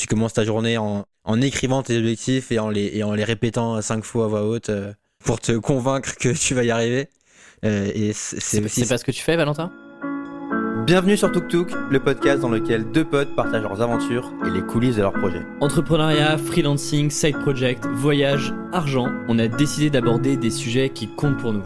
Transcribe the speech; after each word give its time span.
tu 0.00 0.06
commences 0.06 0.32
ta 0.32 0.44
journée 0.44 0.78
en, 0.78 1.04
en 1.24 1.40
écrivant 1.42 1.82
tes 1.82 1.98
objectifs 1.98 2.50
et 2.50 2.58
en 2.58 2.70
les, 2.70 2.90
et 2.94 3.04
en 3.04 3.12
les 3.12 3.24
répétant 3.24 3.82
cinq 3.82 4.02
fois 4.02 4.24
à 4.24 4.28
voix 4.28 4.44
haute 4.44 4.70
euh, 4.70 4.92
pour 5.22 5.40
te 5.40 5.52
convaincre 5.52 6.16
que 6.16 6.30
tu 6.30 6.54
vas 6.54 6.64
y 6.64 6.70
arriver. 6.70 7.08
Euh, 7.66 7.90
et 7.94 8.12
c'est 8.14 8.40
C'est 8.40 8.64
aussi 8.64 8.80
c'est 8.80 8.88
pas 8.88 8.96
ce 8.96 9.04
que 9.04 9.10
tu 9.10 9.20
fais, 9.20 9.36
Valentin? 9.36 9.70
Bienvenue 10.86 11.18
sur 11.18 11.30
Tuk 11.30 11.48
Tuk, 11.48 11.68
le 11.90 12.00
podcast 12.00 12.40
dans 12.40 12.48
lequel 12.48 12.90
deux 12.90 13.04
potes 13.04 13.36
partagent 13.36 13.62
leurs 13.62 13.82
aventures 13.82 14.32
et 14.46 14.50
les 14.50 14.62
coulisses 14.62 14.96
de 14.96 15.02
leurs 15.02 15.12
projets. 15.12 15.42
Entrepreneuriat, 15.60 16.38
freelancing, 16.38 17.10
side 17.10 17.38
project, 17.40 17.84
voyage, 17.92 18.54
argent, 18.72 19.08
on 19.28 19.38
a 19.38 19.48
décidé 19.48 19.90
d'aborder 19.90 20.38
des 20.38 20.50
sujets 20.50 20.88
qui 20.88 21.08
comptent 21.08 21.36
pour 21.36 21.52
nous. 21.52 21.62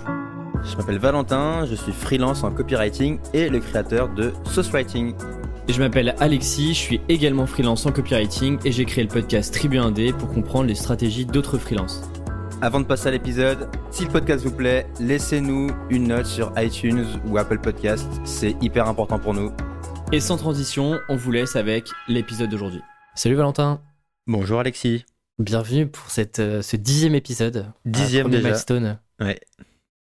Je 0.64 0.76
m'appelle 0.76 0.98
Valentin, 0.98 1.66
je 1.66 1.76
suis 1.76 1.92
freelance 1.92 2.42
en 2.42 2.50
copywriting 2.50 3.20
et 3.32 3.48
le 3.48 3.60
créateur 3.60 4.08
de 4.08 4.32
Sauce 4.44 4.70
Writing. 4.70 5.14
Je 5.68 5.78
m'appelle 5.80 6.14
Alexis, 6.20 6.74
je 6.74 6.78
suis 6.78 7.00
également 7.08 7.46
freelance 7.46 7.86
en 7.86 7.92
copywriting 7.92 8.58
et 8.64 8.72
j'ai 8.72 8.84
créé 8.84 9.02
le 9.04 9.10
podcast 9.10 9.52
Tribu 9.52 9.78
1D 9.78 10.12
pour 10.12 10.28
comprendre 10.32 10.66
les 10.68 10.74
stratégies 10.74 11.24
d'autres 11.26 11.58
freelances. 11.58 12.02
Avant 12.60 12.80
de 12.80 12.84
passer 12.86 13.08
à 13.08 13.10
l'épisode, 13.10 13.68
si 13.90 14.04
le 14.04 14.10
podcast 14.10 14.44
vous 14.44 14.52
plaît, 14.52 14.86
laissez-nous 15.00 15.70
une 15.90 16.08
note 16.08 16.26
sur 16.26 16.52
iTunes 16.56 17.06
ou 17.26 17.38
Apple 17.38 17.58
Podcast, 17.58 18.08
c'est 18.24 18.54
hyper 18.62 18.88
important 18.88 19.18
pour 19.18 19.34
nous. 19.34 19.52
Et 20.12 20.20
sans 20.20 20.36
transition, 20.36 20.98
on 21.08 21.16
vous 21.16 21.32
laisse 21.32 21.56
avec 21.56 21.88
l'épisode 22.08 22.50
d'aujourd'hui. 22.50 22.80
Salut 23.14 23.34
Valentin, 23.34 23.80
Bonjour 24.26 24.60
Alexis. 24.60 25.04
bienvenue 25.38 25.86
pour 25.88 26.10
cette, 26.10 26.38
euh, 26.38 26.62
ce 26.62 26.76
dixième 26.76 27.14
épisode. 27.14 27.66
Dixième 27.84 28.28
déjà. 28.30 28.48
milestone. 28.48 28.98
Ouais. 29.20 29.40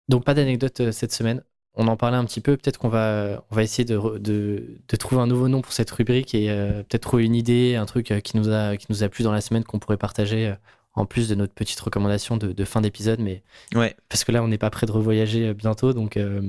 Donc 0.07 0.23
pas 0.23 0.33
d'anecdote 0.33 0.79
euh, 0.81 0.91
cette 0.91 1.11
semaine. 1.13 1.41
On 1.75 1.87
en 1.87 1.97
parlait 1.97 2.17
un 2.17 2.25
petit 2.25 2.41
peu. 2.41 2.55
Peut-être 2.55 2.77
qu'on 2.77 2.89
va, 2.89 3.43
on 3.49 3.55
va 3.55 3.63
essayer 3.63 3.83
de, 3.85 3.97
de, 4.19 4.77
de 4.87 4.95
trouver 4.95 5.21
un 5.21 5.27
nouveau 5.27 5.47
nom 5.47 5.61
pour 5.61 5.73
cette 5.73 5.89
rubrique 5.91 6.35
et 6.35 6.49
euh, 6.51 6.83
peut-être 6.83 7.01
trouver 7.01 7.25
une 7.25 7.35
idée, 7.35 7.75
un 7.75 7.85
truc 7.85 8.11
euh, 8.11 8.19
qui 8.19 8.37
nous 8.37 8.49
a, 8.51 8.77
qui 8.77 8.85
nous 8.89 9.03
a 9.03 9.09
plu 9.09 9.23
dans 9.23 9.31
la 9.31 9.41
semaine 9.41 9.63
qu'on 9.63 9.79
pourrait 9.79 9.97
partager 9.97 10.47
euh, 10.49 10.53
en 10.93 11.05
plus 11.07 11.27
de 11.27 11.33
notre 11.35 11.53
petite 11.53 11.79
recommandation 11.79 12.37
de, 12.37 12.51
de 12.51 12.65
fin 12.65 12.81
d'épisode. 12.81 13.19
Mais 13.19 13.41
Ouais. 13.73 13.95
parce 14.09 14.23
que 14.23 14.31
là, 14.31 14.43
on 14.43 14.47
n'est 14.47 14.59
pas 14.59 14.69
prêt 14.69 14.85
de 14.85 14.91
revoyager 14.91 15.53
bientôt, 15.55 15.93
donc 15.93 16.17
euh, 16.17 16.41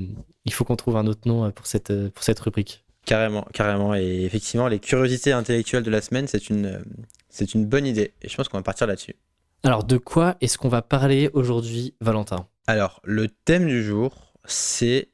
il 0.44 0.52
faut 0.52 0.64
qu'on 0.64 0.76
trouve 0.76 0.96
un 0.98 1.06
autre 1.06 1.26
nom 1.26 1.50
pour 1.52 1.66
cette, 1.66 2.10
pour 2.10 2.22
cette 2.22 2.40
rubrique. 2.40 2.84
Carrément, 3.06 3.46
carrément. 3.54 3.94
Et 3.94 4.24
effectivement, 4.24 4.68
les 4.68 4.78
curiosités 4.78 5.32
intellectuelles 5.32 5.82
de 5.82 5.90
la 5.90 6.02
semaine, 6.02 6.26
c'est 6.26 6.50
une, 6.50 6.82
c'est 7.30 7.54
une 7.54 7.64
bonne 7.66 7.86
idée. 7.86 8.12
Et 8.22 8.28
je 8.28 8.36
pense 8.36 8.48
qu'on 8.48 8.58
va 8.58 8.62
partir 8.62 8.86
là-dessus. 8.86 9.14
Alors, 9.62 9.84
de 9.84 9.96
quoi 9.96 10.36
est-ce 10.42 10.58
qu'on 10.58 10.68
va 10.68 10.82
parler 10.82 11.30
aujourd'hui, 11.32 11.94
Valentin? 12.02 12.46
Alors, 12.66 13.00
le 13.04 13.28
thème 13.28 13.66
du 13.66 13.82
jour, 13.82 14.34
c'est 14.44 15.08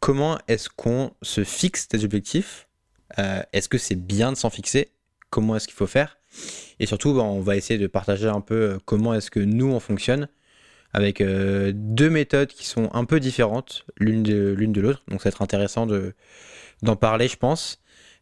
comment 0.00 0.38
est-ce 0.48 0.68
qu'on 0.68 1.12
se 1.22 1.44
fixe 1.44 1.88
des 1.88 2.04
objectifs? 2.04 2.68
Euh, 3.18 3.42
Est-ce 3.52 3.68
que 3.68 3.78
c'est 3.78 3.94
bien 3.94 4.32
de 4.32 4.36
s'en 4.36 4.50
fixer? 4.50 4.90
Comment 5.30 5.56
est-ce 5.56 5.66
qu'il 5.66 5.76
faut 5.76 5.86
faire? 5.86 6.18
Et 6.80 6.86
surtout, 6.86 7.14
bah, 7.14 7.22
on 7.22 7.40
va 7.40 7.56
essayer 7.56 7.78
de 7.78 7.86
partager 7.86 8.28
un 8.28 8.40
peu 8.40 8.54
euh, 8.54 8.78
comment 8.84 9.14
est-ce 9.14 9.30
que 9.30 9.40
nous, 9.40 9.72
on 9.72 9.80
fonctionne 9.80 10.28
avec 10.92 11.20
euh, 11.20 11.72
deux 11.74 12.10
méthodes 12.10 12.48
qui 12.48 12.66
sont 12.66 12.90
un 12.94 13.04
peu 13.04 13.20
différentes 13.20 13.84
l'une 13.98 14.22
de 14.22 14.80
l'autre. 14.80 15.02
Donc, 15.08 15.20
ça 15.20 15.28
va 15.28 15.34
être 15.34 15.42
intéressant 15.42 15.86
de, 15.86 16.14
d'en 16.82 16.96
parler, 16.96 17.28
je 17.28 17.36
pense. 17.36 17.80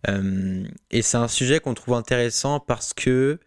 Euh, 0.08 0.64
et 0.90 1.02
c'est 1.02 1.16
un 1.16 1.28
sujet 1.28 1.60
qu'on 1.60 1.74
trouve 1.74 1.94
intéressant 1.94 2.60
parce 2.60 2.92
que 2.92 3.38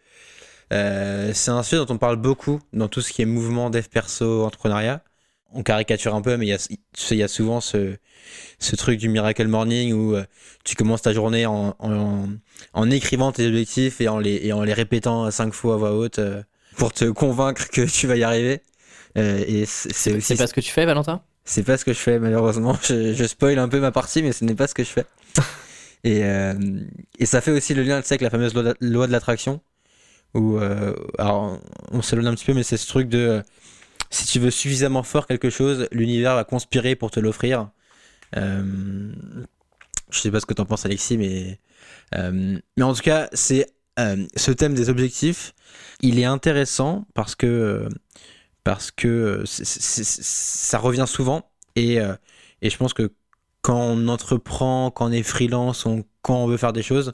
euh, 0.74 1.32
c'est 1.34 1.52
un 1.52 1.64
sujet 1.64 1.78
dont 1.78 1.94
on 1.94 1.98
parle 1.98 2.18
beaucoup 2.18 2.60
dans 2.74 2.88
tout 2.88 3.02
ce 3.02 3.14
qui 3.14 3.22
est 3.22 3.26
mouvement 3.26 3.70
dev 3.70 3.88
perso, 3.90 4.44
entrepreneuriat. 4.44 5.04
On 5.54 5.64
caricature 5.64 6.14
un 6.14 6.22
peu, 6.22 6.38
mais 6.38 6.46
il 6.46 6.50
y 6.50 6.54
a, 6.54 6.58
tu 6.58 6.78
sais, 6.94 7.16
il 7.16 7.20
y 7.20 7.24
a 7.24 7.28
souvent 7.28 7.62
ce, 7.62 7.96
ce 8.60 8.76
truc 8.76 9.00
du 9.00 9.10
Miracle 9.10 9.48
Morning 9.48 9.94
où 9.94 10.16
euh, 10.16 10.26
tu 10.64 10.76
commences 10.76 11.02
ta 11.02 11.14
journée 11.14 11.46
en, 11.46 11.76
en, 11.80 12.28
en 12.74 12.92
écrivant 12.92 13.32
tes 13.32 13.48
objectifs 13.48 14.02
et 14.02 14.08
en 14.08 14.20
les, 14.20 14.40
et 14.44 14.54
en 14.54 14.64
les 14.64 14.74
répétant 14.74 15.30
cinq 15.32 15.54
fois 15.54 15.76
à 15.76 15.78
voix 15.78 15.94
haute 15.94 16.20
euh, 16.20 16.42
pour 16.78 16.94
te 16.94 17.06
convaincre 17.06 17.70
que 17.70 17.82
tu 17.82 18.08
vas 18.08 18.16
y 18.16 18.24
arriver. 18.24 18.62
Euh, 19.18 19.44
et 19.48 19.66
c'est 19.66 20.14
aussi 20.14 20.22
C'est 20.22 20.36
pas 20.36 20.48
ce 20.48 20.54
que 20.54 20.62
tu 20.62 20.72
fais, 20.72 20.86
Valentin? 20.86 21.22
C'est 21.46 21.64
pas 21.64 21.78
ce 21.78 21.86
que 21.86 21.94
je 21.94 22.00
fais, 22.00 22.20
malheureusement. 22.20 22.78
Je, 22.84 23.14
je 23.14 23.24
spoil 23.24 23.58
un 23.58 23.70
peu 23.70 23.80
ma 23.80 23.92
partie, 23.92 24.22
mais 24.22 24.34
ce 24.34 24.44
n'est 24.44 24.56
pas 24.56 24.68
ce 24.68 24.74
que 24.74 24.84
je 24.84 24.90
fais. 24.90 25.06
Et, 26.04 26.22
et 27.20 27.26
ça 27.26 27.42
fait 27.42 27.52
aussi 27.52 27.74
le 27.74 27.84
lien, 27.84 28.00
tu 28.00 28.08
sais, 28.08 28.14
avec 28.14 28.22
la 28.22 28.30
fameuse 28.30 28.54
loi 28.54 29.08
de, 29.08 29.12
l'attraction. 29.12 29.60
Où, 30.36 30.58
alors, 31.18 31.60
on 31.92 32.02
s'éloigne 32.02 32.28
un 32.28 32.36
petit 32.36 32.46
peu, 32.46 32.54
mais 32.54 32.64
c'est 32.64 32.78
ce 32.78 32.88
truc 32.88 33.10
de 33.10 33.44
si 34.10 34.26
tu 34.26 34.40
veux 34.40 34.52
suffisamment 34.52 35.04
fort 35.04 35.28
quelque 35.28 35.50
chose, 35.50 35.88
l'univers 35.92 36.36
va 36.36 36.44
conspirer 36.44 36.96
pour 36.96 37.12
te 37.12 37.20
l'offrir. 37.20 37.70
Euh, 38.36 39.12
je 40.10 40.20
sais 40.20 40.32
pas 40.32 40.40
ce 40.40 40.46
que 40.46 40.54
t'en 40.54 40.66
penses, 40.66 40.86
Alexis, 40.86 41.18
mais, 41.18 41.60
euh, 42.16 42.60
mais 42.78 42.84
en 42.84 42.94
tout 42.94 43.02
cas, 43.02 43.30
c'est 43.34 43.68
euh, 44.00 44.26
ce 44.36 44.52
thème 44.52 44.74
des 44.74 44.90
objectifs. 44.90 45.54
Il 46.02 46.20
est 46.20 46.26
intéressant 46.26 47.06
parce 47.14 47.36
que 47.36 47.48
euh, 47.48 47.90
parce 48.64 48.92
que 48.92 49.44
ça 49.46 50.78
revient 50.78 51.06
souvent 51.08 51.50
et, 51.78 52.00
et 52.62 52.70
je 52.70 52.78
pense 52.78 52.94
que 52.94 53.14
quand 53.62 53.80
on 53.80 54.10
entreprend, 54.10 54.92
quand 54.92 55.08
on 55.08 55.12
est 55.12 55.24
freelance, 55.24 55.88
quand 56.22 56.44
on 56.44 56.48
veut 56.48 56.58
faire 56.58 56.74
des 56.74 56.84
choses, 56.84 57.14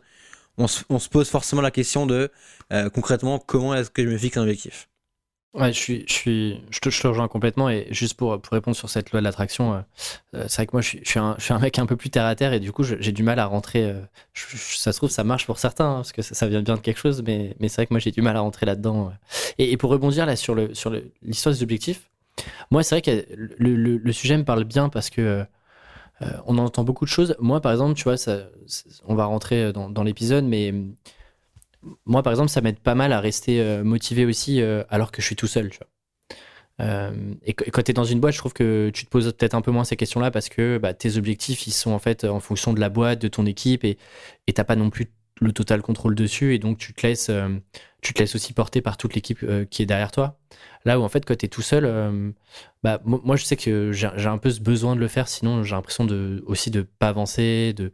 on 0.58 0.68
se, 0.68 1.10
pose 1.10 1.30
forcément 1.30 1.62
la 1.62 1.70
question 1.70 2.08
de 2.08 2.32
concrètement 2.96 3.38
comment 3.38 3.76
est-ce 3.76 3.92
que 3.92 4.04
je 4.04 4.10
me 4.10 4.18
fixe 4.18 4.38
un 4.38 4.42
objectif? 4.42 4.90
Ouais, 5.54 5.72
je 5.72 5.78
suis, 5.78 6.04
je 6.08 6.14
suis, 6.14 6.62
je 6.72 6.80
te, 6.80 6.90
je 6.90 7.00
te 7.00 7.06
rejoins 7.08 7.28
complètement 7.28 7.70
et 7.70 7.86
juste 7.92 8.16
pour, 8.16 8.42
pour 8.42 8.54
répondre 8.54 8.76
sur 8.76 8.90
cette 8.90 9.12
loi 9.12 9.20
de 9.20 9.24
l'attraction, 9.24 9.76
euh, 9.76 9.82
euh, 10.34 10.46
c'est 10.48 10.56
vrai 10.58 10.66
que 10.66 10.72
moi 10.74 10.82
je 10.82 10.88
suis, 10.88 11.00
je 11.04 11.10
suis 11.12 11.20
un, 11.20 11.36
je 11.38 11.44
suis 11.44 11.54
un 11.54 11.60
mec 11.60 11.78
un 11.78 11.86
peu 11.86 11.96
plus 11.96 12.10
terre 12.10 12.26
à 12.26 12.34
terre 12.36 12.54
et 12.54 12.60
du 12.60 12.72
coup 12.72 12.82
j'ai 12.84 13.12
du 13.12 13.22
mal 13.22 13.38
à 13.38 13.46
rentrer. 13.46 13.84
euh, 13.84 14.02
ça 14.34 14.92
se 14.92 14.98
trouve 14.98 15.12
ça 15.12 15.24
marche 15.24 15.46
pour 15.46 15.60
certains 15.60 15.92
hein, 15.92 15.96
parce 15.98 16.12
que 16.12 16.24
ça, 16.24 16.34
ça 16.34 16.48
vient 16.48 16.64
bien 16.64 16.74
de 16.74 16.80
quelque 16.80 16.98
chose, 17.00 17.22
mais, 17.24 17.56
mais 17.60 17.70
c'est 17.70 17.76
vrai 17.76 17.86
que 17.86 17.94
moi 17.94 18.00
j'ai 18.00 18.10
du 18.10 18.24
mal 18.24 18.36
à 18.36 18.40
rentrer 18.40 18.66
là-dedans. 18.66 19.10
ouais. 19.10 19.14
Et, 19.60 19.78
pour 19.78 19.92
rebondir 19.92 20.26
là 20.26 20.36
sur 20.36 20.56
le, 20.56 20.74
sur 20.74 20.92
l'histoire 21.22 21.54
des 21.54 21.62
objectifs, 21.62 22.10
moi 22.72 22.82
c'est 22.82 22.96
vrai 22.96 23.02
que 23.04 23.26
le, 23.60 23.76
le, 23.76 24.12
sujet 24.12 24.38
me 24.38 24.46
parle 24.46 24.64
bien 24.64 24.90
parce 24.90 25.12
que 25.12 25.22
euh, 25.22 25.44
euh, 26.24 26.32
on 26.48 26.58
entend 26.58 26.84
beaucoup 26.84 27.06
de 27.06 27.10
choses. 27.12 27.36
Moi 27.40 27.62
par 27.62 27.72
exemple, 27.72 27.94
tu 27.94 28.06
vois, 28.06 28.18
ça, 28.18 28.48
on 29.06 29.14
va 29.14 29.26
rentrer 29.26 29.72
dans, 29.72 29.90
dans 29.90 30.04
l'épisode, 30.04 30.46
mais 30.46 30.74
moi, 32.06 32.24
par 32.24 32.34
exemple, 32.34 32.50
ça 32.50 32.62
m'aide 32.62 32.80
pas 32.80 32.96
mal 32.96 33.14
à 33.14 33.20
rester 33.20 33.62
euh, 33.62 33.84
motivé 33.84 34.26
aussi 34.26 34.62
euh, 34.62 34.84
alors 34.90 35.12
que 35.12 35.22
je 35.22 35.28
suis 35.28 35.36
tout 35.36 35.48
seul, 35.48 35.70
tu 35.70 35.80
vois. 35.80 35.88
Euh, 36.82 37.34
et 37.44 37.54
qu- 37.54 37.70
quand 37.72 37.84
tu 37.84 37.92
es 37.92 37.94
dans 37.94 38.04
une 38.04 38.20
boîte, 38.20 38.34
je 38.34 38.40
trouve 38.40 38.54
que 38.54 38.90
tu 38.94 39.06
te 39.06 39.10
poses 39.10 39.32
peut-être 39.34 39.54
un 39.54 39.62
peu 39.62 39.72
moins 39.72 39.84
ces 39.84 39.96
questions-là 39.96 40.32
parce 40.32 40.50
que 40.50 40.78
bah, 40.80 40.94
tes 40.94 41.18
objectifs, 41.18 41.68
ils 41.68 41.72
sont 41.72 41.92
en 41.92 42.00
fait 42.00 42.24
en 42.26 42.40
fonction 42.40 42.74
de 42.74 42.80
la 42.80 42.90
boîte, 42.90 43.22
de 43.22 43.28
ton 43.28 43.46
équipe 43.46 43.84
et 43.84 43.98
et 44.48 44.54
t'as 44.54 44.64
pas 44.64 44.76
non 44.76 44.90
plus 44.90 45.12
le 45.42 45.52
total 45.54 45.82
contrôle 45.82 46.16
dessus 46.16 46.54
et 46.56 46.60
donc 46.60 46.78
tu 46.80 46.94
te 46.94 47.06
laisses, 47.06 47.32
tu 48.02 48.14
te 48.14 48.20
laisses 48.20 48.36
aussi 48.36 48.54
porter 48.54 48.82
par 48.82 48.98
toute 48.98 49.14
l'équipe 49.16 49.46
qui 49.70 49.82
est 49.84 49.86
derrière 49.86 50.12
toi. 50.12 50.40
Là 50.86 51.00
où 51.00 51.04
en 51.04 51.10
fait, 51.10 51.26
quand 51.26 51.36
tu 51.38 51.46
es 51.46 51.50
tout 51.50 51.62
seul, 51.62 51.86
bah, 52.84 53.02
mo- 53.06 53.22
moi 53.24 53.36
je 53.36 53.46
sais 53.46 53.56
que 53.56 53.92
j'ai 53.92 54.10
j'ai 54.16 54.28
un 54.30 54.38
peu 54.38 54.50
ce 54.50 54.60
besoin 54.62 54.96
de 54.96 55.00
le 55.02 55.08
faire, 55.08 55.28
sinon 55.28 55.64
j'ai 55.64 55.76
l'impression 55.76 56.06
de, 56.06 56.44
aussi 56.48 56.72
de 56.72 56.82
pas 56.82 57.10
avancer, 57.10 57.74
de 57.74 57.92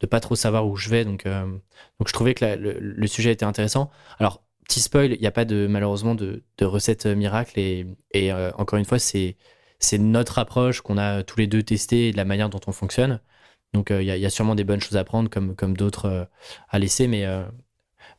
de 0.00 0.06
pas 0.06 0.20
trop 0.20 0.34
savoir 0.36 0.66
où 0.66 0.76
je 0.76 0.88
vais. 0.88 1.04
Donc, 1.04 1.26
euh, 1.26 1.44
donc 1.44 2.08
je 2.08 2.12
trouvais 2.12 2.34
que 2.34 2.44
le, 2.44 3.06
sujet 3.06 3.32
était 3.32 3.44
intéressant. 3.44 3.90
Alors, 4.18 4.42
petit 4.68 4.80
spoil, 4.80 5.12
il 5.12 5.20
n'y 5.20 5.26
a 5.26 5.32
pas 5.32 5.44
de, 5.44 5.66
malheureusement 5.66 6.14
de, 6.14 6.42
recette 6.60 7.06
euh, 7.06 7.14
miracle. 7.14 7.58
Et, 7.58 7.86
euh, 8.14 8.50
encore 8.56 8.78
une 8.78 8.84
fois, 8.84 8.98
c'est 8.98 9.36
notre 9.98 10.38
approche 10.38 10.80
qu'on 10.80 10.98
a 10.98 11.22
tous 11.22 11.38
les 11.38 11.46
deux 11.46 11.62
testée 11.62 12.08
et 12.08 12.12
de 12.12 12.16
la 12.16 12.24
manière 12.24 12.50
dont 12.50 12.60
on 12.66 12.72
fonctionne. 12.72 13.20
Donc, 13.72 13.90
il 13.90 14.04
y, 14.04 14.26
a- 14.26 14.30
sûrement 14.30 14.54
des 14.54 14.64
bonnes 14.64 14.80
choses 14.80 14.96
à 14.96 15.04
prendre 15.04 15.28
comme, 15.28 15.54
comme 15.54 15.76
d'autres 15.76 16.28
à 16.68 16.78
laisser. 16.78 17.08
Mais, 17.08 17.26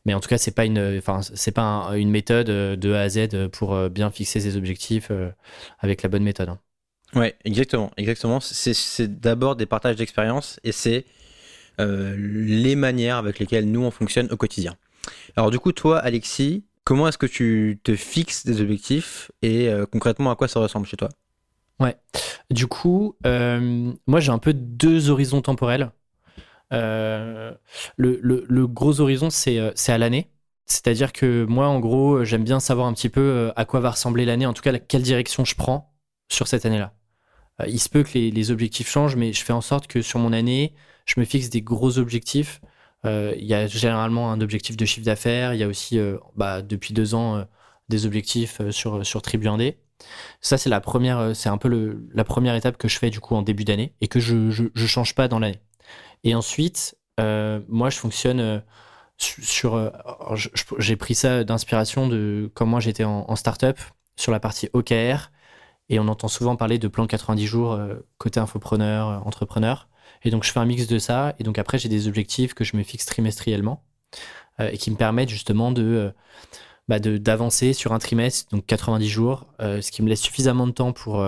mais 0.04 0.14
en 0.14 0.20
tout 0.20 0.28
cas, 0.28 0.38
c'est 0.38 0.54
pas 0.54 0.64
une, 0.66 1.00
c'est 1.34 1.52
pas 1.52 1.62
un- 1.62 1.94
une 1.94 2.10
méthode 2.10 2.46
de 2.46 2.92
A 2.92 3.00
à 3.00 3.08
Z 3.08 3.48
pour 3.52 3.90
bien 3.90 4.10
fixer 4.10 4.40
ses 4.40 4.56
objectifs 4.56 5.10
avec 5.80 6.02
la 6.02 6.08
bonne 6.08 6.22
méthode. 6.22 6.50
hein. 6.50 6.60
Ouais, 7.14 7.36
exactement, 7.44 7.90
exactement. 7.96 8.40
C'est- 8.40 9.02
d'abord 9.02 9.56
des 9.56 9.66
partages 9.66 9.96
d'expériences 9.96 10.60
et 10.62 10.72
c'est 10.72 11.06
les 11.78 12.76
manières 12.76 13.16
avec 13.16 13.38
lesquelles 13.38 13.70
nous 13.70 13.82
on 13.82 13.90
fonctionne 13.90 14.28
au 14.30 14.36
quotidien. 14.36 14.74
Alors 15.36 15.50
du 15.50 15.58
coup, 15.58 15.72
toi, 15.72 15.98
Alexis, 15.98 16.64
comment 16.84 17.08
est-ce 17.08 17.18
que 17.18 17.26
tu 17.26 17.80
te 17.82 17.94
fixes 17.94 18.46
des 18.46 18.60
objectifs 18.60 19.30
et 19.42 19.68
euh, 19.68 19.86
concrètement 19.86 20.30
à 20.30 20.36
quoi 20.36 20.48
ça 20.48 20.60
ressemble 20.60 20.86
chez 20.86 20.96
toi? 20.96 21.08
Du 22.50 22.66
coup, 22.66 23.14
euh, 23.26 23.92
moi 24.06 24.20
j'ai 24.20 24.32
un 24.32 24.38
peu 24.38 24.54
deux 24.54 25.10
horizons 25.10 25.42
temporels. 25.42 25.90
Euh, 26.72 27.52
le, 27.96 28.66
gros 28.66 29.00
horizon, 29.00 29.30
c'est 29.30 29.58
euh, 29.58 29.72
à 29.88 29.98
l'année. 29.98 30.30
C'est-à-dire 30.64 31.12
que 31.12 31.44
moi, 31.44 31.68
en 31.68 31.78
gros, 31.78 32.24
j'aime 32.24 32.44
bien 32.44 32.60
savoir 32.60 32.86
un 32.86 32.94
petit 32.94 33.08
peu 33.08 33.20
euh, 33.20 33.52
à 33.56 33.64
quoi 33.64 33.80
va 33.80 33.90
ressembler 33.90 34.24
l'année, 34.24 34.46
en 34.46 34.52
tout 34.52 34.62
cas, 34.62 34.78
quelle 34.78 35.02
direction 35.02 35.44
je 35.44 35.54
prends 35.54 35.94
sur 36.28 36.48
cette 36.48 36.66
année-là. 36.66 36.94
Euh, 37.60 37.66
il 37.68 37.78
se 37.80 37.88
peut 37.88 38.02
que 38.02 38.12
les, 38.14 38.30
les 38.30 38.50
objectifs 38.50 38.88
changent, 38.88 39.16
mais 39.16 39.32
je 39.32 39.42
fais 39.44 39.52
en 39.52 39.60
sorte 39.60 39.86
que 39.86 40.02
sur 40.02 40.18
mon 40.18 40.32
année, 40.32 40.74
je 41.08 41.18
me 41.18 41.24
fixe 41.24 41.50
des 41.50 41.62
gros 41.62 41.98
objectifs. 41.98 42.60
Euh, 43.06 43.34
Il 43.38 43.46
y 43.46 43.54
a 43.54 43.66
généralement 43.66 44.30
un 44.30 44.40
objectif 44.40 44.76
de 44.76 44.84
chiffre 44.84 45.06
d'affaires. 45.06 45.54
Il 45.54 45.60
y 45.60 45.64
a 45.64 45.68
aussi, 45.68 45.98
euh, 45.98 46.18
bah, 46.36 46.62
depuis 46.62 46.94
deux 46.94 47.14
ans, 47.14 47.36
euh, 47.36 47.44
des 47.88 48.06
objectifs 48.06 48.60
sur, 48.70 49.04
sur 49.06 49.22
Tribu 49.22 49.46
1D. 49.48 49.76
Ça, 50.40 50.58
c'est 50.58 50.70
la 50.70 50.80
première, 50.80 51.34
c'est 51.34 51.48
un 51.48 51.58
peu 51.58 51.68
le, 51.68 52.06
la 52.14 52.24
première 52.24 52.54
étape 52.54 52.76
que 52.76 52.86
je 52.88 52.98
fais 52.98 53.10
du 53.10 53.20
coup 53.20 53.34
en 53.34 53.42
début 53.42 53.64
d'année 53.64 53.94
et 54.00 54.08
que 54.08 54.20
je, 54.20 54.50
je 54.50 54.86
change 54.86 55.14
pas 55.14 55.26
dans 55.28 55.38
l'année. 55.38 55.60
Et 56.24 56.34
ensuite, 56.34 56.96
euh, 57.20 57.60
moi, 57.68 57.90
je 57.90 57.98
fonctionne. 57.98 58.62
sur, 59.18 59.92
j'ai 60.78 60.96
pris 60.96 61.14
ça 61.14 61.44
d'inspiration 61.44 62.08
de 62.08 62.50
quand 62.54 62.66
moi 62.66 62.80
j'étais 62.80 63.04
en, 63.04 63.34
startup 63.36 63.78
sur 64.16 64.32
la 64.32 64.40
partie 64.40 64.68
OKR 64.74 65.30
et 65.88 65.98
on 65.98 66.08
entend 66.08 66.28
souvent 66.28 66.56
parler 66.56 66.78
de 66.78 66.88
plan 66.88 67.06
90 67.06 67.46
jours 67.46 67.80
côté 68.18 68.38
infopreneur, 68.40 69.26
entrepreneur. 69.26 69.88
Et 70.24 70.30
donc 70.30 70.44
je 70.44 70.52
fais 70.52 70.60
un 70.60 70.64
mix 70.64 70.86
de 70.86 70.98
ça 70.98 71.34
et 71.38 71.44
donc 71.44 71.58
après 71.58 71.78
j'ai 71.78 71.88
des 71.88 72.08
objectifs 72.08 72.54
que 72.54 72.64
je 72.64 72.76
me 72.76 72.82
fixe 72.82 73.06
trimestriellement 73.06 73.82
et 74.58 74.76
qui 74.76 74.90
me 74.90 74.96
permettent 74.96 75.28
justement 75.28 75.70
de 75.70 76.12
bah 76.88 76.98
d'avancer 76.98 77.72
sur 77.74 77.92
un 77.92 78.00
trimestre, 78.00 78.50
donc 78.50 78.66
90 78.66 79.08
jours, 79.08 79.46
ce 79.60 79.90
qui 79.92 80.02
me 80.02 80.08
laisse 80.08 80.20
suffisamment 80.20 80.66
de 80.66 80.72
temps 80.72 80.92
pour, 80.92 81.24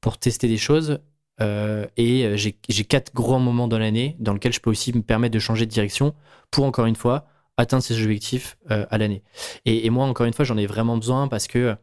pour 0.00 0.18
tester 0.18 0.48
des 0.48 0.56
choses. 0.56 0.98
et 1.40 2.36
j'ai 2.36 2.84
quatre 2.84 3.14
gros 3.14 3.38
moments 3.38 3.68
dans 3.68 3.78
l'année 3.78 4.16
dans 4.18 4.32
lesquels 4.32 4.52
je 4.52 4.60
peux 4.60 4.70
aussi 4.70 4.92
me 4.92 5.02
permettre 5.02 5.34
de 5.34 5.38
changer 5.38 5.64
de 5.64 5.70
direction 5.70 6.12
pour 6.50 6.64
encore 6.64 6.86
une 6.86 6.96
fois 6.96 7.28
atteindre 7.56 7.82
ces 7.82 8.02
objectifs 8.02 8.56
euh, 8.70 8.86
à 8.90 8.98
l'année. 8.98 9.22
Et, 9.64 9.88
moi, 9.90 10.06
encore 10.06 10.26
une 10.26 10.32
fois, 10.32 10.44
j'en 10.44 10.56
ai 10.56 10.66
vraiment 10.66 10.96
besoin 10.96 11.28
parce 11.28 11.46
que 11.46 11.76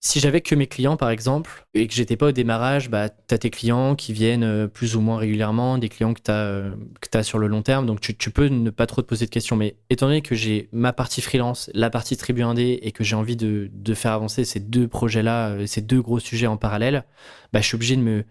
si 0.00 0.20
j'avais 0.20 0.40
que 0.40 0.54
mes 0.54 0.66
clients, 0.66 0.96
par 0.96 1.10
exemple, 1.10 1.66
et 1.74 1.88
que 1.88 1.94
j'étais 1.94 2.16
pas 2.16 2.26
au 2.26 2.32
démarrage, 2.32 2.90
bah, 2.90 3.08
tu 3.08 3.34
as 3.34 3.38
tes 3.38 3.50
clients 3.50 3.94
qui 3.94 4.12
viennent 4.12 4.44
euh, 4.44 4.68
plus 4.68 4.94
ou 4.94 5.00
moins 5.00 5.16
régulièrement, 5.16 5.78
des 5.78 5.88
clients 5.88 6.14
que 6.14 6.20
tu 6.22 6.30
as, 6.30 6.34
euh, 6.34 7.22
sur 7.22 7.38
le 7.38 7.46
long 7.46 7.62
terme, 7.62 7.86
donc 7.86 8.00
tu, 8.00 8.30
peux 8.30 8.46
ne 8.46 8.70
pas 8.70 8.86
trop 8.86 9.02
te 9.02 9.06
poser 9.06 9.24
de 9.24 9.30
questions. 9.30 9.56
Mais 9.56 9.76
étant 9.90 10.06
donné 10.06 10.20
que 10.20 10.34
j'ai 10.34 10.68
ma 10.70 10.92
partie 10.92 11.22
freelance, 11.22 11.70
la 11.74 11.90
partie 11.90 12.16
tribu 12.16 12.42
indé, 12.42 12.78
et 12.82 12.92
que 12.92 13.04
j'ai 13.04 13.16
envie 13.16 13.36
de, 13.36 13.70
faire 13.94 14.12
avancer 14.12 14.44
ces 14.44 14.60
deux 14.60 14.86
projets-là, 14.86 15.66
ces 15.66 15.80
deux 15.80 16.02
gros 16.02 16.20
sujets 16.20 16.46
en 16.46 16.58
parallèle, 16.58 17.04
bah, 17.52 17.60
je 17.60 17.66
suis 17.66 17.76
obligé 17.76 17.96
de 17.96 18.02
me, 18.02 18.24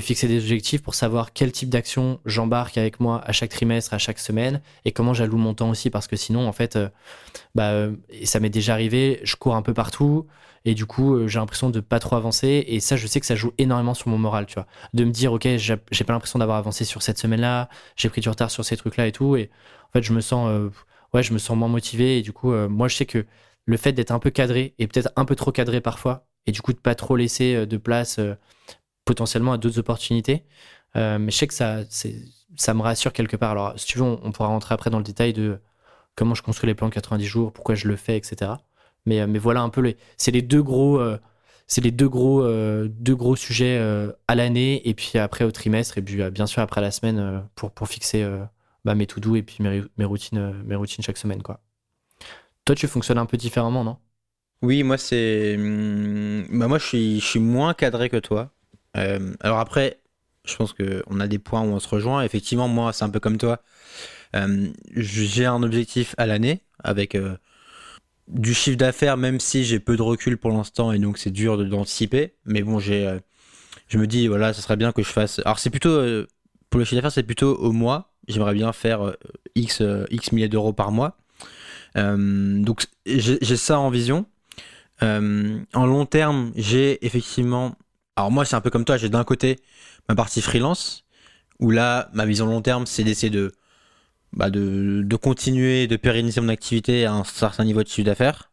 fixer 0.00 0.28
des 0.28 0.38
objectifs 0.38 0.82
pour 0.82 0.94
savoir 0.94 1.32
quel 1.32 1.50
type 1.50 1.70
d'action 1.70 2.20
j'embarque 2.26 2.76
avec 2.76 3.00
moi 3.00 3.22
à 3.24 3.32
chaque 3.32 3.50
trimestre, 3.50 3.94
à 3.94 3.98
chaque 3.98 4.18
semaine, 4.18 4.60
et 4.84 4.92
comment 4.92 5.14
j'alloue 5.14 5.38
mon 5.38 5.54
temps 5.54 5.70
aussi, 5.70 5.90
parce 5.90 6.06
que 6.06 6.16
sinon, 6.16 6.46
en 6.46 6.52
fait, 6.52 6.76
euh, 6.76 6.88
bah, 7.54 7.70
euh, 7.70 7.96
ça 8.24 8.38
m'est 8.38 8.50
déjà 8.50 8.74
arrivé, 8.74 9.20
je 9.22 9.36
cours 9.36 9.56
un 9.56 9.62
peu 9.62 9.74
partout, 9.74 10.26
et 10.66 10.74
du 10.74 10.84
coup, 10.84 11.14
euh, 11.14 11.28
j'ai 11.28 11.38
l'impression 11.38 11.70
de 11.70 11.80
pas 11.80 11.98
trop 12.00 12.16
avancer, 12.16 12.64
et 12.66 12.80
ça, 12.80 12.96
je 12.96 13.06
sais 13.06 13.20
que 13.20 13.26
ça 13.26 13.34
joue 13.34 13.52
énormément 13.56 13.94
sur 13.94 14.08
mon 14.08 14.18
moral, 14.18 14.46
tu 14.46 14.54
vois, 14.54 14.66
de 14.92 15.04
me 15.04 15.10
dire, 15.10 15.32
ok, 15.32 15.48
j'ai 15.56 15.76
pas 15.76 16.12
l'impression 16.12 16.38
d'avoir 16.38 16.58
avancé 16.58 16.84
sur 16.84 17.02
cette 17.02 17.18
semaine-là, 17.18 17.70
j'ai 17.96 18.10
pris 18.10 18.20
du 18.20 18.28
retard 18.28 18.50
sur 18.50 18.64
ces 18.64 18.76
trucs-là 18.76 19.06
et 19.06 19.12
tout, 19.12 19.36
et 19.36 19.50
en 19.88 19.92
fait, 19.92 20.02
je 20.02 20.12
me 20.12 20.20
sens, 20.20 20.70
sens 21.38 21.56
moins 21.56 21.68
motivé, 21.68 22.18
et 22.18 22.22
du 22.22 22.32
coup, 22.32 22.52
moi, 22.52 22.88
je 22.88 22.96
sais 22.96 23.06
que 23.06 23.24
le 23.64 23.76
fait 23.78 23.92
d'être 23.92 24.10
un 24.10 24.18
peu 24.18 24.30
cadré, 24.30 24.74
et 24.78 24.86
peut-être 24.86 25.10
un 25.16 25.24
peu 25.24 25.36
trop 25.36 25.52
cadré 25.52 25.80
parfois, 25.80 26.26
et 26.46 26.52
du 26.52 26.60
coup 26.62 26.72
de 26.72 26.78
pas 26.78 26.94
trop 26.94 27.16
laisser 27.16 27.66
de 27.66 27.76
place 27.76 28.20
potentiellement 29.06 29.52
à 29.54 29.58
d'autres 29.58 29.78
opportunités. 29.78 30.44
Euh, 30.96 31.18
mais 31.18 31.30
je 31.30 31.36
sais 31.38 31.46
que 31.46 31.54
ça, 31.54 31.80
ça 32.56 32.74
me 32.74 32.82
rassure 32.82 33.12
quelque 33.12 33.36
part. 33.36 33.52
Alors, 33.52 33.78
si 33.78 33.86
tu 33.86 33.98
veux, 33.98 34.04
on, 34.04 34.32
pourra 34.32 34.48
rentrer 34.48 34.74
après 34.74 34.90
dans 34.90 34.98
le 34.98 35.04
détail 35.04 35.32
de 35.32 35.60
comment 36.16 36.34
je 36.34 36.42
construis 36.42 36.68
les 36.68 36.74
plans 36.74 36.90
90 36.90 37.24
jours, 37.26 37.52
pourquoi 37.52 37.74
je 37.74 37.88
le 37.88 37.96
fais, 37.96 38.16
etc. 38.16 38.52
Mais, 39.06 39.20
euh, 39.20 39.26
mais 39.26 39.38
voilà 39.38 39.62
un 39.62 39.68
peu 39.68 39.80
les, 39.80 39.96
c'est 40.16 40.30
les 40.30 40.42
deux 40.42 40.62
gros, 40.62 40.98
euh, 40.98 41.18
c'est 41.66 41.80
les 41.80 41.90
deux 41.90 42.08
gros, 42.08 42.42
deux 42.88 43.16
gros 43.16 43.34
sujets 43.36 43.78
à 44.28 44.34
l'année 44.36 44.88
et 44.88 44.94
puis 44.94 45.18
après 45.18 45.44
au 45.44 45.50
trimestre 45.50 45.98
et 45.98 46.02
puis 46.02 46.22
bien 46.30 46.46
sûr 46.46 46.62
après 46.62 46.80
la 46.80 46.92
semaine 46.92 47.42
pour, 47.56 47.72
pour 47.72 47.88
fixer 47.88 48.24
bah, 48.84 48.94
mes 48.94 49.08
to 49.08 49.20
do 49.20 49.34
et 49.34 49.42
puis 49.42 49.56
mes, 49.60 49.82
mes, 49.98 50.04
routines, 50.04 50.54
mes 50.64 50.76
routines 50.76 51.02
chaque 51.02 51.16
semaine 51.16 51.42
quoi. 51.42 51.60
Toi, 52.66 52.74
tu 52.74 52.88
fonctionnes 52.88 53.18
un 53.18 53.26
peu 53.26 53.36
différemment, 53.36 53.84
non? 53.84 53.96
Oui, 54.60 54.82
moi 54.82 54.98
c'est, 54.98 55.56
hmm, 55.56 56.58
bah, 56.58 56.66
moi 56.66 56.78
je 56.78 57.18
suis, 57.20 57.38
moins 57.38 57.74
cadré 57.74 58.10
que 58.10 58.16
toi. 58.16 58.50
Euh, 58.96 59.34
alors 59.40 59.60
après, 59.60 60.00
je 60.44 60.56
pense 60.56 60.72
qu'on 60.72 61.20
a 61.20 61.28
des 61.28 61.38
points 61.38 61.62
où 61.62 61.66
on 61.66 61.78
se 61.78 61.88
rejoint. 61.88 62.22
Effectivement, 62.22 62.68
moi, 62.68 62.92
c'est 62.92 63.04
un 63.04 63.10
peu 63.10 63.20
comme 63.20 63.38
toi. 63.38 63.62
Euh, 64.34 64.68
j'ai 64.96 65.46
un 65.46 65.62
objectif 65.62 66.14
à 66.18 66.26
l'année 66.26 66.62
avec 66.82 67.14
euh, 67.14 67.36
du 68.28 68.54
chiffre 68.54 68.76
d'affaires, 68.76 69.16
même 69.16 69.40
si 69.40 69.64
j'ai 69.64 69.80
peu 69.80 69.96
de 69.96 70.02
recul 70.02 70.36
pour 70.36 70.50
l'instant 70.50 70.92
et 70.92 70.98
donc 70.98 71.18
c'est 71.18 71.30
dur 71.30 71.62
d'anticiper. 71.64 72.34
Mais 72.44 72.62
bon, 72.62 72.78
j'ai, 72.78 73.18
je 73.88 73.98
me 73.98 74.06
dis, 74.06 74.26
voilà, 74.28 74.52
ça 74.52 74.62
serait 74.62 74.76
bien 74.76 74.92
que 74.92 75.02
je 75.02 75.08
fasse. 75.08 75.40
Alors, 75.44 75.58
c'est 75.58 75.70
plutôt, 75.70 76.00
pour 76.70 76.78
le 76.78 76.84
chiffre 76.84 76.96
d'affaires, 76.96 77.12
c'est 77.12 77.22
plutôt 77.22 77.54
au 77.54 77.72
mois. 77.72 78.12
J'aimerais 78.28 78.54
bien 78.54 78.72
faire 78.72 79.14
X, 79.54 79.82
X 80.10 80.32
milliers 80.32 80.48
d'euros 80.48 80.72
par 80.72 80.90
mois. 80.90 81.16
donc, 81.94 82.86
j'ai 83.06 83.56
ça 83.56 83.78
en 83.78 83.90
vision. 83.90 84.26
en 85.00 85.86
long 85.86 86.06
terme, 86.06 86.52
j'ai 86.56 87.04
effectivement 87.06 87.76
alors 88.16 88.30
moi, 88.30 88.44
c'est 88.46 88.56
un 88.56 88.60
peu 88.62 88.70
comme 88.70 88.84
toi, 88.84 88.96
j'ai 88.96 89.10
d'un 89.10 89.24
côté 89.24 89.60
ma 90.08 90.14
partie 90.14 90.40
freelance, 90.40 91.04
où 91.60 91.70
là, 91.70 92.08
ma 92.14 92.24
vision 92.24 92.46
long 92.46 92.62
terme, 92.62 92.86
c'est 92.86 93.04
d'essayer 93.04 93.30
de, 93.30 93.52
bah 94.36 94.50
de, 94.50 95.02
de, 95.04 95.16
continuer, 95.16 95.86
de 95.86 95.96
pérenniser 95.96 96.40
mon 96.40 96.50
activité 96.50 97.06
à 97.06 97.14
un 97.14 97.24
certain 97.24 97.64
niveau 97.64 97.82
de 97.82 97.88
chiffre 97.88 98.06
d'affaires. 98.06 98.50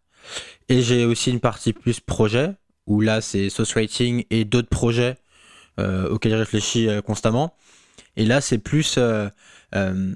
Et 0.70 0.82
j'ai 0.82 1.06
aussi 1.06 1.30
une 1.30 1.42
partie 1.42 1.74
plus 1.74 2.00
projet, 2.00 2.56
où 2.88 3.02
là, 3.02 3.22
c'est 3.22 3.50
Source 3.50 3.74
Writing 3.76 4.24
et 4.30 4.46
d'autres 4.46 4.70
projets 4.70 5.18
euh, 5.80 6.10
auxquels 6.10 6.32
je 6.32 6.38
réfléchis 6.38 6.88
euh, 6.88 7.02
constamment. 7.02 7.56
Et 8.16 8.26
là, 8.26 8.42
c'est 8.42 8.58
plus, 8.58 8.96
euh, 8.98 9.30
euh 9.76 10.14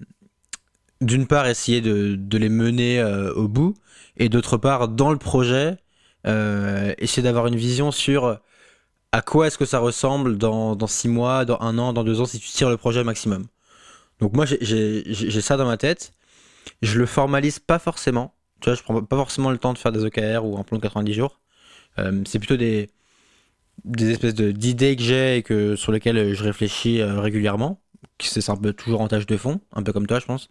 d'une 1.00 1.28
part, 1.28 1.48
essayer 1.48 1.80
de, 1.80 2.16
de 2.18 2.38
les 2.40 2.50
mener 2.50 3.00
euh, 3.00 3.31
au 3.34 3.48
bout, 3.48 3.75
et 4.18 4.30
d'autre 4.30 4.58
part, 4.58 4.88
dans 4.88 5.12
le 5.12 5.19
projet, 5.19 5.78
essayer 6.25 7.24
d'avoir 7.24 7.48
une 7.48 7.56
vision 7.56 7.92
sur 7.92 8.40
à 9.12 9.22
quoi 9.22 9.48
est-ce 9.48 9.58
que 9.58 9.66
ça 9.66 9.80
ressemble 9.80 10.38
dans, 10.38 10.75
dans 10.75 10.88
six 10.88 11.08
mois, 11.08 11.46
dans 11.46 11.60
un 11.62 11.78
an, 11.78 11.94
dans 11.94 12.04
deux 12.04 12.19
ans, 12.19 12.25
si 12.25 12.40
tu 12.40 12.50
tires 12.50 12.69
le 12.69 12.78
projet 12.78 13.02
au 13.02 13.04
maximum. 13.04 13.46
Donc 14.19 14.34
moi, 14.34 14.46
j'ai 14.46 15.42
ça 15.42 15.58
dans 15.58 15.66
ma 15.66 15.78
tête. 15.78 16.12
Je 16.81 17.00
le 17.00 17.06
formalise 17.06 17.60
pas 17.60 17.80
forcément. 17.80 18.34
Tu 18.60 18.69
vois, 18.69 18.75
je 18.75 18.84
prends 18.84 19.02
pas 19.04 19.16
forcément 19.16 19.52
le 19.52 19.58
temps 19.58 19.74
de 19.74 19.78
faire 19.78 19.92
des 19.92 20.04
OKR 20.04 20.44
ou 20.44 20.58
un 20.58 20.64
plan 20.64 20.78
de 20.78 20.81
90 20.81 21.14
jours. 21.14 21.40
Euh, 22.00 22.22
c'est 22.25 22.40
plutôt 22.40 22.58
des, 22.58 22.90
espèces 24.00 24.34
d'idées 24.34 24.96
que 24.96 25.04
j'ai 25.04 25.38
et 25.38 25.44
que, 25.44 25.75
sur 25.75 25.92
lesquelles 25.92 26.34
je 26.34 26.44
réfléchis 26.44 27.02
euh, 27.02 27.19
régulièrement. 27.19 27.81
C'est 28.19 28.50
un 28.50 28.56
peu 28.56 28.74
toujours 28.74 29.02
en 29.02 29.08
tâche 29.08 29.28
de 29.28 29.38
fond, 29.38 29.62
un 29.74 29.84
peu 29.84 29.94
comme 29.94 30.08
toi, 30.08 30.19
je 30.19 30.25
pense. 30.25 30.50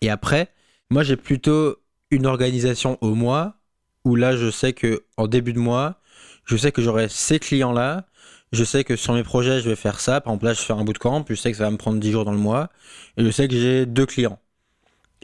Et 0.00 0.10
après, 0.10 0.52
moi, 0.90 1.02
j'ai 1.02 1.16
plutôt 1.16 1.76
une 2.10 2.26
organisation 2.26 2.98
au 3.00 3.14
mois 3.14 3.56
où 4.04 4.16
là, 4.16 4.36
je 4.36 4.50
sais 4.50 4.72
que 4.72 5.04
en 5.16 5.26
début 5.26 5.52
de 5.52 5.58
mois, 5.58 6.00
je 6.44 6.56
sais 6.56 6.72
que 6.72 6.82
j'aurai 6.82 7.08
ces 7.08 7.38
clients-là, 7.38 8.06
je 8.52 8.64
sais 8.64 8.84
que 8.84 8.96
sur 8.96 9.14
mes 9.14 9.22
projets, 9.22 9.60
je 9.60 9.68
vais 9.68 9.76
faire 9.76 10.00
ça. 10.00 10.20
Par 10.20 10.32
exemple, 10.32 10.46
là, 10.46 10.54
je 10.54 10.60
fais 10.60 10.72
un 10.72 10.84
bootcamp, 10.84 11.24
je 11.28 11.34
sais 11.34 11.50
que 11.50 11.58
ça 11.58 11.64
va 11.64 11.70
me 11.70 11.76
prendre 11.76 11.98
10 11.98 12.12
jours 12.12 12.24
dans 12.24 12.32
le 12.32 12.38
mois, 12.38 12.70
et 13.16 13.24
je 13.24 13.30
sais 13.30 13.48
que 13.48 13.54
j'ai 13.54 13.86
deux 13.86 14.06
clients. 14.06 14.38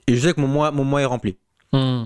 Et 0.07 0.17
je 0.17 0.27
sais 0.27 0.35
que 0.35 0.41
mon 0.41 0.49
mois, 0.49 0.71
mon 0.71 0.85
mois 0.85 1.03
est 1.03 1.07
rempli. 1.07 1.39
Hmm. 1.73 2.05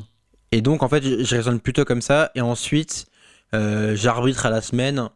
Et 0.53 0.63
donc, 0.63 0.83
en 0.83 0.89
fait, 0.89 1.03
je, 1.03 1.37
raisonne 1.37 1.61
plutôt 1.61 1.85
comme 1.85 2.03
ça, 2.03 2.31
et 2.35 2.41
ensuite, 2.41 3.07
euh, 3.55 3.97
j'arbitre 3.97 4.47
à 4.47 4.51
la 4.51 4.61
semaine. 4.61 5.09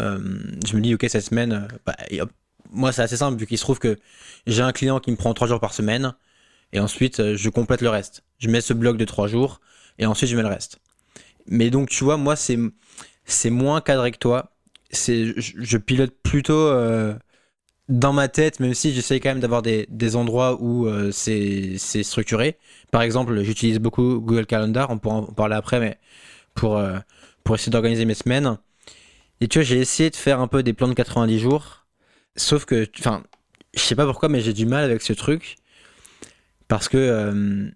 Euh, 0.00 0.18
je 0.66 0.76
me 0.76 0.80
dis, 0.80 0.94
ok, 0.94 1.04
cette 1.08 1.24
semaine, 1.24 1.68
bah, 1.84 1.94
moi, 2.70 2.92
c'est 2.92 3.02
assez 3.02 3.18
simple, 3.18 3.38
vu 3.38 3.46
qu'il 3.46 3.58
se 3.58 3.62
trouve 3.62 3.78
que 3.78 3.98
j'ai 4.46 4.62
un 4.62 4.72
client 4.72 5.00
qui 5.00 5.10
me 5.10 5.16
prend 5.16 5.34
3 5.34 5.48
jours 5.48 5.60
par 5.60 5.74
semaine, 5.74 6.14
et 6.72 6.80
ensuite, 6.80 7.20
euh, 7.20 7.36
je 7.36 7.50
complète 7.50 7.82
le 7.82 7.90
reste. 7.90 8.24
Je 8.38 8.48
mets 8.48 8.62
ce 8.62 8.72
bloc 8.72 8.96
de 8.96 9.04
3 9.04 9.28
jours, 9.28 9.60
et 9.98 10.06
ensuite, 10.06 10.30
je 10.30 10.36
mets 10.36 10.42
le 10.42 10.48
reste. 10.48 10.78
Mais 11.46 11.70
donc, 11.70 11.90
tu 11.90 12.04
vois, 12.04 12.16
moi, 12.16 12.36
c'est 12.36 12.58
c'est 13.24 13.50
moins 13.50 13.80
cadré 13.80 14.10
que 14.12 14.18
toi. 14.18 14.51
C'est, 14.92 15.34
je, 15.38 15.78
pilote 15.78 16.14
plutôt 16.22 16.52
euh, 16.52 17.14
dans 17.88 18.12
ma 18.12 18.28
tête, 18.28 18.60
même 18.60 18.74
si 18.74 18.92
j'essaie 18.92 19.20
quand 19.20 19.30
même 19.30 19.40
d'avoir 19.40 19.62
des, 19.62 19.86
des, 19.90 20.16
endroits 20.16 20.60
où 20.60 20.86
euh, 20.86 21.10
c'est, 21.12 21.78
structuré. 21.78 22.58
Par 22.90 23.02
exemple, 23.02 23.42
j'utilise 23.42 23.78
beaucoup 23.78 24.20
Google 24.20 24.46
Calendar, 24.46 24.90
on 24.90 24.98
pourra 24.98 25.16
en 25.16 25.22
parler 25.24 25.56
après, 25.56 25.80
mais 25.80 25.98
pour, 26.54 26.76
euh, 26.76 26.98
pour 27.44 27.54
essayer 27.54 27.70
d'organiser 27.70 28.04
mes 28.04 28.14
semaines. 28.14 28.58
Et 29.40 29.48
tu 29.48 29.58
vois, 29.58 29.64
j'ai 29.64 29.78
essayé 29.78 30.10
de 30.10 30.16
faire 30.16 30.40
un 30.40 30.48
peu 30.48 30.62
des 30.62 30.74
plans 30.74 30.88
de 30.88 30.94
90 30.94 31.38
jours, 31.38 31.86
sauf 32.36 32.64
que, 32.66 32.86
enfin, 32.98 33.24
je 33.74 33.80
sais 33.80 33.96
pas 33.96 34.06
pourquoi, 34.06 34.28
mais 34.28 34.40
j'ai 34.40 34.52
du 34.52 34.66
mal 34.66 34.84
avec 34.84 35.02
ce 35.02 35.14
truc, 35.14 35.56
parce 36.68 36.88
que 36.88 37.72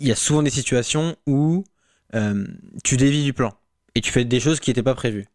il 0.00 0.08
y 0.08 0.12
a 0.12 0.16
souvent 0.16 0.42
des 0.42 0.50
situations 0.50 1.16
où 1.26 1.64
tu 2.84 2.96
dévis 2.96 3.24
du 3.24 3.32
plan 3.32 3.54
et 3.94 4.00
tu 4.00 4.12
fais 4.12 4.24
des 4.24 4.40
choses 4.40 4.60
qui 4.60 4.70
n'étaient 4.70 4.82
pas 4.82 4.94
prévues. 4.94 5.26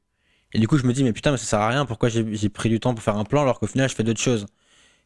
Et 0.54 0.60
du 0.60 0.68
coup, 0.68 0.78
je 0.78 0.86
me 0.86 0.94
dis, 0.94 1.04
mais 1.04 1.14
putain, 1.14 1.32
mais 1.32 1.38
ça 1.38 1.46
sert 1.46 1.60
à 1.60 1.68
rien, 1.70 1.86
pourquoi 1.86 2.10
j'ai 2.10 2.50
pris 2.50 2.70
du 2.70 2.80
temps 2.80 2.94
pour 2.94 3.04
faire 3.04 3.18
un 3.18 3.24
plan 3.24 3.42
alors 3.44 3.60
qu'au 3.60 3.68
final, 3.68 3.90
je 3.90 3.96
fais 3.96 4.04
d'autres 4.04 4.22
choses? 4.22 4.46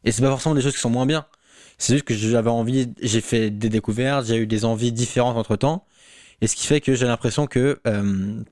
Et 0.04 0.12
c'est 0.12 0.22
pas 0.22 0.28
forcément 0.28 0.54
des 0.54 0.62
choses 0.62 0.74
qui 0.74 0.80
sont 0.80 0.90
moins 0.90 1.06
bien. 1.06 1.26
C'est 1.78 1.94
juste 1.94 2.04
que 2.04 2.14
j'avais 2.14 2.50
envie, 2.50 2.92
j'ai 3.02 3.20
fait 3.20 3.50
des 3.50 3.68
découvertes, 3.68 4.26
j'ai 4.26 4.36
eu 4.36 4.46
des 4.46 4.64
envies 4.64 4.92
différentes 4.92 5.36
entre 5.36 5.56
temps. 5.56 5.86
Et 6.40 6.46
ce 6.46 6.56
qui 6.56 6.66
fait 6.66 6.80
que 6.80 6.94
j'ai 6.94 7.06
l'impression 7.06 7.46
que 7.46 7.80
euh, 7.86 8.42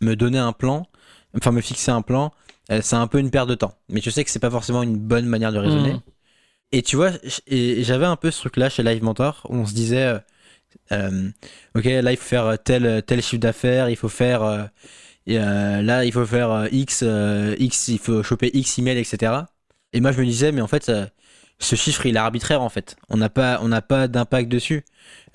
me 0.00 0.14
donner 0.16 0.38
un 0.38 0.52
plan, 0.52 0.86
enfin 1.36 1.52
me 1.52 1.60
fixer 1.60 1.90
un 1.90 2.02
plan, 2.02 2.32
euh, 2.70 2.80
c'est 2.82 2.96
un 2.96 3.06
peu 3.06 3.18
une 3.18 3.30
perte 3.30 3.48
de 3.48 3.54
temps. 3.54 3.74
Mais 3.88 4.00
je 4.00 4.10
sais 4.10 4.24
que 4.24 4.30
c'est 4.30 4.38
pas 4.38 4.50
forcément 4.50 4.82
une 4.82 4.98
bonne 4.98 5.26
manière 5.26 5.52
de 5.52 5.58
raisonner. 5.58 5.94
Mmh. 5.94 6.02
Et 6.72 6.82
tu 6.82 6.96
vois, 6.96 7.12
j'avais 7.46 8.06
un 8.06 8.16
peu 8.16 8.30
ce 8.30 8.40
truc-là 8.40 8.68
chez 8.68 8.82
Live 8.82 9.02
Mentor 9.02 9.46
où 9.48 9.56
on 9.56 9.66
se 9.66 9.72
disait, 9.72 10.20
euh, 10.92 11.30
ok, 11.74 11.84
là 11.84 12.12
il 12.12 12.16
faut 12.16 12.28
faire 12.28 12.58
tel, 12.62 13.02
tel 13.06 13.22
chiffre 13.22 13.40
d'affaires, 13.40 13.88
il 13.88 13.96
faut 13.96 14.10
faire. 14.10 14.70
Euh, 15.28 15.38
euh, 15.38 15.82
là 15.82 16.04
il 16.04 16.12
faut 16.12 16.24
faire 16.24 16.68
X, 16.72 17.04
X, 17.58 17.88
il 17.88 17.98
faut 17.98 18.22
choper 18.22 18.50
X 18.52 18.78
email, 18.78 18.98
etc. 18.98 19.32
Et 19.92 20.00
moi 20.00 20.12
je 20.12 20.20
me 20.20 20.26
disais, 20.26 20.52
mais 20.52 20.60
en 20.60 20.66
fait, 20.66 20.90
ce 21.58 21.76
chiffre 21.76 22.06
il 22.06 22.16
est 22.16 22.18
arbitraire 22.18 22.62
en 22.62 22.68
fait. 22.68 22.96
On 23.08 23.16
n'a 23.16 23.28
pas, 23.28 23.60
on 23.62 23.70
pas 23.80 24.08
d'impact 24.08 24.48
dessus. 24.48 24.84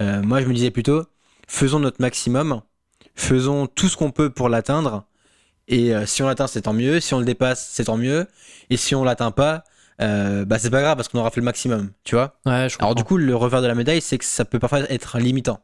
Euh, 0.01 0.21
moi 0.21 0.41
je 0.41 0.47
me 0.47 0.53
disais 0.53 0.71
plutôt, 0.71 1.03
faisons 1.47 1.79
notre 1.79 2.01
maximum, 2.01 2.62
faisons 3.15 3.67
tout 3.67 3.89
ce 3.89 3.97
qu'on 3.97 4.12
peut 4.12 4.29
pour 4.29 4.50
l'atteindre. 4.50 5.05
Et 5.67 5.95
euh, 5.95 6.05
si 6.05 6.21
on 6.23 6.27
l'atteint, 6.27 6.47
c'est 6.47 6.63
tant 6.63 6.73
mieux. 6.73 7.00
Si 7.00 7.13
on 7.13 7.19
le 7.19 7.25
dépasse, 7.25 7.69
c'est 7.71 7.85
tant 7.85 7.97
mieux. 7.97 8.27
Et 8.69 8.77
si 8.77 8.95
on 8.95 9.03
l'atteint 9.03 9.31
pas, 9.31 9.63
euh, 10.01 10.43
bah 10.45 10.59
c'est 10.59 10.69
pas 10.69 10.81
grave 10.81 10.97
parce 10.97 11.07
qu'on 11.07 11.19
aura 11.19 11.31
fait 11.31 11.39
le 11.39 11.45
maximum, 11.45 11.91
tu 12.03 12.15
vois. 12.15 12.35
Ouais, 12.45 12.67
je 12.69 12.77
Alors 12.79 12.95
du 12.95 13.03
coup, 13.03 13.17
le 13.17 13.35
revers 13.35 13.62
de 13.62 13.67
la 13.67 13.75
médaille, 13.75 14.01
c'est 14.01 14.17
que 14.17 14.25
ça 14.25 14.45
peut 14.45 14.59
parfois 14.59 14.81
être 14.91 15.19
limitant. 15.19 15.62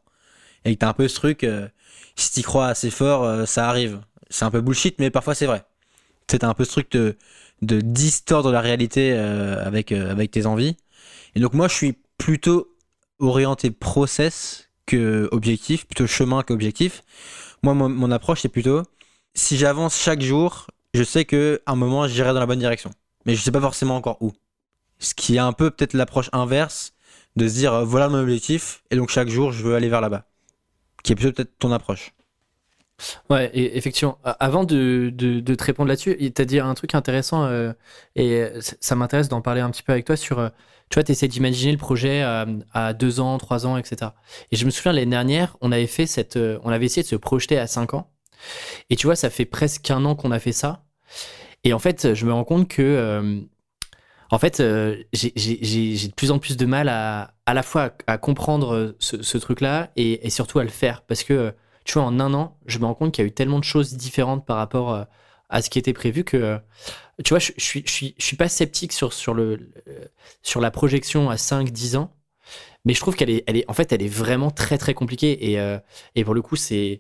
Et 0.66 0.76
que 0.76 0.80
t'as 0.80 0.90
un 0.90 0.94
peu 0.94 1.08
ce 1.08 1.16
truc, 1.16 1.44
euh, 1.44 1.68
si 2.16 2.32
t'y 2.32 2.42
crois 2.42 2.68
assez 2.68 2.90
fort, 2.90 3.24
euh, 3.24 3.46
ça 3.46 3.68
arrive. 3.70 4.00
C'est 4.30 4.46
un 4.46 4.52
peu 4.52 4.62
bullshit, 4.62 5.00
mais 5.00 5.10
parfois 5.10 5.36
c'est 5.36 5.46
vrai. 5.46 5.64
T'as 6.28 6.48
un 6.48 6.54
peu 6.54 6.64
ce 6.64 6.72
truc 6.72 6.92
de, 6.92 7.18
de 7.62 7.82
distordre 7.82 8.52
la 8.52 8.62
réalité 8.62 9.14
euh, 9.14 9.66
avec, 9.66 9.92
euh, 9.92 10.12
avec 10.12 10.32
tes 10.32 10.46
envies. 10.46 10.78
Et 11.36 11.40
donc 11.40 11.54
moi, 11.54 11.68
je 11.68 11.74
suis 11.74 11.98
plutôt 12.18 12.76
orienté 13.20 13.72
process 13.72 14.70
que 14.86 15.28
objectif, 15.32 15.86
plutôt 15.86 16.08
chemin 16.08 16.44
qu'objectif. 16.44 17.04
Moi, 17.62 17.74
mon, 17.74 18.12
approche, 18.12 18.42
c'est 18.42 18.50
plutôt, 18.50 18.84
si 19.34 19.58
j'avance 19.58 19.98
chaque 19.98 20.22
jour, 20.22 20.68
je 20.94 21.04
sais 21.04 21.26
que 21.26 21.62
un 21.66 21.76
moment, 21.76 22.08
j'irai 22.08 22.34
dans 22.34 22.40
la 22.40 22.46
bonne 22.46 22.60
direction. 22.60 22.92
Mais 23.26 23.36
je 23.36 23.42
sais 23.42 23.52
pas 23.52 23.62
forcément 23.62 23.98
encore 23.98 24.18
où. 24.22 24.32
Ce 25.00 25.14
qui 25.14 25.36
est 25.36 25.40
un 25.40 25.54
peu 25.54 25.70
peut-être 25.70 25.94
l'approche 25.94 26.30
inverse 26.32 26.94
de 27.36 27.48
se 27.48 27.54
dire 27.54 27.86
voilà 27.86 28.10
mon 28.10 28.20
objectif 28.20 28.84
et 28.92 28.96
donc 28.96 29.10
chaque 29.10 29.30
jour 29.30 29.52
je 29.52 29.64
veux 29.64 29.76
aller 29.76 29.90
vers 29.90 30.02
là-bas. 30.02 30.26
Qui 31.04 31.14
est 31.14 31.16
plutôt 31.16 31.34
peut-être 31.34 31.58
ton 31.60 31.72
approche. 31.72 32.14
Ouais, 33.30 33.50
effectivement. 33.54 34.18
Avant 34.24 34.64
de, 34.64 35.12
de, 35.14 35.56
te 35.56 35.64
répondre 35.64 35.88
là-dessus, 35.90 36.18
tu 36.18 36.42
as 36.42 36.46
dit 36.46 36.60
un 36.60 36.74
truc 36.74 36.96
intéressant 36.96 37.46
euh, 37.46 37.72
et 38.16 38.42
euh, 38.42 38.60
ça 38.62 38.96
m'intéresse 38.96 39.30
d'en 39.30 39.42
parler 39.42 39.62
un 39.62 39.70
petit 39.70 39.84
peu 39.84 39.92
avec 39.92 40.06
toi 40.06 40.16
sur. 40.16 40.40
euh, 40.40 40.50
tu 40.90 40.96
vois, 40.96 41.04
tu 41.04 41.12
essaies 41.12 41.28
d'imaginer 41.28 41.72
le 41.72 41.78
projet 41.78 42.24
à, 42.24 42.94
deux 42.94 43.20
ans, 43.20 43.38
trois 43.38 43.68
ans, 43.68 43.78
etc. 43.78 44.12
Et 44.52 44.56
je 44.56 44.66
me 44.66 44.72
souviens 44.72 44.92
l'année 44.92 45.12
dernière, 45.12 45.56
on 45.62 45.72
avait 45.72 45.86
fait 45.86 46.08
cette, 46.08 46.38
on 46.64 46.70
avait 46.70 46.86
essayé 46.86 47.04
de 47.04 47.08
se 47.08 47.16
projeter 47.16 47.60
à 47.60 47.68
cinq 47.68 47.94
ans. 47.94 48.12
Et 48.90 48.96
tu 48.96 49.06
vois, 49.06 49.16
ça 49.16 49.30
fait 49.30 49.46
presque 49.46 49.92
un 49.92 50.04
an 50.06 50.16
qu'on 50.16 50.32
a 50.32 50.40
fait 50.40 50.52
ça. 50.52 50.84
Et 51.64 51.74
en 51.74 51.80
fait, 51.80 52.16
je 52.16 52.26
me 52.26 52.34
rends 52.34 52.44
compte 52.44 52.68
que, 52.68 53.46
en 54.32 54.40
fait, 54.40 54.64
j'ai- 55.14 56.08
de 56.08 56.14
plus 56.16 56.32
en 56.32 56.40
plus 56.40 56.58
de 56.58 56.66
mal 56.66 56.90
à, 56.90 57.36
à 57.46 57.54
la 57.54 57.62
fois 57.62 57.92
à, 58.08 58.18
comprendre 58.18 58.96
ce, 58.98 59.38
truc-là 59.38 59.92
et, 59.96 60.26
et 60.26 60.32
surtout 60.32 60.58
à 60.58 60.64
le 60.64 60.70
faire. 60.72 61.04
Parce 61.04 61.24
que, 61.24 61.54
tu 61.90 61.96
vois, 61.96 62.04
en 62.04 62.20
un 62.20 62.36
an, 62.36 62.56
je 62.68 62.78
me 62.78 62.86
rends 62.86 62.94
compte 62.94 63.12
qu'il 63.16 63.24
y 63.24 63.26
a 63.26 63.30
eu 63.30 63.34
tellement 63.34 63.58
de 63.58 63.64
choses 63.64 63.96
différentes 63.96 64.46
par 64.46 64.58
rapport 64.58 64.94
euh, 64.94 65.04
à 65.50 65.64
ce 65.64 65.72
qui 65.72 65.80
était 65.80 65.92
prévu 65.92 66.24
que, 66.24 66.38
euh, 66.38 66.58
tu 67.26 67.30
vois, 67.32 67.40
je, 67.40 67.52
je 67.58 67.64
suis, 67.64 67.84
je, 67.88 67.92
suis, 67.92 68.16
je 68.20 68.26
suis 68.26 68.38
pas 68.38 68.48
sceptique 68.48 68.94
sur, 68.94 69.14
sur, 69.14 69.34
le, 69.34 69.56
le- 69.56 69.74
sur 70.44 70.62
la 70.62 70.72
projection 70.72 71.32
à 71.32 71.38
5-10 71.38 71.98
ans. 71.98 72.12
Mais 72.86 72.94
je 72.94 73.00
trouve 73.02 73.16
qu'elle 73.16 73.32
est, 73.32 73.44
elle 73.48 73.58
est, 73.58 73.70
en 73.70 73.74
fait, 73.74 73.92
elle 73.94 74.04
est 74.04 74.08
vraiment 74.08 74.52
très, 74.52 74.78
très 74.78 74.94
compliquée. 74.94 75.52
Et, 75.52 75.60
euh, 75.60 75.80
et 76.16 76.24
pour 76.26 76.36
le 76.36 76.44
coup, 76.44 76.56
c'est, 76.58 77.00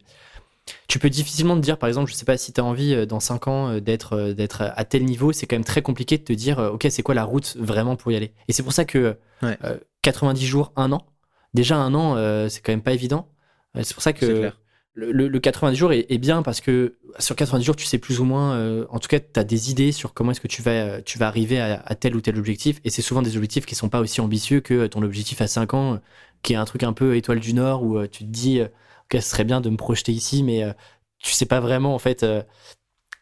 tu 0.88 1.00
peux 1.00 1.10
difficilement 1.10 1.56
te 1.56 1.62
dire, 1.62 1.78
par 1.78 1.88
exemple, 1.88 2.10
je 2.10 2.16
sais 2.16 2.26
pas 2.26 2.38
si 2.38 2.54
tu 2.54 2.62
as 2.62 2.64
envie 2.66 2.94
euh, 2.96 3.06
dans 3.06 3.20
5 3.20 3.48
ans 3.48 3.70
euh, 3.70 3.80
d'être 3.82 4.14
euh, 4.14 4.34
d'être 4.34 4.64
à 4.76 4.86
tel 4.86 5.06
niveau, 5.06 5.32
c'est 5.34 5.48
quand 5.48 5.56
même 5.56 5.66
très 5.66 5.82
compliqué 5.82 6.18
de 6.18 6.24
te 6.24 6.34
dire, 6.34 6.60
euh, 6.60 6.72
ok, 6.72 6.88
c'est 6.90 7.04
quoi 7.04 7.16
la 7.16 7.26
route 7.26 7.56
vraiment 7.60 7.96
pour 7.96 8.12
y 8.12 8.16
aller. 8.16 8.34
Et 8.48 8.54
c'est 8.54 8.64
pour 8.64 8.74
ça 8.74 8.86
que 8.86 9.18
Ouais. 9.44 9.58
euh, 9.64 9.78
90 10.02 10.46
jours, 10.48 10.74
un 10.76 10.92
an, 10.92 11.06
déjà 11.54 11.78
un 11.78 11.94
an, 11.94 12.16
euh, 12.18 12.50
c'est 12.50 12.62
quand 12.62 12.72
même 12.74 12.82
pas 12.84 12.94
évident. 12.94 13.30
Euh, 13.78 13.82
c'est 13.84 13.94
pour 13.94 14.04
ça 14.04 14.14
que. 14.14 14.52
Le, 15.00 15.12
le- 15.12 15.28
le 15.28 15.40
90 15.40 15.78
jours 15.78 15.94
est, 15.94 16.18
bien 16.18 16.42
parce 16.44 16.62
que 16.62 16.98
sur 17.20 17.36
90 17.36 17.66
jours, 17.66 17.76
tu 17.76 17.86
sais 17.86 17.98
plus 17.98 18.20
ou 18.20 18.26
moins, 18.26 18.54
euh, 18.56 18.86
en 18.90 19.00
tout 19.00 19.08
cas, 19.08 19.20
tu 19.20 19.40
as 19.40 19.44
des 19.44 19.72
idées 19.72 19.92
sur 19.92 20.14
comment 20.14 20.32
est-ce 20.32 20.42
que 20.42 20.48
tu 20.48 20.62
vas, 20.62 20.72
euh, 20.72 21.02
tu 21.06 21.18
vas 21.18 21.28
arriver 21.28 21.60
à, 21.60 21.96
tel 21.96 22.16
ou 22.16 22.22
tel 22.22 22.38
objectif. 22.38 22.80
Et 22.84 22.90
c'est 22.90 23.02
souvent 23.02 23.22
des 23.22 23.36
objectifs 23.38 23.66
qui 23.66 23.76
sont 23.76 23.90
pas 23.90 24.00
aussi 24.02 24.22
ambitieux 24.22 24.60
que 24.62 24.88
ton 24.88 25.02
objectif 25.02 25.42
à 25.42 25.48
5 25.48 25.74
ans, 25.74 25.96
euh, 25.96 25.98
qui 26.44 26.54
est 26.54 26.58
un 26.58 26.66
truc 26.66 26.84
un 26.84 26.94
peu 26.94 27.16
étoile 27.16 27.40
du 27.40 27.54
Nord 27.54 27.84
où 27.84 27.98
euh, 27.98 28.08
tu 28.08 28.20
te 28.26 28.30
dis, 28.30 28.60
euh, 28.60 28.66
ok, 28.66 29.22
ce 29.22 29.30
serait 29.30 29.44
bien 29.46 29.62
de 29.62 29.70
me 29.70 29.78
projeter 29.78 30.12
ici, 30.12 30.44
mais 30.44 30.64
euh, 30.64 30.74
tu 31.20 31.32
sais 31.34 31.46
pas 31.46 31.60
vraiment 31.60 31.96
en 31.96 32.00
fait 32.00 32.24
euh, 32.24 32.44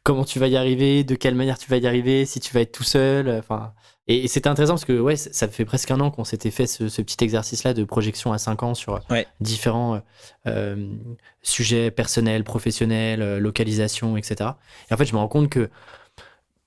comment 0.03 0.23
tu 0.25 0.39
vas 0.39 0.47
y 0.47 0.55
arriver, 0.57 1.03
de 1.03 1.15
quelle 1.15 1.35
manière 1.35 1.57
tu 1.57 1.69
vas 1.69 1.77
y 1.77 1.87
arriver, 1.87 2.25
si 2.25 2.39
tu 2.39 2.53
vas 2.53 2.61
être 2.61 2.71
tout 2.71 2.83
seul. 2.83 3.27
euh, 3.27 3.39
Enfin, 3.39 3.73
et, 4.07 4.23
et 4.23 4.27
c'était 4.27 4.47
intéressant 4.49 4.73
parce 4.73 4.85
que 4.85 4.99
ouais, 4.99 5.15
ça 5.15 5.47
fait 5.47 5.65
presque 5.65 5.91
un 5.91 5.99
an 5.99 6.11
qu'on 6.11 6.23
s'était 6.23 6.51
fait 6.51 6.67
ce, 6.67 6.89
ce 6.89 7.01
petit 7.01 7.23
exercice-là 7.23 7.73
de 7.73 7.83
projection 7.83 8.31
à 8.33 8.37
5 8.37 8.63
ans 8.63 8.73
sur 8.73 8.95
euh, 8.95 8.99
Ouais. 9.09 9.27
différents 9.39 9.95
euh, 9.95 9.99
euh, 10.47 10.93
sujets 11.41 11.91
personnels, 11.91 12.43
professionnels, 12.43 13.37
localisation, 13.37 14.17
etc. 14.17 14.51
Et 14.89 14.93
en 14.93 14.97
fait, 14.97 15.05
je 15.05 15.13
me 15.13 15.17
rends 15.19 15.27
compte 15.27 15.49
que 15.49 15.69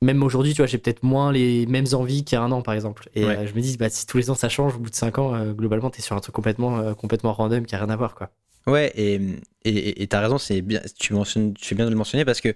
même 0.03 0.23
aujourd'hui, 0.23 0.53
tu 0.55 0.59
vois, 0.63 0.67
j'ai 0.67 0.79
peut-être 0.79 1.03
moins 1.03 1.31
les 1.31 1.67
mêmes 1.67 1.87
envies 1.93 2.25
qu'il 2.25 2.37
y 2.37 2.39
a 2.39 2.43
un 2.43 2.53
an, 2.53 2.63
par 2.63 2.73
exemple. 2.75 3.11
Et 3.15 3.25
Ouais. 3.25 3.37
euh, 3.37 3.47
je 3.47 3.55
me 3.55 3.61
dis, 3.61 3.77
bah, 3.77 3.91
si 3.91 4.07
tous 4.07 4.17
les 4.17 4.31
ans 4.31 4.35
ça 4.35 4.49
change, 4.49 4.77
au 4.77 4.79
bout 4.79 4.89
de 4.91 4.95
5 4.95 5.19
ans, 5.19 5.35
euh, 5.35 5.53
globalement, 5.53 5.91
tu 5.91 5.99
es 5.99 6.03
sur 6.03 6.17
un 6.17 6.21
truc 6.21 6.35
complètement, 6.35 6.79
euh, 6.79 6.95
complètement 6.95 7.33
random 7.35 7.67
qui 7.67 7.75
a 7.75 7.79
rien 7.79 7.91
à 7.91 7.97
voir, 7.97 8.15
quoi. 8.15 8.31
Ouais, 8.67 8.93
et 8.97 9.21
et 9.65 10.07
t'as 10.07 10.21
raison, 10.21 10.39
c'est 10.39 10.63
bien, 10.63 10.81
tu 10.99 11.13
mentionnes, 11.13 11.53
tu 11.53 11.67
fais 11.67 11.75
bien 11.75 11.85
de 11.85 11.91
le 11.91 11.97
mentionner 11.97 12.25
parce 12.25 12.41
que 12.41 12.55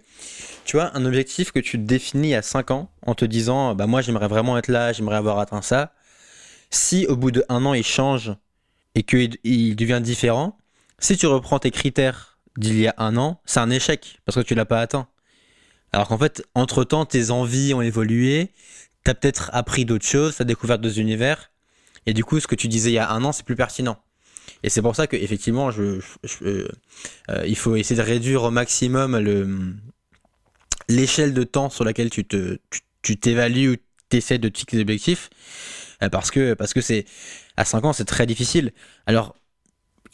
tu 0.65 0.77
vois 0.77 0.97
un 0.97 1.05
objectif 1.05 1.53
que 1.53 1.59
tu 1.59 1.77
définis 1.77 2.35
à 2.35 2.41
5 2.41 2.71
ans 2.71 2.91
en 3.07 3.15
te 3.15 3.27
disant 3.27 3.75
bah 3.75 3.87
moi 3.87 4.01
j'aimerais 4.01 4.29
vraiment 4.29 4.57
être 4.57 4.69
là, 4.69 4.93
j'aimerais 4.93 5.17
avoir 5.17 5.39
atteint 5.39 5.61
ça. 5.61 5.93
Si 6.71 7.07
au 7.07 7.17
bout 7.17 7.31
de 7.31 7.45
un 7.51 7.67
an 7.67 7.75
il 7.75 7.85
change 7.85 8.33
et 8.95 9.03
qu'il 9.03 9.37
il 9.45 9.77
devient 9.77 10.01
différent, 10.03 10.59
si 10.99 11.17
tu 11.19 11.27
reprends 11.27 11.59
tes 11.59 11.71
critères 11.71 12.39
d'il 12.57 12.81
y 12.81 12.87
a 12.89 12.95
un 12.97 13.17
an, 13.19 13.41
c'est 13.45 13.61
un 13.61 13.71
échec 13.71 14.21
parce 14.25 14.37
que 14.37 14.43
tu 14.43 14.55
l'as 14.55 14.65
pas 14.65 14.81
atteint. 14.81 15.09
Alors 15.93 16.09
qu'en 16.09 16.19
fait, 16.19 16.45
entre-temps, 16.55 17.05
tes 17.05 17.31
envies 17.31 17.75
ont 17.75 17.83
évolué, 17.83 18.51
t'as 19.05 19.15
peut-être 19.15 19.51
appris 19.53 19.85
d'autres 19.85 20.07
choses, 20.07 20.37
t'as 20.37 20.45
découvert 20.45 20.79
d'autres 20.79 20.99
univers, 20.99 21.51
et 22.07 22.15
du 22.15 22.25
coup, 22.25 22.41
ce 22.41 22.47
que 22.47 22.55
tu 22.55 22.69
disais 22.69 22.91
il 22.91 22.95
y 22.95 22.99
a 22.99 23.11
un 23.11 23.25
an, 23.25 23.33
c'est 23.33 23.45
plus 23.45 23.57
pertinent. 23.57 23.99
Et 24.63 24.71
c'est 24.71 24.81
pour 24.83 24.97
ça 24.97 25.07
que 25.07 25.17
effectivement, 25.17 25.71
je, 25.71 26.01
je- 26.01 26.29
je- 26.29 26.69
euh, 27.31 27.47
il 27.47 27.57
faut 27.57 27.77
essayer 27.77 27.97
de 28.01 28.07
réduire 28.07 28.43
au 28.45 28.51
maximum 28.51 29.19
le 29.19 29.75
l'échelle 30.89 31.35
de 31.35 31.43
temps 31.45 31.71
sur 31.71 31.85
laquelle 31.85 32.11
tu 32.11 32.25
te 32.25 32.59
tu- 32.71 32.81
tu 33.03 33.17
t'évalues 33.19 33.69
ou 33.71 33.77
t'essaies 34.09 34.39
de 34.39 34.49
te 34.49 34.59
fixer 34.59 34.77
des 34.77 34.83
objectifs, 34.83 35.31
euh, 36.03 36.09
parce 36.09 36.31
que 36.31 36.55
parce 36.55 36.73
que 36.75 36.81
c'est 36.81 37.05
à 37.57 37.65
5 37.65 37.85
ans, 37.85 37.93
c'est 37.93 38.05
très 38.05 38.27
difficile. 38.27 38.73
Alors, 39.07 39.35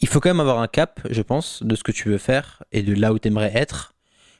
il 0.01 0.07
faut 0.07 0.19
quand 0.19 0.29
même 0.29 0.39
avoir 0.39 0.59
un 0.59 0.67
cap, 0.67 0.99
je 1.09 1.21
pense, 1.21 1.63
de 1.63 1.75
ce 1.75 1.83
que 1.83 1.91
tu 1.91 2.09
veux 2.09 2.17
faire 2.17 2.63
et 2.71 2.83
de 2.83 2.93
là 2.93 3.13
où 3.13 3.19
tu 3.19 3.27
aimerais 3.27 3.51
être, 3.55 3.93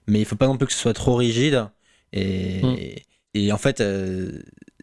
mais 0.07 0.19
il 0.19 0.25
faut 0.25 0.35
pas 0.35 0.47
non 0.47 0.57
plus 0.57 0.67
que 0.67 0.73
ce 0.73 0.79
soit 0.79 0.93
trop 0.93 1.15
rigide. 1.15 1.67
Et, 2.13 2.61
Mm. 2.63 2.75
et 3.35 3.51
en 3.51 3.57
fait, 3.57 3.79
euh, 3.81 4.31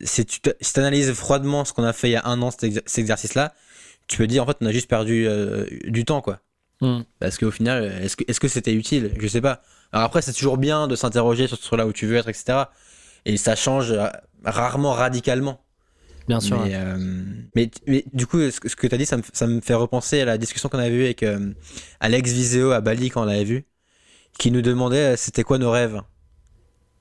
si 0.03 0.25
tu 0.25 0.41
analyses 0.77 1.13
froidement 1.13 1.65
ce 1.65 1.73
qu'on 1.73 1.85
a 1.85 1.93
fait 1.93 2.09
il 2.09 2.13
y 2.13 2.17
a 2.17 2.27
un 2.27 2.41
an, 2.43 2.51
cet, 2.51 2.65
ex- 2.65 2.81
cet 2.87 2.99
exercice-là, 2.99 3.55
tu 4.09 4.17
peux 4.19 4.27
dire 4.27 4.43
en 4.43 4.47
fait, 4.47 4.57
on 4.61 4.67
a 4.67 4.73
juste 4.73 4.89
perdu 4.89 5.27
euh, 5.27 5.67
du 5.85 6.05
temps, 6.05 6.21
quoi. 6.21 6.41
Mm. 6.81 7.01
Parce 7.19 7.39
qu'au 7.39 7.51
final, 7.51 7.85
est-ce 7.85 8.17
que 8.17 8.25
est-ce 8.29 8.41
que 8.41 8.49
c'était 8.49 8.75
utile? 8.75 9.13
Je 9.19 9.29
sais 9.29 9.41
pas. 9.41 9.63
Alors 9.93 10.05
après, 10.05 10.23
c'est 10.23 10.33
toujours 10.33 10.59
bien 10.59 10.89
de 10.89 10.97
s'interroger 10.97 11.47
sur, 11.47 11.59
sur 11.59 11.77
là 11.77 11.87
où 11.87 11.93
tu 11.93 12.07
veux 12.07 12.17
être, 12.17 12.29
etc. 12.29 12.65
Et 13.25 13.37
ça 13.37 13.57
change 13.57 13.93
euh, 13.93 14.07
rarement 14.45 14.93
radicalement. 14.93 15.65
Bien 16.29 16.41
sûr. 16.41 16.63
Mais, 16.63 16.75
euh, 16.75 16.97
mais, 17.55 17.71
mais 17.87 18.05
du 18.13 18.27
coup, 18.27 18.39
ce 18.51 18.61
que, 18.61 18.69
ce 18.69 18.77
que 18.77 18.87
tu 18.87 18.95
as 18.95 18.99
dit, 18.99 19.07
ça 19.07 19.17
me, 19.17 19.23
ça 19.33 19.47
me 19.47 19.61
fait 19.61 19.75
repenser 19.75 20.21
à 20.21 20.25
la 20.27 20.37
discussion 20.37 20.69
qu'on 20.69 20.79
avait 20.79 20.95
eue 20.95 21.05
avec 21.05 21.23
euh, 21.23 21.53
Alex 22.01 22.31
Viseo 22.33 22.71
à 22.73 22.81
Bali 22.81 23.09
quand 23.09 23.23
on 23.23 23.25
l'avait 23.25 23.45
vu, 23.45 23.65
qui 24.39 24.51
nous 24.51 24.61
demandait 24.63 25.17
c'était 25.17 25.43
quoi 25.43 25.59
nos 25.59 25.71
rêves? 25.71 26.03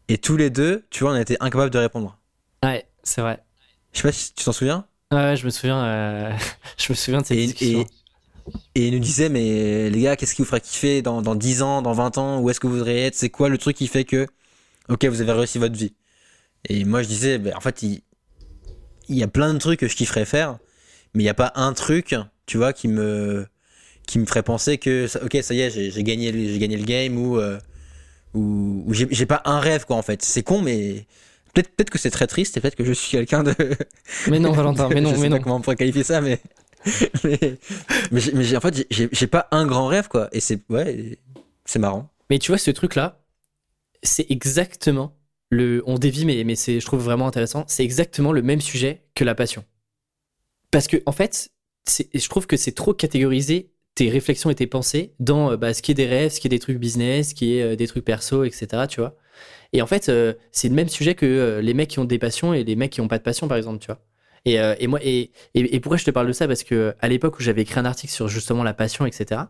Et 0.08 0.18
tous 0.18 0.38
les 0.38 0.50
deux, 0.50 0.86
tu 0.90 1.04
vois, 1.04 1.12
on 1.12 1.18
était 1.18 1.36
incapables 1.42 1.72
de 1.72 1.78
répondre. 1.78 2.18
Ouais, 2.64 2.88
c'est 3.04 3.20
vrai. 3.20 3.44
Je 3.92 4.00
sais 4.00 4.08
pas 4.08 4.12
si 4.14 4.34
tu 4.34 4.46
t'en 4.46 4.54
souviens. 4.54 4.88
Ouais, 5.12 5.36
je 5.38 5.46
me 5.46 5.50
souviens, 5.50 5.84
euh, 5.86 6.38
je 6.78 6.92
me 6.92 6.96
souviens 6.96 7.22
de 7.22 7.26
cette 7.26 7.40
Et, 7.40 7.44
discussion. 7.44 7.82
et, 7.82 7.88
et 8.76 8.88
il 8.88 8.94
nous 8.94 9.00
disait, 9.00 9.30
mais 9.30 9.90
les 9.90 10.02
gars, 10.02 10.16
qu'est-ce 10.16 10.36
qui 10.36 10.44
vous 10.44 10.48
ferait 10.48 10.62
kiffer 10.62 11.02
dans, 11.02 11.22
dans 11.22 11.36
10 11.36 11.62
ans, 11.64 11.82
dans 11.82 11.94
20 11.94 12.18
ans? 12.18 12.40
Où 12.42 12.50
est-ce 12.50 12.60
que 12.60 12.68
vous 12.68 12.76
voudriez 12.76 13.06
être? 13.08 13.16
C'est 13.16 13.30
quoi 13.30 13.50
le 13.50 13.58
truc 13.58 13.78
qui 13.78 13.88
fait 13.88 14.06
que, 14.06 14.28
ok, 14.90 15.06
vous 15.06 15.22
avez 15.22 15.34
réussi 15.34 15.60
votre 15.60 15.76
vie? 15.78 15.96
Et 16.70 16.86
moi, 16.86 17.04
je 17.04 17.10
disais, 17.10 17.40
ben, 17.40 17.56
en 17.56 17.62
fait, 17.62 17.84
il, 17.84 18.02
il 19.10 19.16
y 19.18 19.24
a 19.24 19.28
plein 19.28 19.54
de 19.54 19.60
trucs 19.60 19.80
que 19.80 19.88
je 19.88 19.96
kifferais 19.96 20.26
faire, 20.26 20.58
mais 21.14 21.24
il 21.24 21.26
n'y 21.26 21.30
a 21.30 21.34
pas 21.36 21.52
un 21.56 21.74
truc, 21.74 22.16
tu 22.46 22.58
vois, 22.58 22.74
qui 22.74 22.88
me, 22.88 23.48
qui 24.08 24.20
me 24.20 24.26
ferait 24.26 24.44
penser 24.44 24.78
que, 24.78 25.08
ok, 25.24 25.38
ça 25.44 25.54
y 25.56 25.62
est, 25.62 25.92
j'ai 25.92 26.04
gagné, 26.04 26.32
gagné 26.60 26.78
le 26.78 26.86
game 26.86 27.18
ou, 27.18 27.40
euh, 27.40 27.60
ou, 28.34 28.84
ou 28.88 28.94
j'ai 28.94 29.28
pas 29.28 29.42
un 29.46 29.60
rêve, 29.60 29.86
quoi, 29.86 29.98
en 29.98 30.02
fait. 30.04 30.24
C'est 30.24 30.44
con, 30.44 30.62
mais 30.62 31.06
peut-être 31.54 31.76
peut 31.76 31.84
que 31.86 31.98
c'est 31.98 32.12
très 32.12 32.28
triste 32.28 32.58
et 32.58 32.62
peut-être 32.62 32.76
que 32.76 32.84
je 32.84 32.94
suis 32.94 33.12
quelqu'un 33.12 33.44
de. 33.44 33.56
Mais 34.30 34.40
non, 34.40 34.52
Valentin, 34.52 34.90
mais 34.90 35.02
non, 35.02 35.12
je 35.12 35.16
sais 35.16 35.22
mais 35.22 35.30
pas 35.30 35.38
non. 35.38 35.42
comment 35.42 35.56
on 35.58 35.62
pourrait 35.62 35.76
qualifier 35.76 36.04
ça, 36.04 36.22
mais. 36.22 36.40
mais 37.24 37.58
mais, 38.12 38.56
en 38.56 38.62
fait, 38.62 38.86
j'ai- 38.90 39.28
pas 39.28 39.48
un 39.52 39.66
grand 39.66 39.88
rêve, 39.88 40.08
quoi. 40.08 40.30
Et 40.32 40.40
c'est. 40.40 40.62
Ouais, 40.70 41.20
c'est 41.66 41.80
marrant. 41.80 42.10
Mais 42.30 42.40
tu 42.40 42.52
vois, 42.52 42.58
ce 42.58 42.72
truc-là, 42.72 43.22
c'est 44.04 44.26
exactement 44.30 45.18
le. 45.50 45.84
On 45.86 45.98
dévie, 45.98 46.26
mais, 46.26 46.44
mais 46.44 46.56
je 46.56 46.86
trouve 46.86 47.04
vraiment 47.04 47.28
intéressant. 47.28 47.66
C'est 47.68 47.84
exactement 47.84 48.32
le 48.32 48.42
même 48.42 48.62
sujet 48.62 49.04
que 49.16 49.24
la 49.24 49.36
passion. 49.36 49.66
Parce 50.72 50.88
que, 50.88 50.98
en 51.06 51.12
fait, 51.12 51.50
je 52.14 52.30
trouve 52.30 52.48
que 52.48 52.58
c'est 52.58 52.74
trop 52.74 52.94
catégorisé 52.94 53.72
tes 53.96 54.10
réflexions 54.10 54.50
et 54.50 54.56
tes 54.56 54.68
pensées 54.68 55.16
dans 55.20 55.52
euh, 55.52 55.58
bah, 55.58 55.74
ce 55.74 55.82
qui 55.82 55.92
est 55.92 55.96
des 55.96 56.06
rêves, 56.06 56.32
ce 56.32 56.40
qui 56.40 56.48
est 56.48 56.50
des 56.50 56.60
trucs 56.60 56.78
business, 56.78 57.30
ce 57.30 57.34
qui 57.34 57.58
est 57.58 57.64
euh, 57.64 57.76
des 57.76 57.88
trucs 57.88 58.06
perso, 58.06 58.44
etc. 58.44 58.84
Tu 58.88 59.00
vois. 59.00 59.16
Et 59.74 59.82
en 59.82 59.88
fait, 59.88 60.10
euh, 60.10 60.34
c'est 60.52 60.70
le 60.70 60.76
même 60.76 60.90
sujet 60.90 61.16
que 61.16 61.26
euh, 61.26 61.62
les 61.62 61.74
mecs 61.74 61.90
qui 61.90 62.00
ont 62.00 62.06
des 62.06 62.20
passions 62.20 62.54
et 62.54 62.64
les 62.64 62.76
mecs 62.76 62.92
qui 62.92 63.02
ont 63.02 63.08
pas 63.08 63.18
de 63.18 63.24
passion, 63.24 63.48
par 63.48 63.58
exemple, 63.58 63.80
tu 63.80 63.88
vois. 63.88 64.00
Et, 64.46 64.60
euh, 64.60 64.76
moi, 64.88 65.00
et, 65.04 65.32
pourquoi 65.82 65.98
je 65.98 66.06
te 66.06 66.12
parle 66.12 66.28
de 66.28 66.32
ça? 66.32 66.48
Parce 66.48 66.64
que 66.64 66.96
à 67.02 67.10
l'époque 67.10 67.38
où 67.40 67.44
j'avais 67.44 67.64
écrit 67.64 67.80
un 67.80 67.86
article 67.86 68.14
sur 68.14 68.28
justement 68.28 68.64
la 68.64 68.74
passion, 68.74 69.06
etc. 69.06 69.42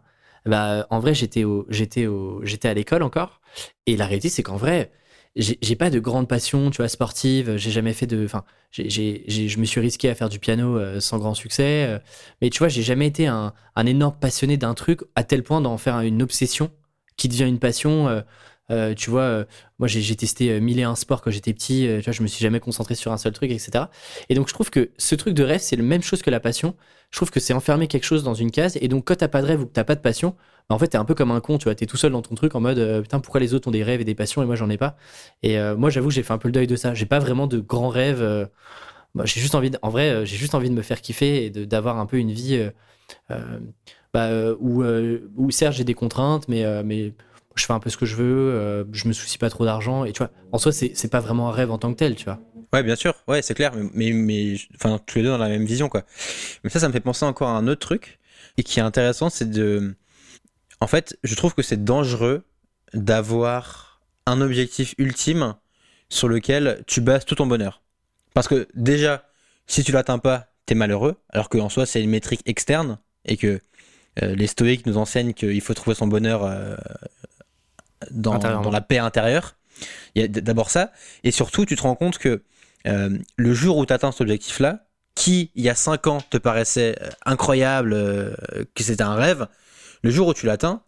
Bah, 0.45 0.87
en 0.89 0.99
vrai, 0.99 1.13
j'étais 1.13 1.43
à 1.43 2.73
l'école 2.73 3.03
encore. 3.03 3.41
Et 3.85 3.95
la 3.95 4.05
réalité, 4.05 4.29
c'est 4.29 4.43
qu'en 4.43 4.55
vrai, 4.55 4.91
j'ai 5.35 5.75
pas 5.75 5.91
de 5.91 5.99
grande 5.99 6.27
passion, 6.27 6.71
tu 6.71 6.77
vois, 6.77 6.87
sportive. 6.87 7.57
J'ai 7.57 7.69
jamais 7.69 7.93
fait 7.93 8.07
de, 8.07 8.25
enfin, 8.25 8.43
je 8.71 9.59
me 9.59 9.65
suis 9.65 9.81
risqué 9.81 10.09
à 10.09 10.15
faire 10.15 10.29
du 10.29 10.39
piano 10.39 10.99
sans 10.99 11.19
grand 11.19 11.35
succès. 11.35 12.01
mais 12.41 12.49
tu 12.49 12.59
vois, 12.59 12.69
j'ai 12.69 12.81
jamais 12.81 13.07
été 13.07 13.27
un, 13.27 13.53
un 13.75 13.85
énorme 13.85 14.15
passionné 14.19 14.57
d'un 14.57 14.73
truc 14.73 15.01
à 15.15 15.23
tel 15.23 15.43
point 15.43 15.61
d'en 15.61 15.77
faire 15.77 15.99
une 15.99 16.23
obsession 16.23 16.71
qui 17.17 17.27
devient 17.27 17.47
une 17.47 17.59
passion. 17.59 18.23
Euh, 18.69 18.93
tu 18.93 19.09
vois, 19.09 19.21
euh, 19.21 19.45
moi 19.79 19.87
j'ai, 19.87 20.15
testé 20.15 20.51
euh, 20.51 20.59
mille 20.59 20.79
et 20.79 20.83
un 20.83 20.95
sports 20.95 21.21
quand 21.21 21.31
j'étais 21.31 21.53
petit. 21.53 21.87
euh, 21.87 21.99
tu 21.99 22.05
vois, 22.05 22.13
je 22.13 22.21
me 22.21 22.27
suis 22.27 22.41
jamais 22.41 22.59
concentré 22.59 22.95
sur 22.95 23.11
un 23.11 23.17
seul 23.17 23.31
truc, 23.33 23.51
etc. 23.51 23.89
Et 24.29 24.35
donc 24.35 24.47
je 24.49 24.53
trouve 24.53 24.69
que 24.69 24.91
ce 24.97 25.15
truc 25.15 25.33
de 25.33 25.43
rêve, 25.43 25.61
c'est 25.61 25.75
la 25.77 25.83
même 25.83 26.01
chose 26.01 26.21
que 26.21 26.29
la 26.29 26.39
passion. 26.39 26.75
Je 27.11 27.17
trouve 27.17 27.31
que 27.31 27.39
c'est 27.39 27.53
enfermer 27.53 27.87
quelque 27.87 28.03
chose 28.03 28.23
dans 28.23 28.33
une 28.33 28.51
case. 28.51 28.77
Et 28.81 28.87
donc 28.89 29.05
quand 29.07 29.15
t'as 29.15 29.29
pas 29.29 29.41
de 29.41 29.47
rêve 29.47 29.61
ou 29.61 29.65
que 29.65 29.71
t'as 29.71 29.85
pas 29.85 29.95
de 29.95 30.01
passion, 30.01 30.35
bah, 30.69 30.75
en 30.75 30.79
fait 30.79 30.87
t'es 30.89 30.97
un 30.97 31.05
peu 31.05 31.15
comme 31.15 31.31
un 31.31 31.39
con. 31.39 31.57
Tu 31.57 31.65
vois, 31.65 31.75
t'es 31.75 31.85
tout 31.85 31.97
seul 31.97 32.11
dans 32.11 32.21
ton 32.21 32.35
truc 32.35 32.55
en 32.55 32.59
mode 32.59 33.01
putain 33.03 33.19
pourquoi 33.21 33.39
les 33.39 33.53
autres 33.53 33.67
ont 33.69 33.71
des 33.71 33.83
rêves 33.83 34.01
et 34.01 34.05
des 34.05 34.15
passions 34.15 34.43
et 34.43 34.45
moi 34.45 34.55
j'en 34.55 34.69
ai 34.69 34.77
pas. 34.77 34.97
Et 35.43 35.57
moi 35.77 35.89
j'avoue 35.89 36.09
que 36.09 36.13
j'ai 36.13 36.23
fait 36.23 36.33
un 36.33 36.37
peu 36.37 36.49
le 36.49 36.53
deuil 36.53 36.67
de 36.67 36.75
ça. 36.75 36.93
J'ai 36.93 37.05
pas 37.05 37.19
vraiment 37.19 37.47
de 37.47 37.59
grands 37.59 37.89
rêves. 37.89 38.21
moi, 39.15 39.25
j'ai 39.25 39.41
juste 39.41 39.55
envie, 39.55 39.71
de- 39.71 39.79
en 39.81 39.89
vrai, 39.89 40.25
j'ai 40.25 40.37
juste 40.37 40.55
envie 40.55 40.69
de 40.69 40.75
me 40.75 40.81
faire 40.81 41.01
kiffer 41.01 41.45
et 41.45 41.49
d'avoir 41.51 41.97
un 41.99 42.05
peu 42.05 42.17
une 42.17 42.31
vie 42.31 42.69
bah, 44.13 44.29
où, 44.59 44.83
où 44.83 45.51
certes 45.51 45.75
j'ai 45.75 45.83
des 45.85 45.93
contraintes, 45.93 46.47
mais 46.49 46.65
je 47.59 47.65
fais 47.65 47.73
un 47.73 47.79
peu 47.79 47.89
ce 47.89 47.97
que 47.97 48.05
je 48.05 48.15
veux, 48.15 48.51
euh, 48.53 48.83
je 48.91 49.07
me 49.07 49.13
soucie 49.13 49.37
pas 49.37 49.49
trop 49.49 49.65
d'argent 49.65 50.05
et 50.05 50.13
tu 50.13 50.19
vois, 50.19 50.31
en 50.51 50.57
soi 50.57 50.71
c'est 50.71 51.11
pas 51.11 51.19
vraiment 51.19 51.49
un 51.49 51.51
rêve 51.51 51.71
en 51.71 51.77
tant 51.77 51.91
que 51.91 51.97
tel, 51.97 52.15
tu 52.15 52.25
vois. 52.25 52.39
Ouais, 52.73 52.83
bien 52.83 52.95
sûr, 52.95 53.15
ouais, 53.27 53.41
c'est 53.41 53.53
clair, 53.53 53.71
mais, 53.73 53.89
mais, 53.93 54.11
mais, 54.11 54.57
enfin, 54.75 54.99
tous 55.05 55.19
les 55.19 55.23
deux 55.23 55.29
dans 55.29 55.37
la 55.37 55.47
même 55.47 55.65
vision, 55.65 55.87
quoi. 55.87 56.03
Mais 56.63 56.69
ça, 56.69 56.79
ça 56.79 56.87
me 56.87 56.93
fait 56.93 56.99
penser 56.99 57.23
encore 57.23 57.47
à 57.47 57.57
un 57.57 57.67
autre 57.67 57.79
truc, 57.79 58.19
et 58.57 58.63
qui 58.63 58.79
est 58.79 58.83
intéressant, 58.83 59.29
c'est 59.29 59.49
de. 59.49 59.95
En 60.81 60.87
fait, 60.87 61.17
je 61.23 61.33
trouve 61.35 61.55
que 61.55 61.61
c'est 61.61 61.83
dangereux 61.83 62.43
d'avoir 62.93 64.01
un 64.25 64.41
objectif 64.41 64.95
ultime 64.97 65.55
sur 66.09 66.27
lequel 66.27 66.83
tu 66.87 67.01
bases 67.01 67.25
tout 67.25 67.35
ton 67.35 67.47
bonheur. 67.47 67.81
Parce 68.33 68.47
que 68.47 68.67
déjà, 68.75 69.23
si 69.65 69.83
tu 69.83 69.91
l'atteins 69.91 70.19
pas, 70.19 70.47
t'es 70.65 70.75
malheureux, 70.75 71.15
alors 71.29 71.49
qu'en 71.49 71.69
soi, 71.69 71.85
c'est 71.85 72.03
une 72.03 72.09
métrique 72.09 72.41
externe, 72.45 72.99
et 73.25 73.37
que 73.37 73.61
euh, 74.21 74.35
les 74.35 74.47
stoïques 74.47 74.85
nous 74.85 74.97
enseignent 74.97 75.33
qu'il 75.33 75.61
faut 75.61 75.73
trouver 75.73 75.95
son 75.95 76.07
bonheur 76.07 76.43
euh, 76.43 76.75
dans, 78.11 78.71
la 78.71 78.81
paix 78.81 78.97
intérieure. 78.97 79.55
Il 80.15 80.21
y 80.21 80.25
a 80.25 80.27
d'abord 80.27 80.69
ça, 80.69 80.91
et 81.23 81.31
surtout, 81.31 81.65
tu 81.65 81.75
te 81.75 81.83
rends 81.83 81.95
compte 81.95 82.17
que 82.17 82.41
euh, 82.87 83.17
le 83.35 83.53
jour 83.53 83.77
où 83.77 83.85
tu 83.85 83.93
atteins 83.93 84.11
cet 84.11 84.21
objectif-là, 84.21 84.87
qui, 85.17 85.51
il 85.55 85.63
y 85.63 85.69
a 85.69 85.75
5 85.75 86.07
ans, 86.07 86.21
te 86.21 86.37
paraissait 86.37 86.95
euh, 87.01 87.09
incroyable, 87.25 87.93
euh, 87.93 88.33
que 88.75 88.83
c'était 88.83 89.03
un 89.03 89.15
rêve, 89.15 89.47
le 90.03 90.11
jour 90.11 90.27
où 90.27 90.33
tu 90.33 90.45
l'atteins, 90.45 90.81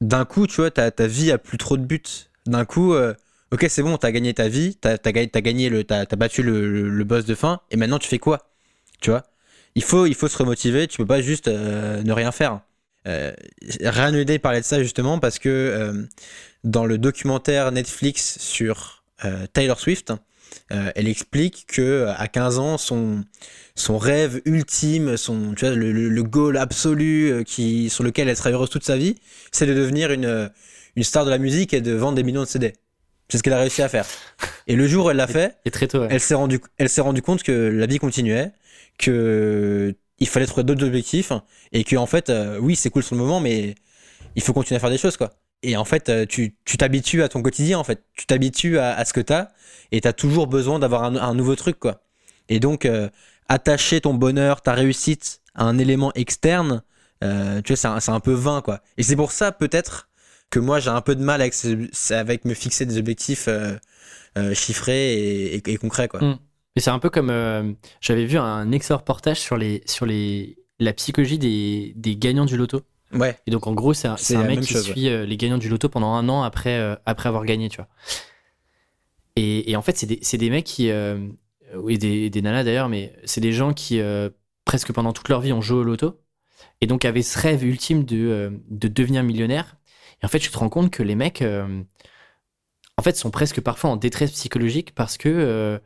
d'un 0.00 0.24
coup, 0.24 0.46
tu 0.46 0.56
vois, 0.56 0.70
ta, 0.70 0.90
ta 0.90 1.06
vie 1.06 1.32
a 1.32 1.38
plus 1.38 1.58
trop 1.58 1.76
de 1.76 1.82
but. 1.82 2.30
D'un 2.46 2.64
coup, 2.64 2.94
euh, 2.94 3.14
ok, 3.52 3.66
c'est 3.68 3.82
bon, 3.82 3.96
t'as 3.96 4.10
gagné 4.10 4.34
ta 4.34 4.48
vie, 4.48 4.76
t'as 4.76 4.96
as, 5.02 5.12
gagné, 5.12 5.28
t'as 5.28 5.40
gagné 5.40 5.68
le, 5.70 5.84
t'as 5.84 6.06
t'as 6.06 6.16
battu 6.16 6.42
le, 6.42 6.70
le, 6.70 6.88
le 6.88 7.04
boss 7.04 7.24
de 7.24 7.34
fin, 7.34 7.60
et 7.70 7.76
maintenant 7.76 7.98
tu 7.98 8.08
fais 8.08 8.18
quoi? 8.18 8.50
Tu 9.00 9.10
vois? 9.10 9.24
Il 9.74 9.82
faut, 9.82 10.06
il 10.06 10.14
faut 10.14 10.28
se 10.28 10.36
remotiver, 10.36 10.86
tu 10.86 10.98
peux 10.98 11.06
pas 11.06 11.22
juste 11.22 11.48
ne 11.48 12.12
rien 12.12 12.32
faire. 12.32 12.60
Euh, 13.06 13.32
Holiday 13.82 14.38
parlait 14.38 14.60
de 14.60 14.64
ça 14.64 14.82
justement 14.82 15.18
parce 15.18 15.38
que 15.38 15.48
euh, 15.48 16.04
dans 16.64 16.84
le 16.84 16.98
documentaire 16.98 17.72
Netflix 17.72 18.38
sur 18.38 19.04
euh, 19.24 19.46
Taylor 19.52 19.78
Swift, 19.78 20.12
euh, 20.72 20.90
elle 20.94 21.08
explique 21.08 21.66
que 21.68 22.06
à 22.16 22.26
15 22.28 22.58
ans, 22.58 22.78
son, 22.78 23.24
son 23.74 23.98
rêve 23.98 24.40
ultime, 24.44 25.16
son, 25.16 25.54
tu 25.54 25.64
vois, 25.64 25.74
le, 25.74 25.92
le, 25.92 26.22
goal 26.22 26.56
absolu 26.56 27.30
euh, 27.30 27.42
qui, 27.44 27.88
sur 27.90 28.04
lequel 28.04 28.28
elle 28.28 28.36
serait 28.36 28.52
heureuse 28.52 28.70
toute 28.70 28.84
sa 28.84 28.96
vie, 28.96 29.16
c'est 29.52 29.66
de 29.66 29.74
devenir 29.74 30.10
une, 30.12 30.50
une 30.96 31.04
star 31.04 31.24
de 31.24 31.30
la 31.30 31.38
musique 31.38 31.72
et 31.72 31.80
de 31.80 31.92
vendre 31.92 32.16
des 32.16 32.22
millions 32.22 32.42
de 32.42 32.46
CD. 32.46 32.72
C'est 33.28 33.38
ce 33.38 33.42
qu'elle 33.44 33.52
a 33.52 33.60
réussi 33.60 33.80
à 33.82 33.88
faire. 33.88 34.06
Et 34.66 34.74
le 34.74 34.88
jour 34.88 35.06
où 35.06 35.10
elle 35.10 35.16
l'a 35.16 35.28
fait, 35.28 35.56
Et 35.64 35.70
très 35.70 35.86
tôt. 35.86 36.00
ouais. 36.00 36.08
elle 36.10 36.20
s'est 36.20 36.34
rendu, 36.34 36.60
elle 36.78 36.88
s'est 36.88 37.00
rendu 37.00 37.22
compte 37.22 37.42
que 37.44 37.52
la 37.52 37.86
vie 37.86 37.98
continuait, 37.98 38.50
que 38.98 39.94
il 40.18 40.28
fallait 40.28 40.46
trouver 40.46 40.64
d'autres 40.64 40.84
objectifs 40.84 41.32
et 41.72 41.84
que 41.84 41.96
en 41.96 42.06
fait, 42.06 42.28
euh, 42.28 42.58
oui, 42.60 42.76
c'est 42.76 42.90
cool 42.90 43.02
sur 43.02 43.14
le 43.14 43.20
moment, 43.20 43.40
mais 43.40 43.74
il 44.36 44.42
faut 44.42 44.52
continuer 44.52 44.76
à 44.76 44.80
faire 44.80 44.90
des 44.90 44.98
choses, 44.98 45.16
quoi. 45.16 45.32
Et 45.62 45.76
en 45.76 45.84
fait, 45.84 46.08
euh, 46.08 46.26
tu 46.26 46.56
tu 46.64 46.76
t'habitues 46.76 47.22
à 47.22 47.28
ton 47.28 47.42
quotidien, 47.42 47.78
en 47.78 47.84
fait. 47.84 48.04
Tu 48.14 48.26
t'habitues 48.26 48.78
à, 48.78 49.04
ce 49.04 49.12
que 49.12 49.20
t'as 49.20 49.48
et 49.92 50.00
t'as 50.00 50.12
toujours 50.12 50.46
besoin 50.46 50.78
d'avoir 50.78 51.04
un, 51.04 51.34
nouveau 51.34 51.56
truc, 51.56 51.78
quoi. 51.78 52.02
Et 52.48 52.60
donc, 52.60 52.86
euh, 52.86 53.08
attacher 53.48 54.00
ton 54.00 54.14
bonheur, 54.14 54.62
ta 54.62 54.72
réussite 54.72 55.40
à 55.54 55.64
un 55.64 55.78
élément 55.78 56.12
externe, 56.14 56.82
euh, 57.22 57.60
tu 57.62 57.74
vois, 57.74 58.00
c'est 58.00 58.10
un, 58.10 58.20
peu 58.20 58.32
vain, 58.32 58.62
quoi. 58.62 58.80
Et 58.96 59.02
c'est 59.02 59.16
pour 59.16 59.32
ça, 59.32 59.52
peut-être, 59.52 60.08
que 60.50 60.58
moi, 60.58 60.80
j'ai 60.80 60.90
un 60.90 61.00
peu 61.00 61.14
de 61.14 61.22
mal 61.22 61.42
avec, 61.42 62.44
me 62.44 62.54
fixer 62.54 62.86
des 62.86 62.98
objectifs 62.98 63.48
chiffrés 64.54 65.14
et, 65.14 65.54
et- 65.56 65.72
et 65.72 65.76
concrets, 65.76 66.08
quoi. 66.08 66.20
Mm. 66.20 66.38
Mais 66.76 66.82
c'est 66.82 66.90
un 66.90 66.98
peu 67.00 67.10
comme 67.10 67.76
j'avais 68.00 68.24
vu 68.24 68.38
un 68.38 68.72
excellent 68.72 68.98
reportage 68.98 69.40
sur 69.40 69.56
les 69.56 69.82
sur 69.86 70.06
les 70.06 70.56
la 70.78 70.92
psychologie 70.94 71.38
des, 71.38 71.92
des 71.96 72.16
gagnants 72.16 72.46
du 72.46 72.56
loto. 72.56 72.82
Ouais. 73.12 73.36
Et 73.46 73.50
donc 73.50 73.66
en 73.66 73.72
gros 73.72 73.92
c'est 73.92 74.08
un, 74.08 74.16
C'est 74.16 74.36
un 74.36 74.44
mec 74.44 74.60
qui 74.60 74.72
chose, 74.74 74.84
suit 74.84 75.08
euh, 75.08 75.26
les 75.26 75.36
gagnants 75.36 75.58
du 75.58 75.68
loto 75.68 75.88
pendant 75.88 76.14
un 76.14 76.28
an 76.28 76.42
après 76.42 76.78
euh, 76.78 76.94
après 77.06 77.28
avoir 77.28 77.44
gagné, 77.44 77.68
tu 77.68 77.76
vois. 77.76 77.88
Et, 79.36 79.70
et 79.70 79.76
en 79.76 79.82
fait 79.82 79.96
c'est 79.96 80.06
des 80.06 80.18
c'est 80.22 80.38
des 80.38 80.50
mecs 80.50 80.64
qui 80.64 80.90
euh, 80.90 81.18
et 81.88 81.98
des, 81.98 82.30
des 82.30 82.42
nanas 82.42 82.64
d'ailleurs, 82.64 82.88
mais 82.88 83.12
c'est 83.24 83.40
des 83.40 83.52
gens 83.52 83.72
qui 83.72 84.00
euh, 84.00 84.28
presque 84.64 84.92
pendant 84.92 85.12
toute 85.12 85.28
leur 85.28 85.40
vie 85.40 85.52
ont 85.52 85.60
joué 85.60 85.78
au 85.78 85.82
loto 85.82 86.20
et 86.80 86.86
donc 86.86 87.04
avaient 87.04 87.22
ce 87.22 87.38
rêve 87.38 87.64
ultime 87.64 88.04
de 88.04 88.60
de 88.68 88.88
devenir 88.88 89.22
millionnaire. 89.22 89.76
Et 90.22 90.26
en 90.26 90.28
fait 90.28 90.38
tu 90.38 90.50
te 90.50 90.58
rends 90.58 90.68
compte 90.68 90.90
que 90.90 91.02
les 91.02 91.14
mecs 91.14 91.42
en 91.42 93.02
fait 93.02 93.16
sont 93.16 93.30
presque 93.30 93.60
parfois 93.60 93.90
en 93.90 93.96
détresse 93.96 94.30
psychologique 94.32 94.94
parce 94.94 95.16
que 95.16 95.80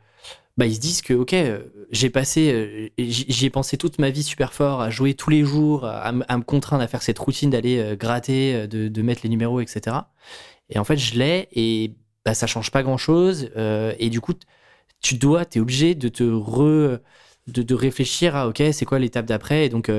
bah, 0.57 0.65
ils 0.67 0.75
se 0.75 0.79
disent 0.79 1.01
que 1.01 1.13
ok 1.13 1.33
euh, 1.33 1.59
j'ai 1.91 2.09
passé 2.09 2.51
euh, 2.53 2.89
j'y 2.97 3.45
ai 3.45 3.49
pensé 3.49 3.77
toute 3.77 3.99
ma 3.99 4.09
vie 4.09 4.23
super 4.23 4.53
fort 4.53 4.81
à 4.81 4.89
jouer 4.89 5.13
tous 5.13 5.29
les 5.29 5.43
jours 5.43 5.85
à, 5.85 6.11
me 6.13 6.43
contraindre 6.43 6.81
à 6.81 6.87
faire 6.87 7.01
cette 7.01 7.19
routine 7.19 7.49
d'aller 7.49 7.77
euh, 7.79 7.95
gratter 7.97 8.67
de, 8.67 9.01
mettre 9.01 9.21
les 9.23 9.29
numéros 9.29 9.59
etc 9.59 9.97
et 10.69 10.79
en 10.79 10.85
fait 10.85 10.97
je 10.97 11.19
l'ai 11.19 11.49
et 11.51 11.93
bah, 12.23 12.33
ça 12.33 12.47
change 12.47 12.71
pas 12.71 12.83
grand 12.83 12.97
chose 12.97 13.51
et 13.55 14.09
du 14.09 14.21
coup 14.21 14.33
tu 15.01 15.15
dois 15.15 15.45
t'es 15.45 15.59
obligé 15.59 15.93
de 15.93 16.07
te 16.07 16.23
re 16.23 16.99
de, 17.47 17.75
réfléchir 17.75 18.35
à 18.35 18.47
ok 18.47 18.63
c'est 18.71 18.85
quoi 18.85 18.97
l'étape 18.97 19.25
d'après 19.25 19.65
et 19.65 19.69
donc 19.69 19.91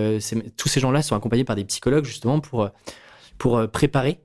tous 0.57 0.69
ces 0.69 0.81
gens 0.81 0.91
là 0.91 1.03
sont 1.03 1.15
accompagnés 1.15 1.45
par 1.45 1.57
des 1.57 1.65
psychologues 1.65 2.07
justement 2.07 2.41
pour 2.41 2.71
pour 3.39 3.69
préparer 3.71 4.21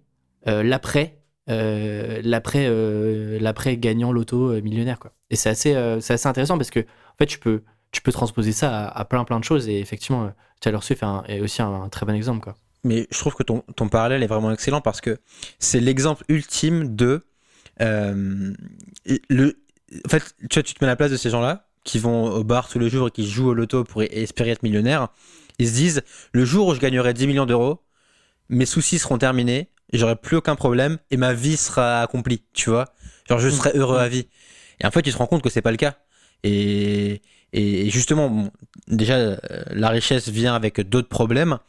l'après 0.45 1.20
l'après 2.23 2.65
euh, 2.67 3.39
l'après 3.39 3.77
gagnant 3.77 4.11
loto 4.11 4.51
euh, 4.51 4.61
millionnaire 4.61 4.99
quoi 4.99 5.11
et 5.29 5.35
c'est 5.35 5.49
assez 5.49 5.73
euh, 5.73 5.97
assez 5.97 6.27
intéressant 6.27 6.57
parce 6.57 6.69
que 6.69 6.81
en 6.81 7.17
fait 7.17 7.25
tu 7.25 7.39
peux 7.39 7.63
tu 7.91 8.01
peux 8.01 8.11
transposer 8.11 8.51
ça 8.51 8.87
à, 8.87 9.05
plein 9.05 9.23
plein 9.23 9.39
de 9.39 9.43
choses 9.43 9.67
et 9.67 9.79
effectivement 9.79 10.25
euh, 10.25 10.29
Taylor 10.59 10.83
Swift 10.83 11.03
est, 11.27 11.39
aussi 11.41 11.61
un, 11.61 11.89
très 11.89 12.05
bon 12.05 12.15
exemple 12.15 12.41
quoi 12.41 12.55
Mais 12.83 13.07
je 13.11 13.17
trouve 13.17 13.35
que 13.35 13.43
ton, 13.43 13.63
ton 13.75 13.89
parallèle 13.89 14.23
est 14.23 14.27
vraiment 14.27 14.51
excellent 14.51 14.81
parce 14.81 15.01
que 15.01 15.17
c'est 15.59 15.79
l'exemple 15.79 16.23
ultime 16.29 16.95
de. 16.95 17.25
euh, 17.81 18.53
le, 19.29 19.59
en 20.05 20.09
fait, 20.09 20.23
tu, 20.49 20.63
tu 20.63 20.73
te 20.73 20.83
mets 20.83 20.87
à 20.87 20.91
la 20.91 20.95
place 20.95 21.11
de 21.11 21.17
ces 21.17 21.29
gens-là 21.29 21.67
qui 21.83 21.99
vont 21.99 22.25
au 22.25 22.43
bar 22.43 22.69
tous 22.69 22.79
les 22.79 22.89
jours 22.89 23.07
et 23.07 23.11
qui 23.11 23.27
jouent 23.27 23.49
au 23.49 23.53
loto 23.53 23.83
pour 23.83 24.03
espérer 24.03 24.51
être 24.51 24.63
millionnaire. 24.63 25.09
Ils 25.59 25.67
se 25.67 25.73
disent 25.73 26.03
le 26.31 26.45
jour 26.45 26.67
où 26.67 26.75
je 26.75 26.79
gagnerai 26.79 27.13
10 27.13 27.27
millions 27.27 27.45
d'euros, 27.45 27.81
mes 28.49 28.65
soucis 28.65 28.99
seront 28.99 29.17
terminés, 29.17 29.69
j'aurai 29.97 30.15
plus 30.15 30.37
aucun 30.37 30.55
problème 30.55 30.97
et 31.11 31.17
ma 31.17 31.33
vie 31.33 31.57
sera 31.57 32.01
accomplie, 32.01 32.43
tu 32.53 32.69
vois. 32.69 32.85
Genre, 33.29 33.39
je 33.39 33.49
serai 33.49 33.71
heureux 33.75 33.97
à 33.99 34.07
vie. 34.07 34.27
Et 34.81 34.85
en 34.87 34.91
fait, 34.91 35.01
tu 35.01 35.11
te 35.11 35.17
rends 35.17 35.27
compte 35.27 35.43
que 35.43 35.49
c'est 35.49 35.61
pas 35.61 35.71
le 35.71 35.77
cas. 35.77 35.95
Et, 36.43 37.21
et 37.53 37.89
justement, 37.89 38.29
bon, 38.29 38.51
déjà, 38.87 39.15
euh, 39.17 39.37
la 39.71 39.89
richesse 39.89 40.29
vient 40.29 40.55
avec 40.55 40.81
d'autres 40.81 41.09
problèmes, 41.09 41.59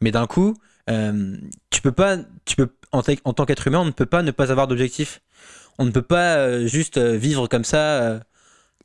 mais 0.00 0.10
d'un 0.12 0.26
coup, 0.26 0.54
euh, 0.90 1.36
tu 1.70 1.82
peux 1.82 1.92
pas, 1.92 2.18
tu 2.44 2.56
peux, 2.56 2.68
en, 2.92 3.02
ta- 3.02 3.12
en 3.24 3.32
tant 3.34 3.46
qu'être 3.46 3.66
humain, 3.68 3.80
on 3.80 3.84
ne 3.86 3.90
peut 3.92 4.06
pas 4.06 4.22
ne 4.22 4.30
pas 4.30 4.52
avoir 4.52 4.68
d'objectif. 4.68 5.20
On 5.78 5.84
ne 5.86 5.90
peut 5.90 6.02
pas 6.02 6.36
euh, 6.36 6.66
juste 6.66 6.98
vivre 6.98 7.48
comme 7.48 7.64
ça 7.64 8.20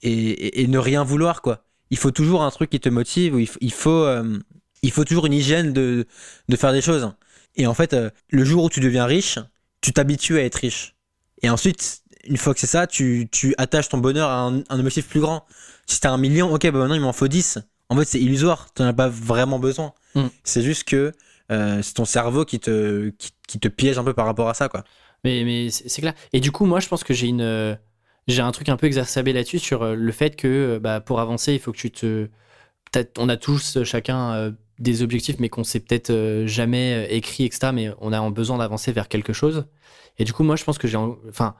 et, 0.04 0.12
et- 0.12 0.62
et 0.64 0.68
ne 0.68 0.78
rien 0.78 1.04
vouloir, 1.04 1.42
quoi. 1.42 1.64
Il 1.90 1.98
faut 1.98 2.12
toujours 2.12 2.44
un 2.44 2.52
truc 2.52 2.70
qui 2.70 2.80
te 2.80 2.90
motive, 2.90 3.36
ou 3.36 3.40
il, 3.40 3.48
faut- 3.48 3.60
il 3.62 3.72
faut, 3.74 3.90
euh, 4.06 4.40
il 4.84 4.92
faut 4.92 5.04
toujours 5.06 5.26
une 5.26 5.34
hygiène 5.34 5.74
de, 5.74 6.06
de 6.50 6.56
faire 6.56 6.74
des 6.74 6.82
choses. 6.82 7.12
Et 7.58 7.68
en 7.68 7.74
fait, 7.74 7.94
euh, 7.94 8.10
le 8.30 8.46
jour 8.46 8.64
où 8.64 8.70
tu 8.70 8.80
deviens 8.80 9.06
riche, 9.06 9.40
tu 9.82 9.92
t'habitues 9.92 10.38
à 10.38 10.44
être 10.44 10.56
riche. 10.56 10.96
Et 11.42 11.50
ensuite, 11.50 12.04
une 12.24 12.38
fois 12.38 12.54
que 12.54 12.60
c'est 12.60 12.68
ça, 12.68 12.88
tu, 12.88 13.28
tu 13.32 13.54
attaches 13.58 13.90
ton 13.90 13.98
bonheur 13.98 14.30
à 14.30 14.42
un, 14.42 14.60
un 14.70 14.80
objectif 14.80 15.08
plus 15.08 15.20
grand. 15.20 15.46
Si 15.88 16.00
t'as 16.00 16.12
un 16.12 16.18
million, 16.18 16.54
ok, 16.54 16.64
bah 16.64 16.80
maintenant 16.80 16.96
il 16.96 17.02
m'en 17.02 17.14
faut 17.14 17.28
10. 17.28 17.60
En 17.90 17.98
fait, 17.98 18.06
c'est 18.06 18.20
illusoire, 18.20 18.72
t'en 18.74 18.86
as 18.86 18.94
pas 18.94 19.08
vraiment 19.08 19.60
besoin. 19.60 19.94
Mm. 20.16 20.28
C'est 20.44 20.62
juste 20.62 20.84
que 20.84 21.12
euh, 21.52 21.82
c'est 21.82 21.94
ton 21.94 22.06
cerveau 22.06 22.46
qui 22.46 22.60
te, 22.60 23.10
qui, 23.10 23.32
qui 23.48 23.60
te 23.60 23.68
piège 23.68 23.98
un 23.98 24.04
peu 24.04 24.14
par 24.14 24.26
rapport 24.26 24.50
à 24.50 24.54
ça, 24.54 24.70
quoi. 24.70 24.84
Mais, 25.24 25.44
mais 25.44 25.70
c'est 25.72 26.02
clair. 26.02 26.14
Et 26.34 26.40
du 26.40 26.52
coup, 26.52 26.66
moi, 26.66 26.80
je 26.80 26.88
pense 26.88 27.04
que 27.04 27.14
j'ai 27.14 27.28
une, 27.28 27.42
euh, 27.42 27.76
j'ai 28.28 28.42
un 28.42 28.52
truc 28.52 28.70
un 28.70 28.78
peu 28.78 28.88
exacerbé 28.88 29.34
là-dessus 29.34 29.60
sur 29.60 29.96
le 29.96 30.12
fait 30.12 30.36
que 30.36 30.80
bah, 30.82 31.00
pour 31.00 31.20
avancer, 31.20 31.54
il 31.54 31.60
faut 31.60 31.72
que 31.72 31.78
tu 31.78 31.92
te. 31.92 32.30
On 33.18 33.30
a 33.30 33.38
tous 33.38 33.84
chacun 33.84 34.54
des 34.80 35.02
objectifs, 35.02 35.38
mais 35.40 35.50
qu'on 35.50 35.64
s'est 35.64 35.80
peut-être 35.80 36.44
jamais 36.46 37.08
écrit, 37.10 37.46
etc. 37.46 37.72
Mais 37.74 37.92
on 38.00 38.14
a 38.14 38.30
besoin 38.30 38.58
d'avancer 38.58 38.92
vers 38.92 39.08
quelque 39.08 39.34
chose. 39.34 39.66
Et 40.20 40.24
du 40.24 40.34
coup, 40.34 40.44
moi, 40.44 40.56
je 40.56 40.64
pense 40.64 40.78
que 40.78 40.88
j'ai. 40.88 40.98
Enfin, 41.30 41.56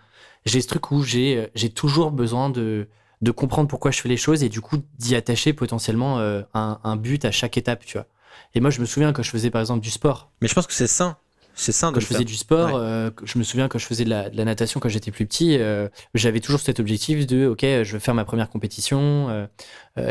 j'ai 0.46 0.62
ce 0.62 0.68
truc 0.68 0.92
où 0.92 1.04
j'ai 1.04 1.50
toujours 1.76 2.12
besoin 2.12 2.50
de 2.50 2.88
de 3.22 3.32
comprendre 3.32 3.68
pourquoi 3.68 3.90
je 3.90 4.00
fais 4.00 4.10
les 4.10 4.18
choses 4.18 4.44
et 4.44 4.50
du 4.50 4.62
coup 4.62 4.78
d'y 5.00 5.16
attacher 5.16 5.52
potentiellement 5.52 6.20
un, 6.20 6.80
un, 6.84 6.96
but 6.96 7.26
à 7.26 7.32
chaque 7.32 7.58
étape, 7.58 7.84
tu 7.84 7.98
vois. 7.98 8.06
Et 8.54 8.60
moi, 8.60 8.70
je 8.70 8.80
me 8.80 8.86
souviens 8.86 9.14
quand 9.14 9.24
je 9.24 9.30
faisais 9.30 9.50
par 9.50 9.62
exemple 9.62 9.82
du 9.82 9.92
sport. 9.92 10.32
Mais 10.42 10.48
je 10.48 10.54
pense 10.54 10.68
que 10.68 10.74
c'est 10.74 10.88
sain. 10.88 11.18
C'est 11.58 11.72
sain 11.72 11.92
Quand 11.92 12.00
je 12.00 12.06
faisais 12.06 12.24
du 12.24 12.36
sport, 12.36 12.76
euh, 12.76 13.10
je 13.24 13.40
me 13.40 13.44
souviens 13.44 13.68
quand 13.68 13.80
je 13.80 13.86
faisais 13.88 14.06
de 14.06 14.10
la, 14.10 14.30
natation 14.30 14.80
quand 14.80 14.90
j'étais 14.90 15.10
plus 15.10 15.26
petit, 15.26 15.58
euh, 15.58 15.90
j'avais 16.14 16.40
toujours 16.40 16.60
cet 16.60 16.80
objectif 16.80 17.26
de 17.26 17.48
OK, 17.48 17.62
je 17.62 17.92
veux 17.94 18.00
faire 18.00 18.14
ma 18.14 18.26
première 18.26 18.50
compétition. 18.50 19.28
Euh, 19.30 19.48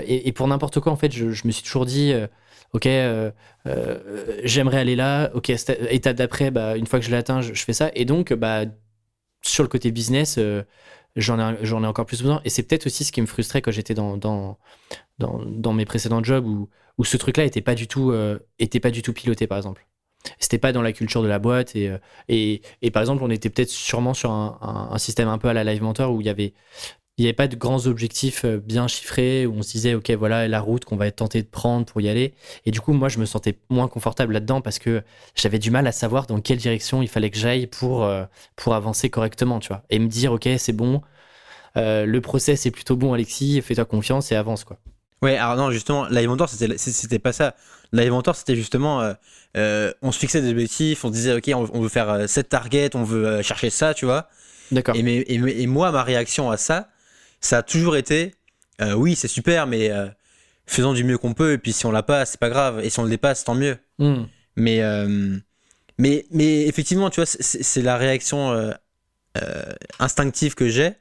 et, 0.06 0.32
pour 0.32 0.48
n'importe 0.48 0.80
quoi, 0.80 0.90
en 0.90 0.96
fait, 0.96 1.12
je, 1.12 1.46
me 1.46 1.52
suis 1.52 1.62
toujours 1.62 1.86
dit 1.86 2.12
OK, 2.72 2.88
j'aimerais 4.44 4.78
aller 4.78 4.96
là. 4.96 5.30
OK, 5.34 5.50
étape 5.50 6.16
d'après, 6.16 6.50
bah, 6.50 6.76
une 6.76 6.86
fois 6.86 6.98
que 6.98 7.04
je 7.04 7.10
l'ai 7.10 7.16
atteint, 7.16 7.40
je, 7.40 7.52
fais 7.52 7.72
ça. 7.72 7.90
Et 7.94 8.04
donc, 8.04 8.32
bah, 8.32 8.64
sur 9.42 9.62
le 9.62 9.68
côté 9.68 9.90
business, 9.90 10.38
j'en 11.16 11.38
ai, 11.38 11.56
j'en 11.62 11.82
ai 11.82 11.86
encore 11.86 12.06
plus 12.06 12.22
besoin. 12.22 12.40
Et 12.44 12.50
c'est 12.50 12.62
peut-être 12.62 12.86
aussi 12.86 13.04
ce 13.04 13.12
qui 13.12 13.20
me 13.20 13.26
frustrait 13.26 13.62
quand 13.62 13.70
j'étais 13.70 13.94
dans, 13.94 14.58
mes 15.74 15.84
précédents 15.84 16.22
jobs 16.22 16.46
où, 16.46 17.04
ce 17.04 17.16
truc-là 17.16 17.44
était 17.44 17.60
pas 17.60 17.74
du 17.74 17.88
tout, 17.88 18.12
piloté, 19.14 19.46
par 19.46 19.58
exemple. 19.58 19.86
C'était 20.38 20.58
pas 20.58 20.72
dans 20.72 20.82
la 20.82 20.92
culture 20.92 21.22
de 21.22 21.28
la 21.28 21.38
boîte. 21.38 21.76
Et, 21.76 21.88
euh, 21.90 22.90
par 22.90 23.02
exemple, 23.02 23.22
on 23.22 23.30
était 23.30 23.50
peut-être 23.50 23.70
sûrement 23.70 24.14
sur 24.14 24.30
un, 24.30 24.98
système 24.98 25.28
un 25.28 25.38
peu 25.38 25.48
à 25.48 25.52
la 25.52 25.64
Live 25.64 25.82
Mentor 25.82 26.12
où 26.12 26.20
il 26.20 26.26
y 26.26 26.30
avait. 26.30 26.54
Il 27.18 27.22
n'y 27.22 27.28
avait 27.28 27.34
pas 27.34 27.48
de 27.48 27.56
grands 27.56 27.86
objectifs 27.86 28.44
euh, 28.44 28.58
bien 28.58 28.88
chiffrés 28.88 29.46
où 29.46 29.54
on 29.54 29.62
se 29.62 29.72
disait, 29.72 29.94
OK, 29.94 30.10
voilà 30.10 30.48
la 30.48 30.60
route 30.60 30.84
qu'on 30.84 30.96
va 30.96 31.06
être 31.06 31.16
tenté 31.16 31.42
de 31.42 31.48
prendre 31.48 31.86
pour 31.86 32.00
y 32.00 32.08
aller. 32.08 32.34
Et 32.66 32.70
du 32.70 32.80
coup, 32.80 32.92
moi, 32.92 33.08
je 33.08 33.18
me 33.18 33.24
sentais 33.24 33.58
moins 33.70 33.88
confortable 33.88 34.34
là-dedans 34.34 34.60
parce 34.60 34.78
que 34.78 35.02
j'avais 35.34 35.58
du 35.58 35.70
mal 35.70 35.86
à 35.86 35.92
savoir 35.92 36.26
dans 36.26 36.40
quelle 36.40 36.58
direction 36.58 37.02
il 37.02 37.08
fallait 37.08 37.30
que 37.30 37.38
j'aille 37.38 37.66
pour, 37.66 38.04
euh, 38.04 38.24
pour 38.54 38.74
avancer 38.74 39.08
correctement, 39.08 39.60
tu 39.60 39.68
vois. 39.68 39.82
Et 39.90 39.98
me 39.98 40.08
dire, 40.08 40.32
OK, 40.32 40.48
c'est 40.58 40.72
bon, 40.74 41.00
le 41.74 42.18
process 42.20 42.64
est 42.66 42.70
plutôt 42.70 42.96
bon, 42.96 43.12
Alexis, 43.12 43.60
fais-toi 43.60 43.84
confiance 43.84 44.32
et 44.32 44.36
avance, 44.36 44.64
quoi. 44.64 44.78
Ouais, 45.22 45.36
alors 45.36 45.56
non, 45.56 45.70
justement, 45.70 46.06
Live 46.08 46.28
Mentor, 46.28 46.48
c'était 46.48 47.18
pas 47.18 47.32
ça. 47.32 47.54
Live 47.92 48.10
Mentor, 48.10 48.36
c'était 48.36 48.56
justement, 48.56 49.14
euh, 49.56 49.90
on 50.02 50.12
se 50.12 50.18
fixait 50.18 50.42
des 50.42 50.50
objectifs, 50.50 51.04
on 51.04 51.10
disait, 51.10 51.34
ok, 51.34 51.50
on, 51.54 51.80
veut 51.80 51.88
faire 51.88 52.10
euh, 52.10 52.26
cette 52.26 52.50
target, 52.50 52.90
on 52.94 53.04
veut 53.04 53.26
euh, 53.26 53.42
chercher 53.42 53.70
ça, 53.70 53.94
tu 53.94 54.04
vois. 54.04 54.28
D'accord. 54.70 54.94
Et, 54.96 55.34
et, 55.34 55.66
moi, 55.66 55.92
ma 55.92 56.02
réaction 56.02 56.50
à 56.50 56.56
ça, 56.56 56.88
ça 57.40 57.58
a 57.58 57.62
toujours 57.62 57.96
été, 57.96 58.34
oui, 58.96 59.16
c'est 59.16 59.28
super, 59.28 59.66
mais 59.66 59.90
faisons 60.66 60.92
du 60.92 61.04
mieux 61.04 61.18
qu'on 61.18 61.34
peut, 61.34 61.52
et 61.52 61.58
puis 61.58 61.72
si 61.72 61.86
on 61.86 61.90
l'a 61.90 62.02
pas, 62.02 62.24
c'est 62.24 62.40
pas 62.40 62.48
grave, 62.48 62.80
et 62.84 62.90
si 62.90 62.98
on 62.98 63.04
le 63.04 63.10
dépasse, 63.10 63.44
tant 63.44 63.54
mieux. 63.54 63.78
Hmm. 63.98 64.24
Mais, 64.56 64.80
mais, 65.98 66.26
mais 66.30 66.66
effectivement, 66.66 67.10
tu 67.10 67.20
vois, 67.20 67.26
c'est 67.26 67.82
la 67.82 67.96
réaction 67.96 68.72
instinctive 69.98 70.54
que 70.54 70.68
j'ai, 70.68 70.92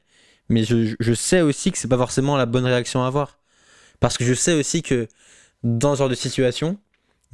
mais 0.49 0.63
je, 0.63 0.95
je, 0.99 1.13
sais 1.13 1.41
aussi 1.41 1.71
que 1.71 1.77
c'est 1.77 1.87
pas 1.87 1.97
forcément 1.97 2.37
la 2.37 2.45
bonne 2.45 2.65
réaction 2.65 3.03
à 3.03 3.07
avoir. 3.07 3.39
Parce 3.99 4.17
que 4.17 4.23
je 4.23 4.33
sais 4.33 4.53
aussi 4.53 4.83
que 4.83 5.07
dans 5.63 5.95
ce 5.95 5.99
genre 5.99 6.09
de 6.09 6.15
situation, 6.15 6.77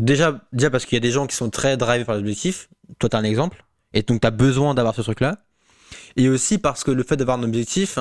Déjà, 0.02 0.42
déjà 0.52 0.72
parce 0.72 0.86
qu'il 0.86 0.96
y 0.96 0.98
a 0.98 1.02
des 1.02 1.12
gens 1.12 1.28
qui 1.28 1.36
sont 1.36 1.52
très 1.52 1.78
drivés 1.78 2.06
par 2.06 2.16
l'objectif. 2.16 2.70
Toi, 2.98 3.08
tu 3.08 3.16
as 3.16 3.20
un 3.20 3.24
exemple. 3.24 3.64
Et 3.94 4.02
donc, 4.02 4.22
tu 4.22 4.28
as 4.28 4.32
besoin 4.32 4.74
d'avoir 4.74 4.96
ce 4.96 5.02
truc-là. 5.02 5.38
Et 6.16 6.28
aussi 6.28 6.58
parce 6.58 6.84
que 6.84 6.90
le 6.90 7.04
fait 7.04 7.18
d'avoir 7.18 7.38
un 7.38 7.44
objectif, 7.44 8.00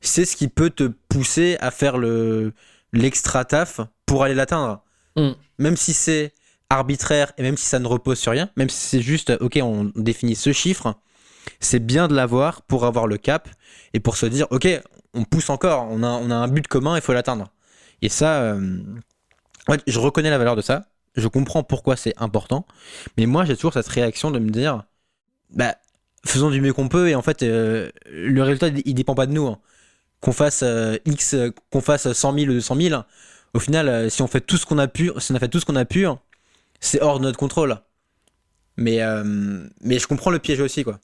c'est 0.00 0.24
ce 0.24 0.36
qui 0.36 0.48
peut 0.48 0.70
te 0.70 0.84
pousser 1.08 1.56
à 1.60 1.70
faire 1.70 1.98
le 1.98 2.52
l'extra 2.92 3.44
taf 3.44 3.80
pour 4.06 4.24
aller 4.24 4.34
l'atteindre. 4.34 4.82
Mm. 5.16 5.30
Même 5.58 5.76
si 5.76 5.92
c'est 5.92 6.32
arbitraire 6.70 7.32
et 7.38 7.42
même 7.42 7.56
si 7.56 7.66
ça 7.66 7.78
ne 7.78 7.86
repose 7.86 8.18
sur 8.18 8.32
rien, 8.32 8.50
même 8.56 8.68
si 8.68 8.78
c'est 8.78 9.02
juste, 9.02 9.32
ok, 9.40 9.58
on 9.62 9.92
définit 9.96 10.36
ce 10.36 10.52
chiffre, 10.52 10.94
c'est 11.60 11.84
bien 11.84 12.08
de 12.08 12.14
l'avoir 12.14 12.62
pour 12.62 12.84
avoir 12.84 13.06
le 13.06 13.16
cap 13.16 13.48
et 13.94 14.00
pour 14.00 14.16
se 14.16 14.26
dire, 14.26 14.46
ok, 14.50 14.68
on 15.14 15.24
pousse 15.24 15.50
encore, 15.50 15.86
on 15.90 16.02
a, 16.02 16.08
on 16.08 16.30
a 16.30 16.34
un 16.34 16.48
but 16.48 16.66
commun, 16.66 16.96
il 16.96 17.02
faut 17.02 17.12
l'atteindre. 17.12 17.50
Et 18.02 18.08
ça, 18.08 18.42
euh, 18.42 18.80
je 19.86 19.98
reconnais 19.98 20.30
la 20.30 20.38
valeur 20.38 20.56
de 20.56 20.62
ça 20.62 20.86
je 21.18 21.28
comprends 21.28 21.62
pourquoi 21.62 21.96
c'est 21.96 22.14
important, 22.16 22.66
mais 23.16 23.26
moi 23.26 23.44
j'ai 23.44 23.56
toujours 23.56 23.72
cette 23.72 23.88
réaction 23.88 24.30
de 24.30 24.38
me 24.38 24.50
dire, 24.50 24.84
bah, 25.50 25.74
faisons 26.24 26.50
du 26.50 26.60
mieux 26.60 26.72
qu'on 26.72 26.88
peut 26.88 27.08
et 27.08 27.14
en 27.14 27.22
fait, 27.22 27.42
euh, 27.42 27.90
le 28.10 28.42
résultat 28.42 28.68
il 28.68 28.94
dépend 28.94 29.14
pas 29.14 29.26
de 29.26 29.32
nous. 29.32 29.46
Hein. 29.46 29.58
Qu'on 30.20 30.32
fasse 30.32 30.62
euh, 30.62 30.96
X, 31.06 31.36
qu'on 31.70 31.80
fasse 31.80 32.12
100 32.12 32.34
000 32.34 32.46
ou 32.50 32.54
200 32.54 32.76
000, 32.80 33.02
au 33.54 33.60
final, 33.60 33.88
euh, 33.88 34.08
si 34.08 34.22
on 34.22 34.26
fait 34.26 34.40
tout 34.40 34.56
ce 34.56 34.66
qu'on 34.66 34.78
a 34.78 34.88
pu, 34.88 35.10
si 35.18 35.32
on 35.32 35.34
a 35.34 35.38
fait 35.38 35.48
tout 35.48 35.60
ce 35.60 35.64
qu'on 35.64 35.76
a 35.76 35.84
pu, 35.84 36.06
c'est 36.80 37.00
hors 37.02 37.18
de 37.18 37.24
notre 37.24 37.38
contrôle. 37.38 37.78
Mais, 38.76 39.00
mais 39.80 39.98
je 39.98 40.06
comprends 40.06 40.30
le 40.30 40.38
piège 40.38 40.60
aussi, 40.60 40.84
quoi. 40.84 41.00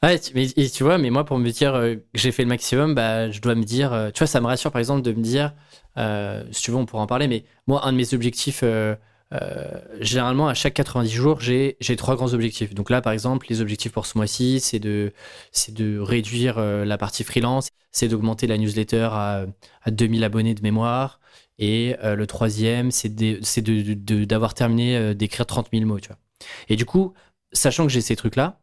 Ouais, 0.00 0.20
mais 0.36 0.46
tu 0.46 0.84
vois, 0.84 0.96
mais 0.96 1.10
moi 1.10 1.24
pour 1.24 1.38
me 1.38 1.50
dire 1.50 1.72
que 1.72 2.00
j'ai 2.14 2.30
fait 2.30 2.44
le 2.44 2.48
maximum, 2.48 2.94
bah, 2.94 3.32
je 3.32 3.40
dois 3.40 3.56
me 3.56 3.64
dire, 3.64 4.10
tu 4.14 4.20
vois, 4.20 4.28
ça 4.28 4.40
me 4.40 4.46
rassure 4.46 4.70
par 4.70 4.78
exemple 4.78 5.02
de 5.02 5.12
me 5.12 5.22
dire, 5.22 5.52
si 6.52 6.62
tu 6.62 6.70
veux, 6.70 6.76
on 6.76 6.86
pourra 6.86 7.02
en 7.02 7.08
parler, 7.08 7.26
mais 7.26 7.44
moi, 7.66 7.84
un 7.84 7.90
de 7.90 7.96
mes 7.96 8.14
objectifs 8.14 8.62
euh, 9.34 9.80
généralement, 10.00 10.48
à 10.48 10.54
chaque 10.54 10.74
90 10.74 11.10
jours, 11.10 11.40
j'ai 11.40 11.76
trois 11.96 12.16
grands 12.16 12.32
objectifs. 12.32 12.74
Donc 12.74 12.90
là, 12.90 13.00
par 13.00 13.12
exemple, 13.12 13.46
les 13.48 13.60
objectifs 13.60 13.92
pour 13.92 14.06
ce 14.06 14.16
mois-ci, 14.16 14.60
c'est 14.60 14.78
de, 14.78 15.12
réduire 15.98 16.58
euh, 16.58 16.84
la 16.84 16.98
partie 16.98 17.24
freelance, 17.24 17.70
c'est 17.92 18.08
d'augmenter 18.08 18.46
la 18.46 18.58
newsletter 18.58 19.08
à, 19.12 19.46
à 19.82 19.90
2000 19.90 20.24
abonnés 20.24 20.54
de 20.54 20.62
mémoire. 20.62 21.20
Et 21.58 21.96
euh, 22.04 22.14
le 22.14 22.26
troisième, 22.26 22.90
c'est 22.90 23.08
d'avoir 23.14 24.54
terminé 24.54 25.14
d'écrire 25.14 25.46
30 25.46 25.68
000 25.72 25.86
mots. 25.86 25.98
Et 26.68 26.76
du 26.76 26.84
coup, 26.84 27.14
sachant 27.52 27.84
que 27.84 27.92
j'ai 27.92 28.02
ces 28.02 28.16
trucs-là, 28.16 28.60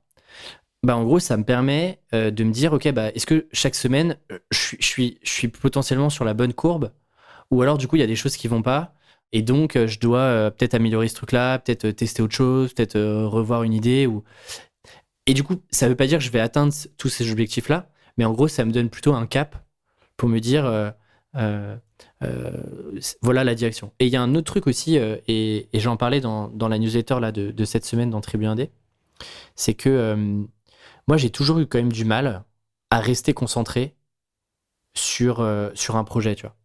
bah, 0.84 0.98
en 0.98 1.04
gros, 1.04 1.20
ça 1.20 1.38
me 1.38 1.44
permet 1.44 2.02
de 2.12 2.44
me 2.44 2.52
dire, 2.52 2.74
OK, 2.74 2.90
bah, 2.92 3.10
est-ce 3.10 3.26
que 3.26 3.48
chaque 3.54 3.76
semaine, 3.76 4.18
je, 4.52 4.76
suis, 4.82 5.18
je 5.24 5.30
suis 5.30 5.48
potentiellement 5.48 6.10
sur 6.10 6.26
la 6.26 6.34
bonne 6.34 6.54
courbe? 6.54 6.92
Ou 7.52 7.62
alors, 7.62 7.78
du 7.78 7.88
coup, 7.88 7.96
il 7.96 8.00
y 8.00 8.04
a 8.04 8.08
des 8.08 8.16
choses 8.16 8.36
qui 8.36 8.48
vont 8.48 8.62
pas 8.62 8.94
et 9.34 9.42
donc, 9.42 9.76
euh, 9.76 9.88
je 9.88 10.00
dois 10.00 10.20
euh, 10.20 10.50
peut-être 10.52 10.76
améliorer 10.76 11.08
ce 11.08 11.16
truc-là, 11.16 11.58
peut-être 11.58 11.86
euh, 11.86 11.92
tester 11.92 12.22
autre 12.22 12.36
chose, 12.36 12.74
peut-être 12.74 13.00
revoir 13.00 13.64
une 13.64 13.74
idée. 13.74 14.08
Et 15.26 15.34
du 15.34 15.44
coup, 15.44 15.56
ça 15.72 15.88
ne 15.88 15.90
veut 15.92 15.96
pas 15.96 16.06
dire 16.06 16.20
que 16.20 16.24
je 16.24 16.30
vais 16.30 16.40
atteindre 16.40 16.72
tous 16.98 17.10
ces 17.10 17.32
objectifs-là, 17.32 17.90
mais 18.18 18.26
en 18.26 18.32
gros, 18.32 18.48
ça 18.48 18.64
me 18.64 18.72
donne 18.72 18.90
plutôt 18.90 19.14
un 19.14 19.26
cap 19.26 19.56
pour 20.18 20.30
me 20.30 20.40
dire, 20.40 20.94
voilà 23.22 23.44
la 23.44 23.56
direction. 23.56 23.92
Et 24.00 24.06
il 24.06 24.12
y 24.12 24.16
a 24.16 24.22
un 24.22 24.36
autre 24.36 24.46
truc 24.46 24.68
aussi, 24.68 24.98
et, 24.98 25.70
j'en 25.74 25.98
parlais 25.98 26.22
dans, 26.22 26.52
la 26.70 26.78
newsletter 26.78 27.20
de, 27.32 27.66
cette 27.66 27.86
semaine 27.86 28.10
dans 28.10 28.22
Tribu 28.22 28.46
1D, 28.46 28.70
c'est 29.56 29.74
que 29.74 30.46
moi, 31.08 31.18
j'ai 31.18 31.30
toujours 31.30 31.60
eu 31.60 31.66
quand 31.66 31.80
même 31.80 31.92
du 31.92 32.06
mal 32.06 32.44
à 32.92 33.00
rester 33.00 33.34
concentré 33.34 33.96
sur, 34.94 35.48
sur 35.74 35.96
un 35.96 36.04
projet, 36.04 36.36
tu 36.36 36.46
vois. 36.46 36.56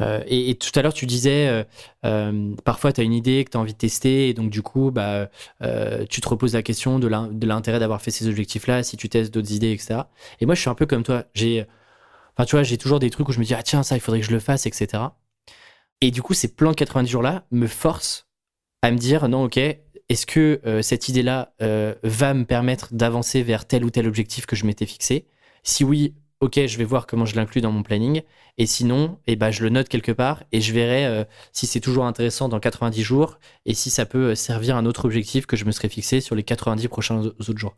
Euh, 0.00 0.22
et, 0.26 0.54
tout 0.56 0.70
à 0.74 0.82
l'heure, 0.82 0.92
tu 0.94 1.06
disais, 1.06 1.48
euh, 1.48 1.64
euh, 2.04 2.54
parfois, 2.64 2.92
tu 2.92 3.00
as 3.00 3.04
une 3.04 3.12
idée 3.12 3.44
que 3.44 3.50
tu 3.50 3.56
as 3.56 3.60
envie 3.60 3.72
de 3.72 3.78
tester, 3.78 4.28
et 4.28 4.34
donc 4.34 4.50
du 4.50 4.62
coup, 4.62 4.90
bah, 4.90 5.28
tu 6.08 6.20
te 6.20 6.28
reposes 6.28 6.54
la 6.54 6.62
question 6.62 6.98
de 6.98 7.46
l'intérêt 7.46 7.78
d'avoir 7.78 8.00
fait 8.02 8.10
ces 8.10 8.28
objectifs-là, 8.28 8.82
si 8.82 8.96
tu 8.96 9.08
testes 9.08 9.32
d'autres 9.32 9.52
idées, 9.52 9.72
etc. 9.72 10.00
Et 10.40 10.46
moi, 10.46 10.54
je 10.54 10.60
suis 10.60 10.70
un 10.70 10.74
peu 10.74 10.86
comme 10.86 11.02
toi. 11.02 11.24
J'ai, 11.34 11.66
tu 12.46 12.50
vois, 12.56 12.62
j'ai 12.62 12.78
toujours 12.78 12.98
des 12.98 13.10
trucs 13.10 13.28
où 13.28 13.32
je 13.32 13.38
me 13.38 13.44
dis, 13.44 13.54
ah 13.54 13.62
tiens, 13.62 13.82
ça, 13.82 13.96
il 13.96 14.00
faudrait 14.00 14.20
que 14.20 14.26
je 14.26 14.32
le 14.32 14.40
fasse, 14.40 14.66
etc. 14.66 15.02
Et 16.00 16.10
du 16.10 16.22
coup, 16.22 16.34
ces 16.34 16.48
plans 16.48 16.70
de 16.70 16.76
90 16.76 17.10
jours-là 17.10 17.44
me 17.50 17.66
forcent 17.66 18.28
à 18.82 18.90
me 18.92 18.98
dire, 18.98 19.28
non, 19.28 19.44
ok, 19.44 19.58
est-ce 19.58 20.26
que 20.26 20.60
cette 20.82 21.08
idée-là 21.08 21.52
va 22.02 22.34
me 22.34 22.44
permettre 22.44 22.94
d'avancer 22.94 23.42
vers 23.42 23.66
tel 23.66 23.84
ou 23.84 23.90
tel 23.90 24.06
objectif 24.06 24.46
que 24.46 24.56
je 24.56 24.64
m'étais 24.64 24.86
fixé? 24.86 25.26
Si 25.64 25.84
oui, 25.84 26.14
ok, 26.40 26.66
je 26.66 26.78
vais 26.78 26.84
voir 26.84 27.06
comment 27.06 27.24
je 27.24 27.34
l'inclus 27.36 27.60
dans 27.60 27.72
mon 27.72 27.82
planning. 27.82 28.22
Et 28.58 28.66
sinon, 28.66 29.18
eh 29.26 29.36
ben, 29.36 29.50
je 29.50 29.62
le 29.62 29.70
note 29.70 29.88
quelque 29.88 30.12
part 30.12 30.42
et 30.52 30.60
je 30.60 30.72
verrai 30.72 31.06
euh, 31.06 31.24
si 31.52 31.66
c'est 31.66 31.80
toujours 31.80 32.04
intéressant 32.06 32.48
dans 32.48 32.60
90 32.60 33.02
jours 33.02 33.38
et 33.66 33.74
si 33.74 33.90
ça 33.90 34.06
peut 34.06 34.30
euh, 34.30 34.34
servir 34.34 34.76
un 34.76 34.86
autre 34.86 35.04
objectif 35.04 35.46
que 35.46 35.56
je 35.56 35.64
me 35.64 35.70
serais 35.72 35.88
fixé 35.88 36.20
sur 36.20 36.34
les 36.34 36.42
90 36.42 36.88
prochains 36.88 37.20
autres 37.20 37.58
jours. 37.58 37.76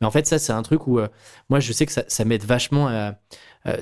Mais 0.00 0.06
en 0.06 0.10
fait, 0.10 0.26
ça, 0.26 0.38
c'est 0.38 0.52
un 0.52 0.62
truc 0.62 0.86
où 0.86 0.98
euh, 0.98 1.08
moi, 1.48 1.60
je 1.60 1.72
sais 1.72 1.86
que 1.86 1.92
ça, 1.92 2.04
ça 2.08 2.24
m'aide 2.24 2.44
vachement 2.44 2.88
à. 2.88 3.14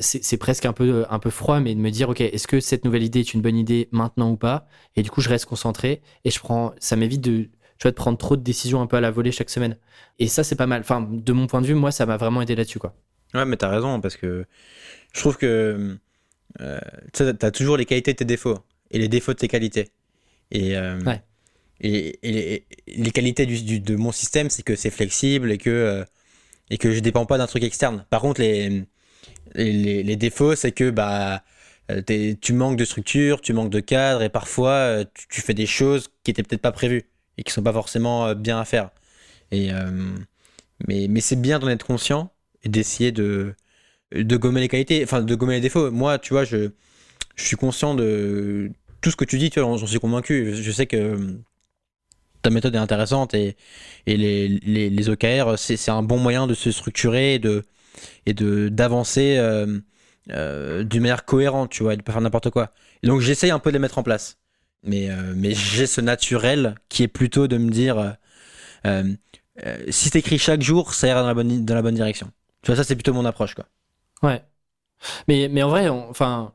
c'est 0.00 0.36
presque 0.38 0.66
un 0.66 0.72
peu, 0.72 1.06
un 1.08 1.18
peu 1.18 1.30
froid, 1.30 1.60
mais 1.60 1.74
de 1.74 1.80
me 1.80 1.90
dire, 1.90 2.08
OK, 2.08 2.20
est-ce 2.20 2.46
que 2.46 2.60
cette 2.60 2.84
nouvelle 2.84 3.02
idée 3.04 3.20
est 3.20 3.34
une 3.34 3.42
bonne 3.42 3.56
idée 3.56 3.88
maintenant 3.92 4.30
ou 4.30 4.36
pas? 4.36 4.66
Et 4.96 5.02
du 5.02 5.10
coup, 5.10 5.20
je 5.20 5.28
reste 5.28 5.46
concentré 5.46 6.02
et 6.24 6.30
je 6.30 6.40
prends. 6.40 6.72
Ça 6.80 6.96
m'évite 6.96 7.20
de, 7.20 7.42
tu 7.42 7.50
vois, 7.82 7.92
de 7.92 7.96
prendre 7.96 8.18
trop 8.18 8.36
de 8.36 8.42
décisions 8.42 8.80
un 8.82 8.86
peu 8.86 8.96
à 8.96 9.00
la 9.00 9.10
volée 9.10 9.32
chaque 9.32 9.50
semaine. 9.50 9.76
Et 10.18 10.26
ça, 10.28 10.44
c'est 10.44 10.56
pas 10.56 10.66
mal. 10.66 10.80
Enfin, 10.80 11.06
de 11.10 11.32
mon 11.32 11.46
point 11.46 11.60
de 11.62 11.66
vue, 11.66 11.74
moi, 11.74 11.92
ça 11.92 12.06
m'a 12.06 12.16
vraiment 12.16 12.42
aidé 12.42 12.56
là-dessus, 12.56 12.78
quoi. 12.78 12.94
Ouais, 13.34 13.44
mais 13.44 13.56
t'as 13.56 13.68
raison, 13.68 14.00
parce 14.00 14.16
que 14.16 14.46
je 15.12 15.20
trouve 15.20 15.36
que 15.36 15.98
euh, 16.60 16.80
t'as 17.12 17.50
toujours 17.50 17.76
les 17.76 17.84
qualités 17.84 18.12
de 18.12 18.16
tes 18.16 18.24
défauts 18.24 18.58
et 18.90 18.98
les 18.98 19.08
défauts 19.08 19.32
de 19.32 19.38
tes 19.38 19.48
qualités. 19.48 19.90
Et, 20.50 20.76
euh, 20.76 20.98
et, 21.80 22.64
les, 22.86 23.10
qualités 23.10 23.46
du, 23.46 23.80
de 23.80 23.96
mon 23.96 24.12
système, 24.12 24.50
c'est 24.50 24.62
que 24.62 24.76
c'est 24.76 24.90
flexible 24.90 25.52
et 25.52 25.58
que, 25.58 25.70
euh, 25.70 26.04
et 26.70 26.78
que 26.78 26.92
je 26.92 27.00
dépends 27.00 27.26
pas 27.26 27.38
d'un 27.38 27.46
truc 27.46 27.62
externe. 27.62 28.04
Par 28.10 28.20
contre, 28.20 28.40
les, 28.40 28.84
les, 29.54 30.02
les 30.02 30.16
défauts, 30.16 30.54
c'est 30.54 30.72
que 30.72 30.90
bah, 30.90 31.44
euh, 31.90 32.02
tu 32.40 32.52
manques 32.52 32.76
de 32.76 32.84
structure, 32.84 33.40
tu 33.40 33.52
manques 33.52 33.70
de 33.70 33.80
cadre, 33.80 34.22
et 34.22 34.28
parfois 34.28 34.70
euh, 34.70 35.04
tu, 35.14 35.28
tu, 35.28 35.40
fais 35.40 35.54
des 35.54 35.66
choses 35.66 36.08
qui 36.24 36.30
étaient 36.30 36.42
peut-être 36.42 36.62
pas 36.62 36.72
prévues 36.72 37.08
et 37.36 37.42
qui 37.44 37.52
sont 37.52 37.62
pas 37.62 37.72
forcément 37.72 38.34
bien 38.34 38.58
à 38.60 38.64
faire. 38.64 38.90
Et, 39.50 39.70
mais 40.86 41.06
mais 41.08 41.20
c'est 41.20 41.40
bien 41.40 41.58
d'en 41.58 41.68
être 41.68 41.86
conscient 41.86 42.32
d'essayer 42.68 43.12
de, 43.12 43.54
de 44.14 44.36
gommer 44.36 44.60
les 44.60 44.68
qualités, 44.68 45.02
enfin 45.04 45.22
de 45.22 45.34
gommer 45.34 45.54
les 45.56 45.60
défauts. 45.60 45.90
Moi, 45.90 46.18
tu 46.18 46.34
vois, 46.34 46.44
je, 46.44 46.70
je 47.36 47.44
suis 47.44 47.56
conscient 47.56 47.94
de 47.94 48.70
tout 49.00 49.10
ce 49.10 49.16
que 49.16 49.24
tu 49.24 49.38
dis, 49.38 49.50
tu 49.50 49.60
j'en 49.60 49.86
suis 49.86 50.00
convaincu. 50.00 50.54
Je 50.54 50.70
sais 50.72 50.86
que 50.86 51.38
ta 52.42 52.50
méthode 52.50 52.74
est 52.74 52.78
intéressante 52.78 53.34
et, 53.34 53.56
et 54.06 54.16
les, 54.16 54.48
les, 54.48 54.90
les 54.90 55.08
OKR, 55.10 55.58
c'est 55.58 55.90
un 55.90 56.02
bon 56.02 56.18
moyen 56.18 56.46
de 56.46 56.54
se 56.54 56.70
structurer 56.70 57.34
et 57.34 57.38
de 57.38 57.64
et 58.26 58.34
d'avancer 58.34 59.36
euh, 59.38 59.80
euh, 60.30 60.84
d'une 60.84 61.02
manière 61.02 61.24
cohérente, 61.24 61.70
tu 61.70 61.82
vois, 61.82 61.94
et 61.94 61.96
de 61.96 62.02
pas 62.02 62.12
faire 62.12 62.20
n'importe 62.20 62.50
quoi. 62.50 62.72
Donc 63.02 63.20
j'essaye 63.20 63.50
un 63.50 63.58
peu 63.58 63.70
de 63.70 63.76
les 63.76 63.80
mettre 63.80 63.98
en 63.98 64.02
place. 64.04 64.38
Mais, 64.84 65.10
euh, 65.10 65.34
mais 65.36 65.54
j'ai 65.54 65.86
ce 65.86 66.00
naturel 66.00 66.76
qui 66.88 67.02
est 67.02 67.08
plutôt 67.08 67.48
de 67.48 67.58
me 67.58 67.70
dire 67.70 68.16
euh 68.86 69.02
si 69.90 70.10
t'écris 70.10 70.38
chaque 70.38 70.62
jour, 70.62 70.94
ça 70.94 71.08
ira 71.08 71.20
dans 71.22 71.28
la 71.28 71.34
bonne, 71.34 71.64
dans 71.64 71.74
la 71.74 71.82
bonne 71.82 71.94
direction. 71.96 72.30
Tu 72.62 72.68
vois, 72.68 72.76
ça 72.76 72.84
c'est 72.84 72.94
plutôt 72.96 73.14
mon 73.14 73.24
approche, 73.24 73.54
quoi. 73.54 73.66
Ouais. 74.22 74.42
Mais, 75.28 75.62
en 75.62 75.68
vrai, 75.68 75.88
enfin, 75.88 76.52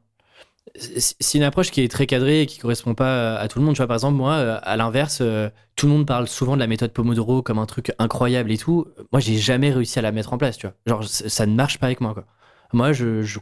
c'est 0.76 1.38
une 1.38 1.44
approche 1.44 1.72
qui 1.72 1.82
est 1.82 1.88
très 1.92 2.08
cadrée 2.08 2.42
et 2.42 2.46
qui 2.46 2.60
correspond 2.60 2.94
pas 2.96 3.36
à 3.38 3.48
tout 3.48 3.60
le 3.60 3.66
monde. 3.66 3.76
Tu 3.76 3.80
vois, 3.80 3.88
par 3.88 3.96
exemple, 3.96 4.18
moi, 4.18 4.34
euh, 4.34 4.60
à 4.64 4.76
l'inverse, 4.78 5.20
euh, 5.22 5.50
tout 5.76 5.86
le 5.88 5.94
monde 5.94 6.08
parle 6.08 6.28
souvent 6.28 6.56
de 6.56 6.60
la 6.60 6.68
méthode 6.68 6.92
Pomodoro 6.92 7.42
comme 7.42 7.60
un 7.60 7.66
truc 7.66 7.94
incroyable 8.00 8.52
et 8.52 8.58
tout. 8.58 8.88
Moi, 9.12 9.20
j'ai 9.22 9.38
jamais 9.38 9.72
réussi 9.72 10.00
à 10.00 10.02
la 10.02 10.12
mettre 10.12 10.34
en 10.34 10.38
place, 10.38 10.58
tu 10.58 10.68
vois. 10.68 10.76
Genre, 10.86 11.04
ça 11.06 11.46
ne 11.46 11.54
marche 11.56 11.80
pas 11.80 11.88
avec 11.88 12.02
moi, 12.02 12.14
quoi. 12.14 12.26
Moi, 12.74 12.92
je, 12.92 13.22
je 13.22 13.40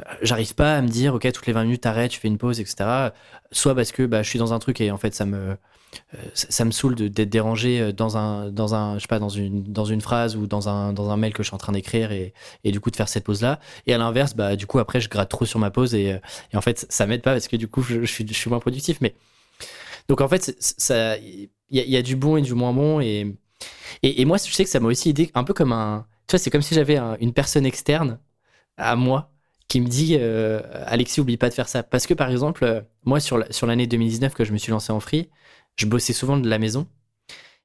euh, 0.00 0.14
j'arrive 0.22 0.54
pas 0.54 0.76
à 0.76 0.82
me 0.82 0.88
dire, 0.88 1.14
ok, 1.14 1.30
toutes 1.32 1.46
les 1.46 1.52
20 1.52 1.64
minutes, 1.64 1.82
t'arrêtes, 1.82 2.12
tu 2.12 2.20
fais 2.20 2.28
une 2.28 2.38
pause, 2.38 2.60
etc. 2.60 3.10
Soit 3.52 3.74
parce 3.74 3.92
que 3.92 4.04
bah, 4.06 4.22
je 4.22 4.28
suis 4.28 4.38
dans 4.38 4.52
un 4.52 4.58
truc 4.58 4.80
et 4.80 4.90
en 4.90 4.98
fait, 4.98 5.14
ça 5.14 5.26
me, 5.26 5.36
euh, 5.36 5.54
ça, 6.34 6.64
me 6.64 6.70
saoule 6.70 6.94
d'être 6.94 7.28
dérangé 7.28 7.80
euh, 7.80 7.92
dans 7.92 8.16
un, 8.16 8.50
dans 8.50 8.74
un, 8.74 8.96
je 8.96 9.02
sais 9.02 9.08
pas, 9.08 9.18
dans 9.18 9.28
une, 9.28 9.62
dans 9.64 9.84
une 9.84 10.00
phrase 10.00 10.36
ou 10.36 10.46
dans 10.46 10.68
un, 10.68 10.92
dans 10.92 11.10
un 11.10 11.16
mail 11.16 11.32
que 11.32 11.42
je 11.42 11.48
suis 11.48 11.54
en 11.54 11.58
train 11.58 11.72
d'écrire 11.72 12.12
et, 12.12 12.32
du 12.64 12.80
coup 12.80 12.90
de 12.90 12.96
faire 12.96 13.08
cette 13.08 13.24
pause 13.24 13.42
là. 13.42 13.60
Et 13.86 13.94
à 13.94 13.98
l'inverse, 13.98 14.34
bah 14.34 14.56
du 14.56 14.66
coup 14.66 14.78
après 14.78 15.00
je 15.00 15.08
gratte 15.08 15.30
trop 15.30 15.44
sur 15.44 15.58
ma 15.58 15.70
pause 15.70 15.94
et, 15.94 16.12
euh, 16.12 16.18
en 16.58 16.60
fait 16.60 16.86
ça 16.88 17.06
m'aide 17.06 17.22
pas 17.22 17.32
parce 17.32 17.48
que 17.48 17.56
du 17.56 17.68
coup 17.68 17.82
je, 17.82 18.04
suis, 18.04 18.24
moins 18.48 18.60
productif. 18.60 18.98
Mais 19.00 19.14
donc 20.08 20.20
en 20.20 20.28
fait 20.28 20.54
il 20.90 21.48
y, 21.70 21.96
a 21.96 22.02
du 22.02 22.16
bon 22.16 22.36
et 22.36 22.42
du 22.42 22.54
moins 22.54 22.72
bon 22.72 23.00
et, 23.00 23.36
et, 24.02 24.24
moi 24.24 24.38
je 24.38 24.52
sais 24.52 24.64
que 24.64 24.70
ça 24.70 24.80
m'a 24.80 24.88
aussi 24.88 25.10
aidé 25.10 25.30
un 25.34 25.44
peu 25.44 25.54
comme 25.54 25.72
un, 25.72 26.06
tu 26.26 26.32
vois, 26.32 26.38
c'est 26.38 26.50
comme 26.50 26.62
si 26.62 26.74
j'avais 26.74 26.96
un, 26.96 27.16
une 27.20 27.32
personne 27.32 27.66
externe 27.66 28.18
à 28.76 28.96
moi 28.96 29.30
qui 29.68 29.80
me 29.80 29.86
dit 29.86 30.16
euh, 30.18 30.60
Alexis 30.86 31.20
oublie 31.20 31.36
pas 31.36 31.48
de 31.48 31.54
faire 31.54 31.68
ça 31.68 31.84
parce 31.84 32.06
que 32.08 32.14
par 32.14 32.28
exemple 32.28 32.84
moi 33.04 33.20
sur 33.20 33.66
l'année 33.66 33.86
2019 33.86 34.34
que 34.34 34.44
je 34.44 34.52
me 34.52 34.58
suis 34.58 34.72
lancé 34.72 34.92
en 34.92 34.98
free 34.98 35.28
je 35.80 35.86
bossais 35.86 36.12
souvent 36.12 36.36
de 36.36 36.48
la 36.48 36.58
maison. 36.58 36.86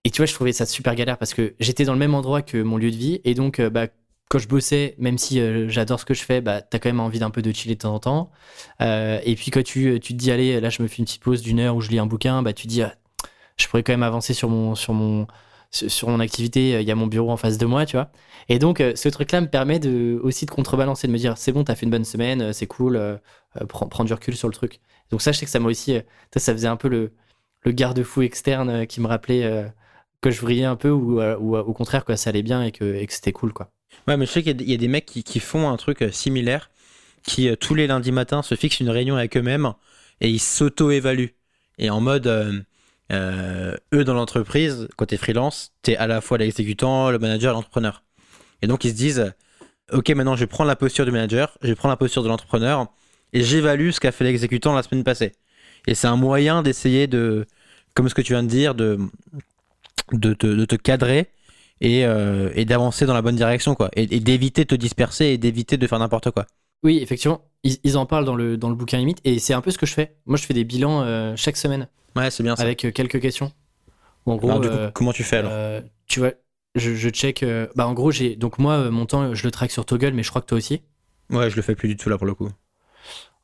Et 0.06 0.10
tu 0.12 0.18
vois, 0.18 0.26
je 0.26 0.34
trouvais 0.34 0.54
ça 0.54 0.66
super 0.66 0.96
galère 0.96 1.18
parce 1.18 1.34
que 1.34 1.56
j'étais 1.60 1.84
dans 1.84 1.94
le 1.94 2.00
même 2.00 2.16
endroit 2.16 2.42
que 2.42 2.62
mon 2.62 2.78
lieu 2.78 2.92
de 2.92 2.96
vie. 2.96 3.22
Et 3.26 3.34
donc, 3.34 3.60
euh, 3.60 3.70
bah, 3.70 3.88
quand 4.30 4.40
je 4.40 4.48
bossais, 4.48 4.96
même 5.00 5.18
si 5.18 5.40
euh, 5.40 5.68
j'adore 5.68 6.00
ce 6.00 6.06
que 6.06 6.14
je 6.14 6.24
fais, 6.24 6.42
bah, 6.42 6.62
t'as 6.62 6.80
quand 6.80 6.90
même 6.90 7.00
envie 7.00 7.20
d'un 7.20 7.32
peu 7.32 7.42
de 7.42 7.52
chiller 7.52 7.76
de 7.76 7.82
temps 7.82 7.94
en 7.94 8.00
temps. 8.00 8.32
Euh, 8.82 9.20
et 9.26 9.36
puis, 9.36 9.52
quand 9.52 9.64
tu, 9.64 10.00
tu 10.00 10.14
te 10.14 10.18
dis, 10.18 10.32
allez, 10.32 10.62
là, 10.62 10.70
je 10.70 10.82
me 10.82 10.88
fais 10.88 10.98
une 10.98 11.06
petite 11.06 11.24
pause 11.24 11.42
d'une 11.42 11.60
heure 11.60 11.76
où 11.76 11.82
je 11.82 11.90
lis 11.90 12.00
un 12.00 12.06
bouquin, 12.06 12.42
bah, 12.44 12.54
tu 12.54 12.64
te 12.64 12.70
dis, 12.70 12.84
ah, 12.84 12.96
je 13.58 13.68
pourrais 13.68 13.84
quand 13.84 13.94
même 13.94 14.04
avancer 14.04 14.34
sur 14.34 14.50
mon, 14.50 14.76
activité. 16.20 16.82
Il 16.82 16.88
y 16.88 16.92
a 16.92 16.96
mon 16.96 17.08
bureau 17.08 17.32
en 17.32 17.38
face 17.38 17.58
de 17.58 17.66
moi, 17.66 17.86
tu 17.86 17.98
vois. 17.98 18.12
Et 18.48 18.60
donc, 18.60 18.78
ce 18.96 19.10
truc-là 19.10 19.42
me 19.42 19.48
permet 19.50 19.86
aussi 20.22 20.46
de 20.46 20.52
contrebalancer, 20.52 21.08
de 21.08 21.12
me 21.12 21.18
dire, 21.18 21.38
c'est 21.38 21.52
bon, 21.52 21.64
t'as 21.64 21.76
fait 21.76 21.86
une 21.86 21.92
bonne 21.92 22.06
semaine, 22.06 22.54
c'est 22.54 22.68
cool, 22.68 23.20
prends, 23.68 23.88
prends 23.88 24.04
du 24.04 24.14
recul 24.14 24.36
sur 24.36 24.48
le 24.48 24.54
truc. 24.54 24.82
Donc, 25.10 25.22
ça, 25.22 25.32
je 25.32 25.40
sais 25.40 25.46
que 25.46 25.52
ça 25.52 25.60
m'a 25.60 25.70
aussi, 25.70 25.98
ça 26.36 26.54
faisait 26.54 26.68
un 26.68 26.78
peu 26.78 26.90
le, 26.90 27.12
le 27.66 27.72
garde-fou 27.72 28.22
externe 28.22 28.70
euh, 28.70 28.86
qui 28.86 29.02
me 29.02 29.08
rappelait 29.08 29.44
euh, 29.44 29.68
que 30.22 30.32
je 30.32 30.40
vrillais 30.40 30.66
un 30.66 30.76
peu 30.76 30.90
ou, 30.90 31.20
euh, 31.20 31.36
au 31.36 31.74
contraire 31.74 32.06
que 32.06 32.16
ça 32.16 32.30
allait 32.30 32.44
bien 32.44 32.64
et 32.64 32.72
que, 32.72 33.04
c'était 33.10 33.32
cool 33.32 33.52
quoi. 33.52 33.70
Ouais, 34.08 34.18
mais 34.18 34.26
je 34.26 34.32
sais 34.32 34.44
qu'il 34.44 34.70
y, 34.70 34.74
a 34.74 34.78
des 34.78 34.88
mecs 34.88 35.06
qui, 35.06 35.40
font 35.40 35.70
un 35.70 35.78
truc 35.78 36.04
similaire, 36.12 36.70
qui 37.24 37.50
tous 37.58 37.76
les 37.76 37.88
lundis 37.88 38.12
matins 38.12 38.42
se 38.42 38.56
fixent 38.56 38.80
une 38.80 38.90
réunion 38.90 39.16
avec 39.16 39.36
eux-mêmes 39.38 39.74
et 40.22 40.30
ils 40.30 40.40
s'auto-évaluent. 40.40 41.36
Et 41.78 41.90
en 41.90 42.02
mode, 42.02 42.28
eux 43.12 44.04
dans 44.04 44.14
l'entreprise, 44.14 44.90
quand 44.98 45.06
t'es 45.06 45.18
freelance, 45.18 45.72
t'es 45.82 45.96
à 45.96 46.08
la 46.08 46.20
fois 46.20 46.38
l'exécutant, 46.38 47.10
le 47.10 47.20
manager 47.20 47.54
l'entrepreneur. 47.54 48.04
Et 48.62 48.68
donc 48.68 48.84
ils 48.84 48.92
se 48.92 48.96
disent, 48.96 49.34
ok, 49.94 50.10
maintenant 50.10 50.36
je 50.36 50.46
prendre 50.46 50.68
la 50.68 50.76
posture 50.76 51.06
du 51.06 51.12
manager, 51.12 51.58
je 51.62 51.74
prendre 51.74 51.94
la 51.94 51.98
posture 51.98 52.22
de 52.22 52.28
l'entrepreneur 52.28 52.88
et 53.32 53.44
j'évalue 53.44 53.92
ce 53.92 54.00
qu'a 54.00 54.12
fait 54.12 54.26
l'exécutant 54.26 54.76
la 54.76 54.84
semaine 54.84 55.06
passée. 55.06 55.32
Et 55.88 55.96
c'est 55.96 56.08
un 56.08 56.18
moyen 56.18 56.64
d'essayer 56.64 57.08
de, 57.08 57.46
comme 57.96 58.10
ce 58.10 58.14
que 58.14 58.22
tu 58.22 58.34
viens 58.34 58.44
de 58.44 58.48
dire, 58.48 58.76
de, 58.76 59.00
de, 60.12 60.34
te, 60.34 60.46
de 60.46 60.66
te 60.66 60.76
cadrer 60.76 61.28
et, 61.82 62.06
euh, 62.06 62.52
et 62.54 62.66
d'avancer 62.66 63.06
dans 63.06 63.14
la 63.14 63.22
bonne 63.22 63.36
direction, 63.36 63.74
quoi. 63.74 63.90
Et, 63.96 64.04
et 64.16 64.20
d'éviter 64.20 64.64
de 64.64 64.70
te 64.70 64.76
disperser 64.76 65.28
et 65.28 65.38
d'éviter 65.38 65.78
de 65.78 65.88
faire 65.88 65.98
n'importe 66.00 66.30
quoi. 66.32 66.46
Oui, 66.84 67.00
effectivement. 67.02 67.42
Ils, 67.64 67.78
ils, 67.84 67.98
en 67.98 68.06
parlent 68.06 68.26
dans 68.26 68.36
le, 68.36 68.58
dans 68.58 68.70
le 68.70 68.76
bouquin 68.76 69.00
limite 69.00 69.20
et 69.24 69.40
c'est 69.40 69.54
un 69.54 69.62
peu 69.62 69.72
ce 69.72 69.78
que 69.78 69.86
je 69.86 69.94
fais. 69.94 70.16
Moi, 70.26 70.38
je 70.38 70.46
fais 70.46 70.54
des 70.54 70.66
bilans 70.66 71.02
euh, 71.02 71.34
chaque 71.36 71.58
semaine. 71.58 71.88
Ouais, 72.16 72.30
c'est 72.30 72.44
bien 72.44 72.56
ça. 72.56 72.64
Avec 72.64 72.86
euh, 72.86 72.92
quelques 72.92 73.20
questions. 73.20 73.52
En 74.26 74.36
gros, 74.36 74.50
alors, 74.50 74.62
du 74.62 74.70
coup, 74.70 74.76
comment 74.94 75.14
tu 75.14 75.24
fais 75.24 75.38
alors 75.38 75.82
Tu 76.08 76.20
vois, 76.20 76.34
je, 76.76 76.96
je 76.96 77.10
check. 77.10 77.46
bah, 77.76 77.88
en 77.88 77.94
gros, 77.94 78.12
j'ai 78.12 78.36
donc 78.36 78.60
moi, 78.60 78.90
mon 78.92 79.06
temps, 79.06 79.34
je 79.34 79.44
le 79.44 79.52
traque 79.52 79.72
sur 79.72 79.86
Toggle, 79.86 80.12
mais 80.12 80.24
je 80.24 80.30
crois 80.30 80.42
que 80.42 80.48
toi 80.48 80.58
aussi. 80.58 80.82
Ouais, 81.30 81.50
je 81.50 81.56
le 81.56 81.62
fais 81.62 81.76
plus 81.76 81.88
du 81.88 81.96
tout 81.98 82.10
là 82.10 82.18
pour 82.18 82.28
le 82.28 82.34
coup. 82.34 82.50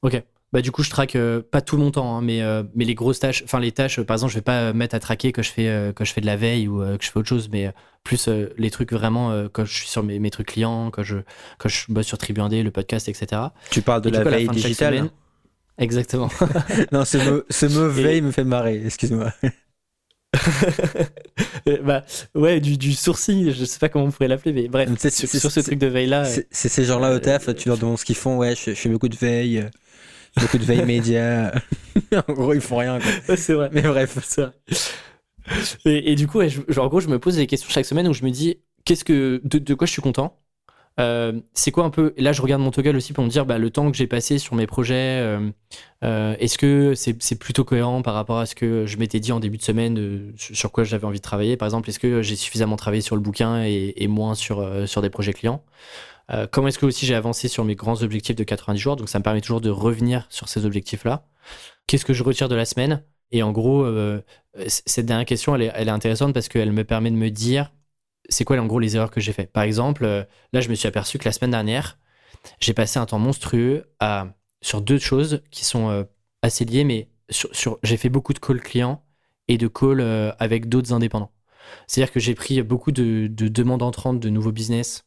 Ok. 0.01 0.23
Bah, 0.53 0.61
du 0.61 0.71
coup, 0.71 0.83
je 0.83 0.89
traque 0.89 1.15
euh, 1.15 1.41
pas 1.41 1.61
tout 1.61 1.77
mon 1.77 1.91
temps, 1.91 2.17
hein, 2.17 2.21
mais, 2.21 2.41
euh, 2.41 2.63
mais 2.75 2.83
les 2.83 2.93
grosses 2.93 3.19
tâches, 3.19 3.41
enfin 3.45 3.59
les 3.61 3.71
tâches, 3.71 4.01
par 4.01 4.15
exemple, 4.15 4.31
je 4.33 4.37
vais 4.37 4.41
pas 4.43 4.73
mettre 4.73 4.95
à 4.95 4.99
traquer 4.99 5.31
que 5.31 5.41
je 5.41 5.49
fais, 5.49 5.69
euh, 5.69 5.93
que 5.93 6.03
je 6.03 6.11
fais 6.11 6.19
de 6.19 6.25
la 6.25 6.35
veille 6.35 6.67
ou 6.67 6.79
que 6.79 6.97
je 7.05 7.09
fais 7.09 7.17
autre 7.19 7.29
chose, 7.29 7.47
mais 7.49 7.71
plus 8.03 8.27
les 8.57 8.69
trucs 8.71 8.91
vraiment 8.91 9.47
quand 9.53 9.63
je 9.63 9.73
suis 9.73 9.87
sur 9.87 10.03
mes, 10.03 10.19
mes, 10.19 10.29
trucs 10.29 10.47
clients, 10.47 10.89
quand 10.91 11.03
je, 11.03 11.17
quand 11.57 11.69
je 11.69 11.85
bosse 11.89 12.07
sur 12.07 12.17
Tribu 12.17 12.41
1D, 12.41 12.63
le 12.63 12.71
podcast, 12.71 13.07
etc. 13.07 13.41
Tu 13.69 13.81
parles 13.81 14.01
de 14.01 14.09
Et 14.09 14.11
la 14.11 14.23
coup, 14.23 14.29
veille 14.29 14.47
digitale 14.49 14.95
semaine- 14.95 15.09
Exactement. 15.77 16.29
Non, 16.91 17.05
ce 17.05 17.17
mot, 17.17 17.43
ce 17.49 17.65
mot 17.67 17.89
Et- 17.89 18.03
veille 18.03 18.21
me 18.21 18.31
fait 18.31 18.43
marrer, 18.43 18.81
excuse-moi. 18.85 19.31
bah, 21.83 22.03
ouais, 22.35 22.59
du, 22.59 22.77
du 22.77 22.93
sourcil, 22.93 23.53
je 23.53 23.65
sais 23.65 23.79
pas 23.79 23.89
comment 23.89 24.05
on 24.05 24.11
pourrait 24.11 24.27
l'appeler, 24.27 24.53
mais 24.53 24.67
bref, 24.67 24.89
sur, 24.99 25.09
c'est- 25.11 25.39
sur 25.39 25.51
ce 25.51 25.59
truc 25.59 25.79
de 25.79 25.87
veille-là. 25.87 26.25
C'est 26.25 26.47
c'est 26.51 26.69
ces 26.69 26.85
gens-là 26.85 27.15
au 27.15 27.19
taf, 27.19 27.55
tu 27.55 27.69
leur 27.69 27.77
demandes 27.77 27.97
ce 27.97 28.05
qu'ils 28.05 28.15
font, 28.15 28.37
ouais, 28.37 28.55
je, 28.55 28.71
je 28.71 28.75
fais 28.75 28.89
beaucoup 28.89 29.09
de 29.09 29.15
veille, 29.17 29.59
euh, 29.59 29.69
beaucoup 30.39 30.57
de 30.57 30.63
veille 30.63 30.85
média. 30.85 31.51
en 32.27 32.33
gros, 32.33 32.53
ils 32.53 32.61
font 32.61 32.77
rien. 32.77 32.99
Ouais, 33.27 33.37
c'est 33.37 33.53
vrai. 33.53 33.69
Mais 33.73 33.81
bref. 33.81 34.17
C'est 34.23 34.41
vrai. 34.41 34.51
Et, 35.85 36.11
et 36.11 36.15
du 36.15 36.27
coup, 36.27 36.39
ouais, 36.39 36.49
je- 36.49 36.61
genre, 36.67 36.85
en 36.85 36.89
gros, 36.89 36.99
je 36.99 37.07
me 37.07 37.19
pose 37.19 37.35
des 37.35 37.47
questions 37.47 37.69
chaque 37.69 37.85
semaine 37.85 38.07
où 38.07 38.13
je 38.13 38.23
me 38.23 38.31
dis, 38.31 38.57
qu'est-ce 38.85 39.03
que, 39.03 39.41
de, 39.43 39.59
de 39.59 39.73
quoi 39.73 39.87
je 39.87 39.91
suis 39.91 40.01
content? 40.01 40.37
Euh, 40.99 41.41
C'est 41.53 41.71
quoi 41.71 41.85
un 41.85 41.91
peu 41.91 42.13
Là, 42.17 42.33
je 42.33 42.41
regarde 42.41 42.61
mon 42.61 42.71
toggle 42.71 42.95
aussi 42.97 43.13
pour 43.13 43.23
me 43.23 43.29
dire, 43.29 43.45
bah, 43.45 43.57
le 43.57 43.69
temps 43.71 43.91
que 43.91 43.97
j'ai 43.97 44.07
passé 44.07 44.39
sur 44.39 44.55
mes 44.55 44.67
projets, 44.67 45.19
euh, 45.21 45.49
euh, 46.03 46.35
est-ce 46.39 46.57
que 46.57 46.95
c'est 46.95 47.35
plutôt 47.39 47.65
cohérent 47.65 48.01
par 48.01 48.13
rapport 48.15 48.39
à 48.39 48.45
ce 48.47 48.55
que 48.55 48.85
je 48.87 48.97
m'étais 48.97 49.19
dit 49.19 49.31
en 49.31 49.39
début 49.41 49.57
de 49.57 49.63
semaine, 49.63 49.95
de, 49.95 50.33
sur 50.37 50.71
quoi 50.71 50.83
j'avais 50.85 51.05
envie 51.05 51.19
de 51.19 51.23
travailler? 51.23 51.57
Par 51.57 51.67
exemple, 51.67 51.89
est-ce 51.89 51.99
que 51.99 52.21
j'ai 52.21 52.35
suffisamment 52.37 52.77
travaillé 52.77 53.01
sur 53.01 53.15
le 53.15 53.21
bouquin 53.21 53.63
et, 53.65 53.93
et 53.97 54.07
moins 54.07 54.35
sur, 54.35 54.59
euh, 54.59 54.85
sur 54.87 55.01
des 55.01 55.09
projets 55.11 55.33
clients? 55.33 55.63
Euh, 56.29 56.47
Comment 56.49 56.67
est-ce 56.67 56.79
que 56.79 56.85
aussi 56.85 57.05
j'ai 57.05 57.15
avancé 57.15 57.47
sur 57.47 57.65
mes 57.65 57.75
grands 57.75 58.03
objectifs 58.03 58.35
de 58.35 58.43
90 58.43 58.79
jours? 58.79 58.95
Donc, 58.95 59.09
ça 59.09 59.19
me 59.19 59.23
permet 59.23 59.41
toujours 59.41 59.61
de 59.61 59.69
revenir 59.69 60.25
sur 60.29 60.49
ces 60.49 60.65
objectifs-là. 60.65 61.25
Qu'est-ce 61.87 62.05
que 62.05 62.13
je 62.13 62.23
retire 62.23 62.49
de 62.49 62.55
la 62.55 62.65
semaine? 62.65 63.03
Et 63.31 63.43
en 63.43 63.51
gros, 63.51 63.83
euh, 63.83 64.21
cette 64.67 65.05
dernière 65.05 65.25
question, 65.25 65.55
elle 65.55 65.61
est, 65.63 65.89
intéressante 65.89 66.33
parce 66.33 66.49
qu'elle 66.49 66.71
me 66.71 66.83
permet 66.83 67.11
de 67.11 67.15
me 67.15 67.29
dire 67.29 67.71
c'est 68.29 68.43
quoi 68.43 68.57
en 68.57 68.65
gros 68.65 68.79
les 68.79 68.95
erreurs 68.95 69.11
que 69.11 69.21
j'ai 69.21 69.33
fait. 69.33 69.45
Par 69.45 69.63
exemple, 69.63 70.05
euh, 70.05 70.23
là, 70.53 70.61
je 70.61 70.69
me 70.69 70.75
suis 70.75 70.87
aperçu 70.87 71.17
que 71.17 71.25
la 71.25 71.31
semaine 71.31 71.51
dernière, 71.51 71.97
j'ai 72.59 72.73
passé 72.73 72.99
un 72.99 73.05
temps 73.05 73.19
monstrueux 73.19 73.85
à, 73.99 74.27
sur 74.61 74.81
deux 74.81 74.99
choses 74.99 75.41
qui 75.51 75.65
sont 75.65 76.05
assez 76.41 76.65
liées, 76.65 76.83
mais 76.83 77.09
sur, 77.29 77.79
j'ai 77.83 77.97
fait 77.97 78.09
beaucoup 78.09 78.33
de 78.33 78.39
calls 78.39 78.61
clients 78.61 79.03
et 79.47 79.57
de 79.57 79.67
calls 79.67 80.01
avec 80.39 80.69
d'autres 80.69 80.93
indépendants. 80.93 81.31
C'est-à-dire 81.87 82.11
que 82.11 82.19
j'ai 82.19 82.35
pris 82.35 82.61
beaucoup 82.63 82.91
de 82.91 83.27
demandes 83.27 83.83
entrantes 83.83 84.19
de 84.19 84.29
nouveaux 84.29 84.51
business 84.51 85.05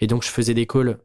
et 0.00 0.06
donc 0.06 0.22
je 0.24 0.28
faisais 0.28 0.54
des 0.54 0.66
calls 0.66 0.98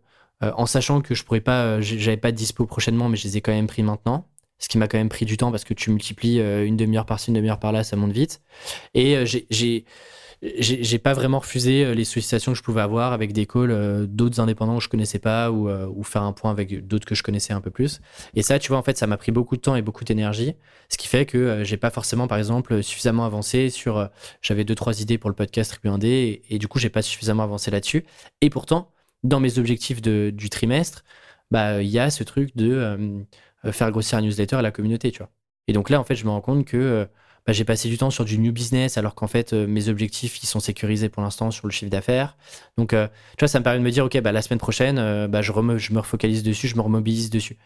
euh, 0.43 0.52
en 0.56 0.65
sachant 0.65 1.02
que 1.02 1.13
je 1.15 1.24
pourrais 1.24 1.41
pas, 1.41 1.63
euh, 1.65 1.82
j'avais 1.82 2.17
pas 2.17 2.32
de 2.32 2.38
dispo 2.38 2.65
prochainement, 2.65 3.10
mais 3.10 3.17
je 3.17 3.24
les 3.26 3.38
ai 3.38 3.41
quand 3.41 3.52
même 3.52 3.67
pris 3.67 3.84
maintenant. 3.84 4.28
Ce 4.60 4.67
qui 4.69 4.78
m'a 4.78 4.88
quand 4.88 4.97
même 4.97 5.10
pris 5.10 5.26
du 5.26 5.38
temps 5.38 5.50
parce 5.52 5.63
que 5.63 5.74
tu 5.74 5.89
multiplies 5.89 6.39
euh, 6.39 6.65
une 6.65 6.78
demi-heure 6.78 7.06
par-ci, 7.06 7.30
une 7.30 7.36
demi-heure 7.36 7.60
par-là, 7.60 7.84
ça 7.84 7.95
monte 7.95 8.12
vite. 8.12 8.41
Et 8.93 9.26
j'ai- 9.26 9.86
j'ai 10.42 10.98
pas 10.98 11.14
vraiment 11.14 11.38
refusé 11.38 11.86
euh, 11.86 11.94
les 11.94 12.04
sollicitations 12.04 12.52
que 12.54 12.58
je 12.58 12.64
pouvais 12.64 12.82
avoir 12.82 13.14
avec 13.14 13.32
des 13.32 13.46
calls 13.46 13.70
euh, 13.70 14.08
d'autres 14.08 14.40
indépendants 14.40 14.78
que 14.78 14.84
je 14.84 14.90
connaissais 14.90 15.20
pas 15.20 15.52
ou, 15.52 15.70
euh, 15.70 15.88
ou 15.94 16.04
faire 16.04 16.24
un 16.24 16.34
point 16.34 16.50
avec 16.50 16.88
d'autres 16.88 17.06
que 17.06 17.14
je 17.14 17.22
connaissais 17.22 17.54
un 17.54 17.62
peu 17.62 17.70
plus. 17.70 18.02
Et 18.34 18.42
ça, 18.42 18.58
tu 18.58 18.70
vois, 18.70 18.80
en 18.80 18.84
fait, 18.84 18.98
ça 18.98 19.06
m'a 19.06 19.18
pris 19.18 19.32
beaucoup 19.32 19.56
de 19.56 19.62
temps 19.62 19.76
et 19.76 19.84
beaucoup 19.84 20.04
d'énergie, 20.04 20.56
ce 20.90 20.98
qui 20.98 21.08
fait 21.08 21.28
que 21.28 21.64
j'ai 21.64 21.78
pas 21.78 21.92
forcément, 21.92 22.28
par 22.28 22.40
exemple, 22.40 22.82
suffisamment 22.82 23.26
avancé 23.26 23.70
sur. 23.70 24.10
J'avais 24.42 24.64
deux 24.64 24.76
trois 24.76 25.02
idées 25.02 25.18
pour 25.20 25.30
le 25.30 25.36
podcast 25.36 25.72
Tribu 25.72 25.96
1D 25.96 26.42
et, 26.50 26.58
du 26.58 26.68
coup, 26.68 26.80
j'ai 26.80 26.90
pas 26.90 27.04
suffisamment 27.04 27.44
avancé 27.44 27.70
là-dessus. 27.70 28.06
Et 28.42 28.50
pourtant, 28.50 28.92
dans 29.24 29.40
mes 29.40 29.60
objectifs 29.60 30.02
de, 30.02 30.32
du 30.34 30.50
trimestre, 30.50 31.04
bah, 31.52 31.84
il 31.84 31.90
y 31.90 32.00
a 32.00 32.10
ce 32.10 32.24
truc 32.24 32.56
de 32.56 33.26
faire 33.72 33.92
grossir 33.92 34.18
un 34.18 34.22
newsletter 34.22 34.56
à 34.56 34.62
la 34.64 34.72
communauté, 34.72 35.12
tu 35.12 35.20
vois. 35.20 35.30
Et 35.68 35.74
donc 35.74 35.90
là, 35.90 36.00
en 36.00 36.04
fait, 36.04 36.16
je 36.16 36.26
me 36.26 36.32
rends 36.32 36.42
compte 36.42 36.66
que 36.66 37.08
bah, 37.46 37.54
j'ai 37.54 37.66
passé 37.66 37.90
du 37.90 37.98
temps 37.98 38.12
sur 38.12 38.26
du 38.26 38.38
new 38.38 38.52
business 38.52 38.98
alors 38.98 39.16
qu'en 39.16 39.28
fait, 39.28 39.54
mes 39.54 39.90
objectifs, 39.90 40.44
ils 40.44 40.48
sont 40.48 40.60
sécurisés 40.60 41.10
pour 41.10 41.24
l'instant 41.24 41.52
sur 41.52 41.68
le 41.68 41.72
chiffre 41.72 41.92
d'affaires. 41.92 42.38
Donc, 42.78 42.90
tu 42.92 42.98
vois, 43.40 43.48
ça 43.48 43.60
me 43.60 43.64
permet 43.64 43.80
de 43.80 43.84
me 43.84 43.92
dire, 43.92 44.06
OK, 44.06 44.20
bah, 44.22 44.32
la 44.32 44.42
semaine 44.42 44.60
prochaine, 44.60 45.28
bah, 45.28 45.42
je, 45.42 45.52
je 45.78 45.94
me 45.94 46.00
refocalise 46.00 46.44
dessus, 46.44 46.68
je 46.68 46.76
me 46.76 46.82
remobilise 46.82 47.30
dessus. 47.30 47.58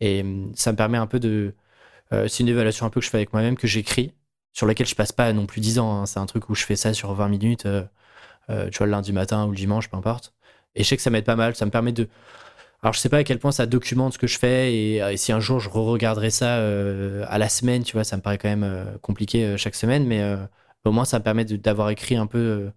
Et 0.00 0.24
ça 0.54 0.72
me 0.72 0.76
permet 0.76 0.98
un 0.98 1.06
peu 1.06 1.20
de. 1.20 1.54
c'est 2.10 2.40
une 2.40 2.48
évaluation 2.48 2.86
un 2.86 2.90
peu 2.90 3.00
que 3.00 3.06
je 3.06 3.10
fais 3.10 3.18
avec 3.18 3.32
moi-même, 3.32 3.56
que 3.56 3.66
j'écris, 3.66 4.12
sur 4.52 4.66
laquelle 4.66 4.86
je 4.86 4.94
passe 4.94 5.12
pas 5.12 5.32
non 5.32 5.46
plus 5.46 5.60
10 5.60 5.78
ans. 5.78 6.00
Hein. 6.02 6.06
C'est 6.06 6.20
un 6.20 6.26
truc 6.26 6.48
où 6.50 6.54
je 6.54 6.64
fais 6.64 6.76
ça 6.76 6.94
sur 6.94 7.12
20 7.14 7.28
minutes, 7.28 7.62
tu 7.62 8.78
vois, 8.78 8.86
le 8.86 8.92
lundi 8.92 9.12
matin 9.12 9.46
ou 9.46 9.50
le 9.50 9.56
dimanche, 9.56 9.88
peu 9.88 9.96
importe. 9.96 10.32
Et 10.74 10.84
je 10.84 10.88
sais 10.88 10.96
que 10.96 11.02
ça 11.02 11.10
m'aide 11.10 11.24
pas 11.24 11.36
mal. 11.36 11.54
Ça 11.54 11.66
me 11.66 11.70
permet 11.70 11.92
de. 11.92 12.08
Alors, 12.82 12.92
je 12.94 13.00
sais 13.00 13.08
pas 13.08 13.18
à 13.18 13.24
quel 13.24 13.38
point 13.40 13.50
ça 13.50 13.66
documente 13.66 14.12
ce 14.12 14.18
que 14.18 14.28
je 14.28 14.38
fais 14.38 14.72
et, 14.72 15.02
euh, 15.02 15.16
si 15.16 15.32
un 15.32 15.40
jour 15.40 15.58
je 15.58 15.68
re-regarderai 15.68 16.30
ça 16.30 16.58
euh, 16.58 17.24
à 17.28 17.38
la 17.38 17.48
semaine, 17.48 17.82
tu 17.82 17.94
vois, 17.94 18.04
ça 18.04 18.16
me 18.16 18.22
paraît 18.22 18.38
quand 18.38 18.48
même 18.48 18.62
euh, 18.62 18.84
compliqué 19.02 19.56
chaque 19.58 19.74
semaine, 19.74 20.06
mais 20.06 20.22
au 20.84 20.92
moins 20.92 21.04
ça 21.04 21.18
me 21.18 21.24
permet 21.24 21.44
d'avoir 21.44 21.90
écrit 21.90 22.16
un 22.16 22.26
peu 22.26 22.70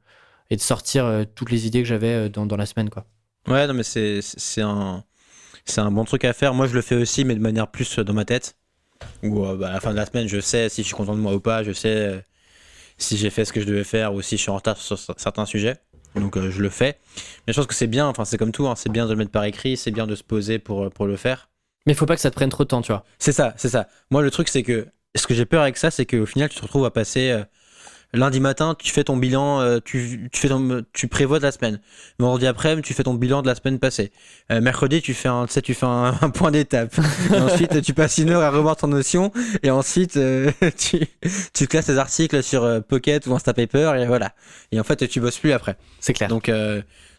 et 0.50 0.56
de 0.56 0.62
sortir 0.62 1.26
toutes 1.36 1.52
les 1.52 1.68
idées 1.68 1.82
que 1.82 1.88
j'avais 1.88 2.30
dans, 2.30 2.58
la 2.58 2.66
semaine, 2.66 2.90
quoi. 2.90 3.06
Ouais, 3.48 3.68
non, 3.68 3.74
mais 3.74 3.84
c'est 3.84 4.62
un, 4.62 5.04
un 5.78 5.92
bon 5.92 6.04
truc 6.04 6.26
à 6.26 6.34
faire. 6.34 6.54
Moi, 6.54 6.68
je 6.68 6.74
le 6.74 6.82
fais 6.82 6.96
aussi, 6.96 7.24
mais 7.24 7.36
de 7.36 7.40
manière 7.40 7.70
plus 7.70 8.00
dans 8.00 8.14
ma 8.14 8.26
tête. 8.26 8.56
Où 9.24 9.46
bah, 9.56 9.70
à 9.70 9.74
la 9.74 9.80
fin 9.80 9.92
de 9.92 9.96
la 9.96 10.06
semaine, 10.06 10.28
je 10.28 10.40
sais 10.40 10.68
si 10.70 10.82
je 10.82 10.88
suis 10.88 10.96
content 10.96 11.16
de 11.16 11.22
moi 11.22 11.34
ou 11.34 11.40
pas, 11.40 11.64
je 11.64 11.72
sais 11.72 12.26
si 12.98 13.18
j'ai 13.18 13.30
fait 13.30 13.46
ce 13.46 13.54
que 13.54 13.62
je 13.62 13.66
devais 13.66 13.84
faire 13.84 14.14
ou 14.14 14.22
si 14.22 14.36
je 14.36 14.42
suis 14.42 14.52
en 14.52 14.56
retard 14.56 14.78
sur 14.78 14.98
certains 15.00 15.46
sujets. 15.46 15.78
Donc 16.15 16.38
euh, 16.38 16.52
je 16.52 16.62
le 16.62 16.69
fais. 16.69 16.97
Mais 17.47 17.54
je 17.54 17.60
pense 17.60 17.67
que 17.67 17.74
c'est 17.74 17.88
bien, 17.88 18.08
enfin 18.08 18.26
c'est 18.26 18.38
comme 18.38 18.52
tout, 18.52 18.67
hein, 18.67 18.76
c'est 18.76 18.91
bien 18.91 19.06
de 19.06 19.12
le 19.12 19.17
mettre 19.17 19.32
par 19.32 19.43
écrit, 19.45 19.78
c'est 19.78 19.91
bien 19.91 20.08
de 20.08 20.15
se 20.15 20.24
poser 20.24 20.60
pour, 20.60 20.84
euh, 20.86 20.89
pour 20.89 21.06
le 21.06 21.15
faire. 21.15 21.50
Mais 21.86 21.93
il 21.93 21.95
faut 21.95 22.06
pas 22.06 22.15
que 22.15 22.21
ça 22.21 22.30
te 22.30 22.36
prenne 22.36 22.50
trop 22.50 22.63
de 22.63 22.67
temps, 22.69 22.82
tu 22.82 22.91
vois. 22.91 23.04
C'est 23.17 23.32
ça, 23.32 23.54
c'est 23.58 23.69
ça. 23.69 23.88
Moi 24.10 24.21
le 24.21 24.32
truc 24.32 24.47
c'est 24.50 24.63
que 24.63 24.88
ce 25.15 25.28
que 25.28 25.34
j'ai 25.34 25.45
peur 25.45 25.62
avec 25.62 25.78
ça, 25.78 25.91
c'est 25.91 26.06
qu'au 26.06 26.26
final 26.26 26.50
tu 26.50 26.58
te 26.58 26.62
retrouves 26.62 26.86
à 26.86 26.91
passer 26.91 27.32
euh, 27.32 27.43
lundi 28.13 28.39
matin, 28.39 28.76
tu 28.78 28.91
fais 28.91 29.04
ton 29.04 29.17
bilan, 29.17 29.62
euh, 29.62 29.80
tu, 29.84 30.30
tu, 30.32 30.39
fais 30.39 30.50
ton, 30.50 30.84
tu 30.93 31.08
prévois 31.08 31.39
de 31.39 31.43
la 31.43 31.52
semaine. 31.52 31.80
Vendredi 32.19 32.47
après, 32.47 32.80
tu 32.82 32.93
fais 32.93 33.04
ton 33.04 33.13
bilan 33.13 33.41
de 33.41 33.47
la 33.47 33.56
semaine 33.56 33.80
passée. 33.80 34.12
Euh, 34.52 34.62
mercredi, 34.62 35.02
tu 35.02 35.13
fais 35.13 35.30
un, 35.30 35.45
tu 35.45 35.54
sais, 35.54 35.62
tu 35.62 35.74
fais 35.74 35.86
un, 35.86 36.13
point 36.34 36.52
d'étape. 36.52 36.93
ensuite, 37.32 37.82
tu 37.82 37.93
passes 37.93 38.17
une 38.17 38.32
heure 38.32 38.41
à 38.41 38.52
revoir 38.52 38.76
ton 38.76 38.88
notion. 38.88 39.32
Et 39.63 39.71
ensuite, 39.71 40.17
euh, 40.17 40.52
tu, 40.78 41.00
tu 41.54 41.67
classes 41.67 41.86
tes 41.86 41.97
articles 41.97 42.43
sur 42.43 42.84
Pocket 42.84 43.26
ou 43.28 43.34
Instapaper. 43.34 43.93
Et 44.00 44.06
voilà. 44.06 44.34
Et 44.71 44.80
en 44.80 44.84
fait, 44.84 45.08
tu 45.08 45.19
bosses 45.19 45.38
plus 45.38 45.52
après. 45.52 45.78
C'est 46.00 46.13
clair. 46.13 46.30
Donc, 46.30 46.52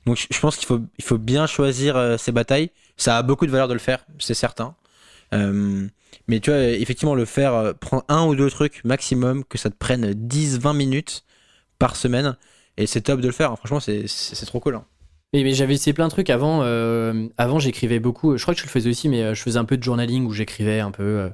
donc 0.06 0.26
je 0.30 0.40
pense 0.40 0.56
qu'il 0.56 0.66
faut, 0.66 0.80
il 0.98 1.04
faut 1.04 1.18
bien 1.18 1.46
choisir 1.46 2.16
ses 2.18 2.32
batailles. 2.32 2.70
Ça 2.96 3.16
a 3.16 3.22
beaucoup 3.22 3.46
de 3.46 3.50
valeur 3.50 3.68
de 3.68 3.72
le 3.72 3.78
faire, 3.78 4.04
c'est 4.18 4.34
certain. 4.34 4.74
Euh, 5.32 5.86
mais 6.28 6.40
tu 6.40 6.50
vois, 6.50 6.60
effectivement, 6.62 7.14
le 7.14 7.24
faire, 7.24 7.54
euh, 7.54 7.72
prends 7.72 8.04
un 8.08 8.26
ou 8.26 8.34
deux 8.34 8.50
trucs 8.50 8.84
maximum, 8.84 9.44
que 9.44 9.58
ça 9.58 9.70
te 9.70 9.76
prenne 9.76 10.12
10-20 10.12 10.76
minutes 10.76 11.24
par 11.78 11.96
semaine. 11.96 12.36
Et 12.76 12.86
c'est 12.86 13.02
top 13.02 13.20
de 13.20 13.26
le 13.26 13.32
faire. 13.32 13.52
Hein. 13.52 13.56
Franchement, 13.56 13.80
c'est 13.80 14.46
trop 14.46 14.60
cool. 14.60 14.76
Hein. 14.76 14.84
Mais, 15.32 15.52
j'avais 15.54 15.74
essayé 15.74 15.92
plein 15.92 16.06
de 16.06 16.12
trucs 16.12 16.30
avant. 16.30 16.60
Euh, 16.62 17.28
avant, 17.38 17.58
j'écrivais 17.58 17.98
beaucoup. 17.98 18.36
Je 18.36 18.42
crois 18.42 18.54
que 18.54 18.60
je 18.60 18.66
le 18.66 18.70
faisais 18.70 18.90
aussi, 18.90 19.08
mais 19.08 19.34
je 19.34 19.42
faisais 19.42 19.58
un 19.58 19.64
peu 19.64 19.76
de 19.76 19.82
journaling 19.82 20.26
où 20.26 20.32
j'écrivais 20.32 20.80
un 20.80 20.90
peu 20.90 21.30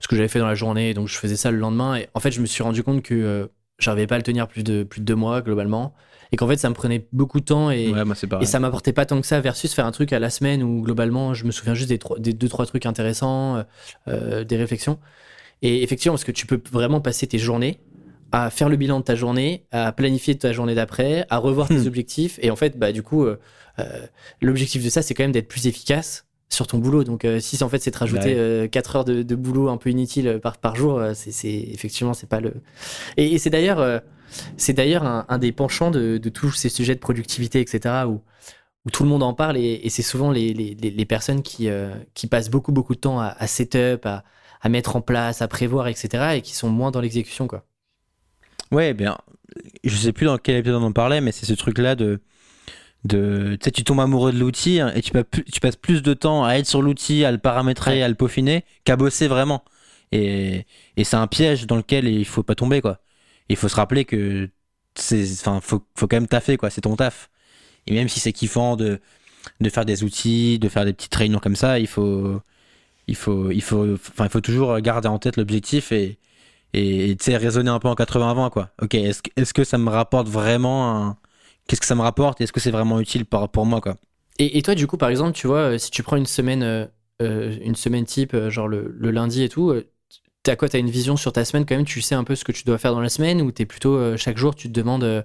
ce 0.00 0.08
que 0.08 0.16
j'avais 0.16 0.28
fait 0.28 0.38
dans 0.38 0.46
la 0.46 0.54
journée. 0.54 0.94
Donc, 0.94 1.08
je 1.08 1.16
faisais 1.16 1.36
ça 1.36 1.50
le 1.50 1.58
lendemain. 1.58 1.96
Et 1.96 2.08
en 2.14 2.20
fait, 2.20 2.30
je 2.30 2.40
me 2.40 2.46
suis 2.46 2.62
rendu 2.62 2.82
compte 2.82 3.02
que 3.02 3.50
j'arrivais 3.78 4.06
pas 4.06 4.14
à 4.14 4.18
le 4.18 4.24
tenir 4.24 4.48
plus 4.48 4.64
de, 4.64 4.82
plus 4.82 5.00
de 5.00 5.04
deux 5.04 5.14
mois 5.14 5.42
globalement 5.42 5.94
et 6.32 6.36
qu'en 6.36 6.48
fait 6.48 6.56
ça 6.56 6.68
me 6.70 6.74
prenait 6.74 7.06
beaucoup 7.12 7.40
de 7.40 7.44
temps 7.44 7.70
et, 7.70 7.92
et 8.40 8.46
ça 8.46 8.58
m'apportait 8.58 8.94
pas 8.94 9.04
tant 9.06 9.20
que 9.20 9.26
ça 9.26 9.40
versus 9.40 9.72
faire 9.72 9.86
un 9.86 9.92
truc 9.92 10.12
à 10.12 10.18
la 10.18 10.30
semaine 10.30 10.62
où 10.62 10.80
globalement 10.80 11.34
je 11.34 11.44
me 11.44 11.52
souviens 11.52 11.74
juste 11.74 11.90
des, 11.90 12.00
des 12.18 12.32
deux 12.32 12.48
trois 12.48 12.66
trucs 12.66 12.86
intéressants 12.86 13.56
euh, 13.56 13.62
euh, 14.08 14.44
des 14.44 14.56
réflexions 14.56 14.98
et 15.60 15.82
effectivement 15.82 16.14
parce 16.14 16.24
que 16.24 16.32
tu 16.32 16.46
peux 16.46 16.60
vraiment 16.72 17.00
passer 17.00 17.26
tes 17.26 17.38
journées 17.38 17.78
à 18.32 18.48
faire 18.48 18.70
le 18.70 18.76
bilan 18.76 18.98
de 18.98 19.04
ta 19.04 19.14
journée 19.14 19.66
à 19.70 19.92
planifier 19.92 20.36
ta 20.36 20.52
journée 20.52 20.74
d'après 20.74 21.26
à 21.28 21.36
revoir 21.36 21.68
tes 21.68 21.74
hmm. 21.74 21.86
objectifs 21.86 22.38
et 22.42 22.50
en 22.50 22.56
fait 22.56 22.78
bah 22.78 22.92
du 22.92 23.02
coup 23.02 23.24
euh, 23.26 23.36
l'objectif 24.40 24.82
de 24.82 24.88
ça 24.88 25.02
c'est 25.02 25.12
quand 25.12 25.24
même 25.24 25.32
d'être 25.32 25.48
plus 25.48 25.66
efficace 25.66 26.26
sur 26.48 26.66
ton 26.66 26.76
boulot. 26.76 27.02
Donc, 27.02 27.26
si 27.40 27.64
en 27.64 27.70
fait 27.70 27.78
c'est 27.78 27.92
de 27.92 27.96
rajouter 27.96 28.68
4 28.70 28.96
heures 28.96 29.04
de, 29.06 29.34
boulot 29.34 29.70
un 29.70 29.78
peu 29.78 29.88
inutile 29.88 30.38
par, 30.42 30.58
par 30.58 30.76
jour, 30.76 31.02
c'est 31.14 31.48
effectivement 31.48 32.12
c'est 32.12 32.28
pas 32.28 32.40
le. 32.40 32.52
Et, 33.16 33.32
et 33.32 33.38
c'est 33.38 33.48
d'ailleurs 33.48 34.02
c'est 34.56 34.72
d'ailleurs 34.72 35.04
un, 35.04 35.38
des 35.38 35.52
penchants 35.52 35.90
de, 35.90 36.18
tous 36.28 36.52
ces 36.52 36.68
sujets 36.68 36.94
de 36.94 37.00
productivité, 37.00 37.60
etc., 37.60 38.04
où, 38.06 38.20
où 38.84 38.90
tout 38.90 39.02
le 39.02 39.08
monde 39.08 39.22
en 39.22 39.34
parle 39.34 39.56
et, 39.56 39.88
c'est 39.88 40.02
souvent 40.02 40.30
les, 40.30 41.06
personnes 41.08 41.42
qui, 41.42 41.68
euh, 41.68 41.94
qui 42.14 42.26
passent 42.26 42.50
beaucoup, 42.50 42.72
beaucoup 42.72 42.94
de 42.94 43.00
temps 43.00 43.20
à, 43.20 43.34
à 43.38 43.46
setup, 43.46 44.06
à, 44.06 44.24
à, 44.60 44.68
mettre 44.68 44.96
en 44.96 45.00
place, 45.00 45.42
à 45.42 45.48
prévoir, 45.48 45.88
etc., 45.88 46.34
et 46.36 46.40
qui 46.42 46.54
sont 46.54 46.68
moins 46.68 46.90
dans 46.90 47.00
l'exécution, 47.00 47.46
quoi. 47.46 47.64
Ouais, 48.70 48.94
bien, 48.94 49.18
je 49.84 49.94
sais 49.94 50.12
plus 50.12 50.26
dans 50.26 50.38
quel 50.38 50.56
épisode 50.56 50.82
on 50.82 50.86
en 50.86 50.92
parlait, 50.92 51.20
mais 51.20 51.32
c'est 51.32 51.46
ce 51.46 51.54
truc-là 51.54 51.94
de. 51.94 52.20
De, 53.04 53.56
tu 53.60 53.64
sais, 53.64 53.70
tu 53.72 53.82
tombes 53.82 53.98
amoureux 53.98 54.32
de 54.32 54.38
l'outil 54.38 54.78
hein, 54.78 54.92
et 54.94 55.02
tu, 55.02 55.10
tu, 55.52 55.58
passes 55.58 55.74
plus 55.74 56.04
de 56.04 56.14
temps 56.14 56.44
à 56.44 56.54
être 56.54 56.68
sur 56.68 56.82
l'outil, 56.82 57.24
à 57.24 57.32
le 57.32 57.38
paramétrer, 57.38 58.00
à 58.00 58.08
le 58.08 58.14
peaufiner, 58.14 58.64
qu'à 58.84 58.94
bosser 58.94 59.26
vraiment. 59.26 59.64
Et, 60.12 60.66
et 60.96 61.02
c'est 61.02 61.16
un 61.16 61.26
piège 61.26 61.66
dans 61.66 61.74
lequel 61.74 62.06
il 62.06 62.24
faut 62.24 62.44
pas 62.44 62.54
tomber, 62.54 62.80
quoi 62.80 63.00
il 63.48 63.56
faut 63.56 63.68
se 63.68 63.76
rappeler 63.76 64.04
que 64.04 64.48
c'est, 64.94 65.24
enfin, 65.32 65.60
faut, 65.60 65.82
faut 65.96 66.06
quand 66.06 66.16
même 66.16 66.28
taffer, 66.28 66.56
quoi. 66.56 66.70
C'est 66.70 66.82
ton 66.82 66.96
taf. 66.96 67.30
Et 67.86 67.94
même 67.94 68.08
si 68.08 68.20
c'est 68.20 68.32
kiffant 68.32 68.76
de, 68.76 69.00
de 69.60 69.70
faire 69.70 69.84
des 69.84 70.04
outils, 70.04 70.58
de 70.58 70.68
faire 70.68 70.84
des 70.84 70.92
petites 70.92 71.14
réunions 71.14 71.40
comme 71.40 71.56
ça, 71.56 71.78
il 71.78 71.86
faut, 71.88 72.40
il 73.08 73.16
faut, 73.16 73.50
il 73.50 73.62
faut, 73.62 73.94
enfin, 73.94 74.24
il 74.26 74.30
faut 74.30 74.40
toujours 74.40 74.78
garder 74.80 75.08
en 75.08 75.18
tête 75.18 75.36
l'objectif 75.36 75.92
et, 75.92 76.18
et, 76.74 77.16
tu 77.18 77.24
sais, 77.24 77.36
raisonner 77.36 77.70
un 77.70 77.78
peu 77.78 77.88
en 77.88 77.94
80-20, 77.94 78.50
quoi. 78.50 78.70
Ok, 78.80 78.94
est-ce, 78.94 79.20
est-ce 79.36 79.52
que 79.54 79.64
ça 79.64 79.78
me 79.78 79.90
rapporte 79.90 80.28
vraiment 80.28 81.16
Qu'est-ce 81.66 81.80
que 81.80 81.86
ça 81.86 81.94
me 81.94 82.02
rapporte 82.02 82.40
Est-ce 82.40 82.52
que 82.52 82.60
c'est 82.60 82.70
vraiment 82.70 83.00
utile 83.00 83.24
pour, 83.26 83.48
pour 83.50 83.66
moi, 83.66 83.80
quoi? 83.80 83.96
Et, 84.38 84.58
et, 84.58 84.62
toi, 84.62 84.74
du 84.74 84.86
coup, 84.86 84.96
par 84.96 85.10
exemple, 85.10 85.32
tu 85.32 85.46
vois, 85.46 85.78
si 85.78 85.90
tu 85.90 86.02
prends 86.02 86.16
une 86.16 86.26
semaine, 86.26 86.62
euh, 86.62 86.86
euh, 87.20 87.56
une 87.62 87.74
semaine 87.74 88.04
type, 88.06 88.34
euh, 88.34 88.50
genre 88.50 88.68
le, 88.68 88.94
le 88.98 89.10
lundi 89.10 89.42
et 89.42 89.48
tout, 89.48 89.74
T'as 90.42 90.56
quoi 90.56 90.68
T'as 90.68 90.78
une 90.78 90.90
vision 90.90 91.16
sur 91.16 91.32
ta 91.32 91.44
semaine 91.44 91.64
quand 91.64 91.76
même 91.76 91.84
Tu 91.84 92.00
sais 92.00 92.14
un 92.14 92.24
peu 92.24 92.34
ce 92.34 92.44
que 92.44 92.52
tu 92.52 92.64
dois 92.64 92.78
faire 92.78 92.92
dans 92.92 93.00
la 93.00 93.08
semaine 93.08 93.40
ou 93.42 93.52
t'es 93.52 93.66
plutôt 93.66 93.94
euh, 93.94 94.16
chaque 94.16 94.36
jour 94.36 94.54
tu 94.54 94.68
te 94.68 94.72
demandes 94.72 95.04
euh, 95.04 95.22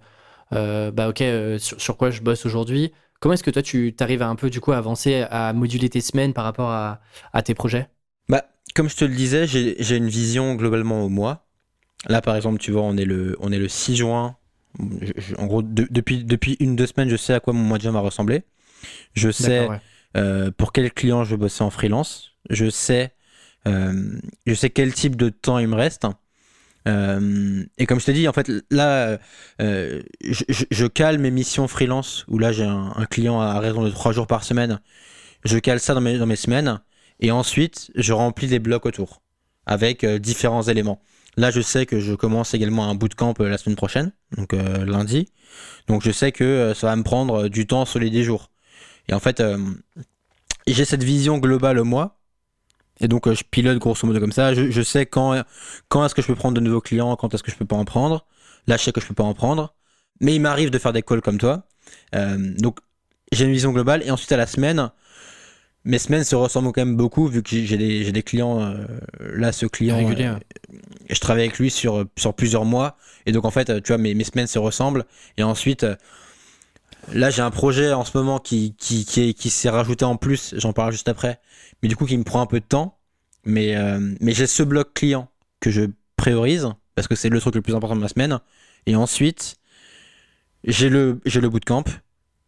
euh, 0.54 0.92
bah 0.92 1.10
ok 1.10 1.24
sur, 1.60 1.98
quoi 1.98 2.12
je 2.12 2.22
bosse 2.22 2.46
aujourd'hui 2.46 2.94
Comment 3.20 3.34
est-ce 3.34 3.44
que 3.44 3.50
toi 3.50 3.64
tu 3.64 3.96
arrives 4.00 4.22
à 4.22 4.28
un 4.28 4.36
peu 4.36 4.52
du 4.52 4.62
coup 4.62 4.74
avancer 4.74 5.26
à 5.32 5.52
moduler 5.54 5.90
tes 5.90 6.02
semaines 6.02 6.34
par 6.34 6.44
rapport 6.44 6.70
à, 6.70 7.02
tes 7.44 7.56
projets? 7.56 7.90
Bah 8.30 8.46
comme 8.76 8.90
je 8.90 8.96
te 8.96 9.06
le 9.06 9.16
disais, 9.16 9.48
j'ai 9.48 9.96
une 9.96 10.08
vision 10.08 10.54
globalement 10.54 11.04
au 11.04 11.10
mois. 11.10 11.48
Là 12.08 12.22
par 12.22 12.36
exemple 12.36 12.60
tu 12.60 12.72
vois 12.72 12.84
on 12.84 12.96
est 12.96 13.06
le 13.06 13.36
on 13.40 13.52
est 13.52 13.58
le 13.58 13.68
6 13.68 13.96
juin. 13.96 14.38
en 15.40 15.48
gros 15.48 15.64
depuis 15.64 16.24
depuis 16.24 16.58
une 16.60 16.76
deux 16.76 16.86
semaines 16.86 17.10
je 17.10 17.16
sais 17.16 17.34
à 17.34 17.40
quoi 17.40 17.54
mon 17.54 17.64
mois 17.64 17.80
de 17.80 17.84
juin 17.84 17.92
va 17.92 18.02
ressembler. 18.02 18.44
Je 19.14 19.32
sais 19.32 19.68
pour 20.58 20.72
quel 20.72 20.92
client 20.94 21.24
je 21.24 21.36
bosse 21.36 21.60
en 21.60 21.72
freelance. 21.72 22.36
Je 22.52 22.70
sais 22.70 23.14
je 24.46 24.54
sais 24.54 24.70
quel 24.70 24.94
type 24.94 25.16
de 25.16 25.30
temps 25.30 25.60
il 25.60 25.68
me 25.68 25.76
reste. 25.76 26.06
Euh, 26.88 27.64
et 27.78 27.86
comme 27.86 28.00
je 28.00 28.06
te 28.06 28.12
dis, 28.12 28.28
en 28.28 28.34
fait, 28.34 28.50
là, 28.72 29.20
euh, 29.62 30.02
je, 30.22 30.86
cale 30.88 31.18
mes 31.20 31.32
missions 31.32 31.68
freelance, 31.68 32.26
où 32.28 32.38
là 32.40 32.52
j'ai 32.52 32.64
un, 32.64 33.06
client 33.10 33.40
à 33.42 33.60
raison 33.60 33.84
de 33.84 33.90
3 33.90 34.14
jours 34.14 34.28
par 34.28 34.44
semaine. 34.44 34.80
Je 35.44 35.58
cale 35.58 35.80
ça 35.80 35.94
dans 35.94 36.02
mes, 36.02 36.18
dans 36.18 36.26
mes 36.26 36.36
semaines, 36.36 36.80
et 37.20 37.32
ensuite 37.32 37.92
je 37.96 38.14
remplis 38.14 38.48
des 38.48 38.60
blocs 38.60 38.86
autour, 38.86 39.22
avec 39.66 40.06
différents 40.06 40.64
éléments. 40.64 41.02
Là, 41.36 41.52
je 41.52 41.62
sais 41.62 41.86
que 41.86 42.00
je 42.00 42.14
commence 42.14 42.54
également 42.54 42.90
un 42.90 42.96
bootcamp 42.96 43.34
la 43.40 43.58
semaine 43.58 43.76
prochaine, 43.76 44.12
donc 44.36 44.54
lundi. 44.54 45.28
Donc 45.88 46.04
je 46.04 46.12
sais 46.12 46.32
que 46.32 46.74
ça 46.76 46.88
va 46.88 46.96
me 46.96 47.04
prendre 47.04 47.48
du 47.48 47.68
temps 47.68 47.86
sur 47.86 48.00
les 48.00 48.10
10 48.10 48.24
jours. 48.24 48.50
Et 49.08 49.14
en 49.14 49.20
fait, 49.20 49.44
j'ai 50.66 50.86
cette 50.86 51.04
vision 51.04 51.38
globale 51.38 51.78
au 51.78 51.84
mois, 51.84 52.17
et 53.00 53.08
donc, 53.08 53.28
euh, 53.28 53.36
je 53.36 53.44
pilote 53.44 53.78
grosso 53.78 54.08
modo 54.08 54.20
comme 54.20 54.32
ça. 54.32 54.54
Je, 54.54 54.82
sais 54.82 55.06
quand, 55.06 55.42
quand 55.90 56.06
est-ce 56.06 56.16
que 56.16 56.22
je 56.22 56.28
peux 56.28 56.36
prendre 56.36 56.56
de 56.56 56.62
nouveaux 56.62 56.82
clients, 56.82 57.16
quand 57.16 57.34
est-ce 57.34 57.44
que 57.44 57.52
je 57.52 57.58
peux 57.58 57.66
pas 57.66 57.76
en 57.76 57.86
prendre. 57.86 58.26
Là, 58.68 58.78
je 58.78 58.84
sais 58.84 58.92
que 58.92 59.02
je 59.02 59.08
peux 59.08 59.14
pas 59.14 59.24
en 59.24 59.34
prendre. 59.34 59.74
Mais 60.20 60.36
il 60.36 60.42
m'arrive 60.42 60.70
de 60.72 60.80
faire 60.80 60.94
des 60.94 61.04
calls 61.04 61.22
comme 61.22 61.38
toi. 61.38 61.64
Euh, 62.16 62.38
donc, 62.58 62.80
j'ai 63.32 63.46
une 63.46 63.52
vision 63.52 63.72
globale. 63.72 64.02
Et 64.04 64.12
ensuite, 64.12 64.32
à 64.32 64.38
la 64.38 64.48
semaine, 64.48 64.90
mes 65.86 66.00
semaines 66.00 66.24
se 66.24 66.36
ressemblent 66.36 66.72
quand 66.72 66.82
même 66.82 66.98
beaucoup, 66.98 67.28
vu 67.28 67.44
que 67.44 67.50
j'ai 67.50 67.78
des, 67.78 68.12
des, 68.12 68.24
clients. 68.24 68.62
Euh, 68.62 68.86
là, 69.20 69.52
ce 69.52 69.68
client. 69.68 69.98
Régulier. 69.98 70.34
je 71.10 71.20
travaille 71.20 71.44
avec 71.44 71.60
lui 71.60 71.70
sur, 71.70 72.06
sur 72.18 72.34
plusieurs 72.34 72.66
mois. 72.66 72.98
Et 73.28 73.32
donc, 73.32 73.46
en 73.46 73.52
fait, 73.52 73.82
tu 73.84 73.90
vois, 73.90 74.00
mes, 74.00 74.16
mes 74.16 74.24
semaines 74.24 74.48
se 74.48 74.60
ressemblent. 74.60 75.06
Et 75.38 75.44
ensuite. 75.44 75.86
Là, 77.14 77.30
j'ai 77.30 77.42
un 77.42 77.52
projet 77.52 77.94
en 77.94 78.04
ce 78.04 78.18
moment 78.18 78.40
qui, 78.40 78.76
qui, 78.76 79.06
qui, 79.06 79.34
qui 79.34 79.50
s'est 79.50 79.70
rajouté 79.70 80.06
en 80.06 80.18
plus, 80.18 80.54
j'en 80.58 80.74
parle 80.74 80.92
juste 80.92 81.08
après, 81.08 81.40
mais 81.82 81.90
du 81.90 81.96
coup 81.96 82.06
qui 82.06 82.18
me 82.18 82.24
prend 82.24 82.42
un 82.42 82.46
peu 82.46 82.60
de 82.60 82.66
temps. 82.66 82.98
Mais, 83.46 83.78
euh, 83.78 84.00
mais 84.20 84.34
j'ai 84.34 84.46
ce 84.46 84.62
bloc 84.62 84.94
client 84.94 85.30
que 85.62 85.72
je 85.72 85.84
priorise 86.18 86.70
parce 86.96 87.08
que 87.08 87.16
c'est 87.16 87.30
le 87.30 87.40
truc 87.40 87.56
le 87.56 87.62
plus 87.62 87.76
important 87.76 87.96
de 87.96 88.02
ma 88.02 88.10
semaine. 88.10 88.40
Et 88.88 88.96
ensuite, 88.96 89.56
j'ai 90.66 90.90
le, 90.90 91.22
j'ai 91.26 91.40
le 91.40 91.48
bootcamp. 91.48 91.86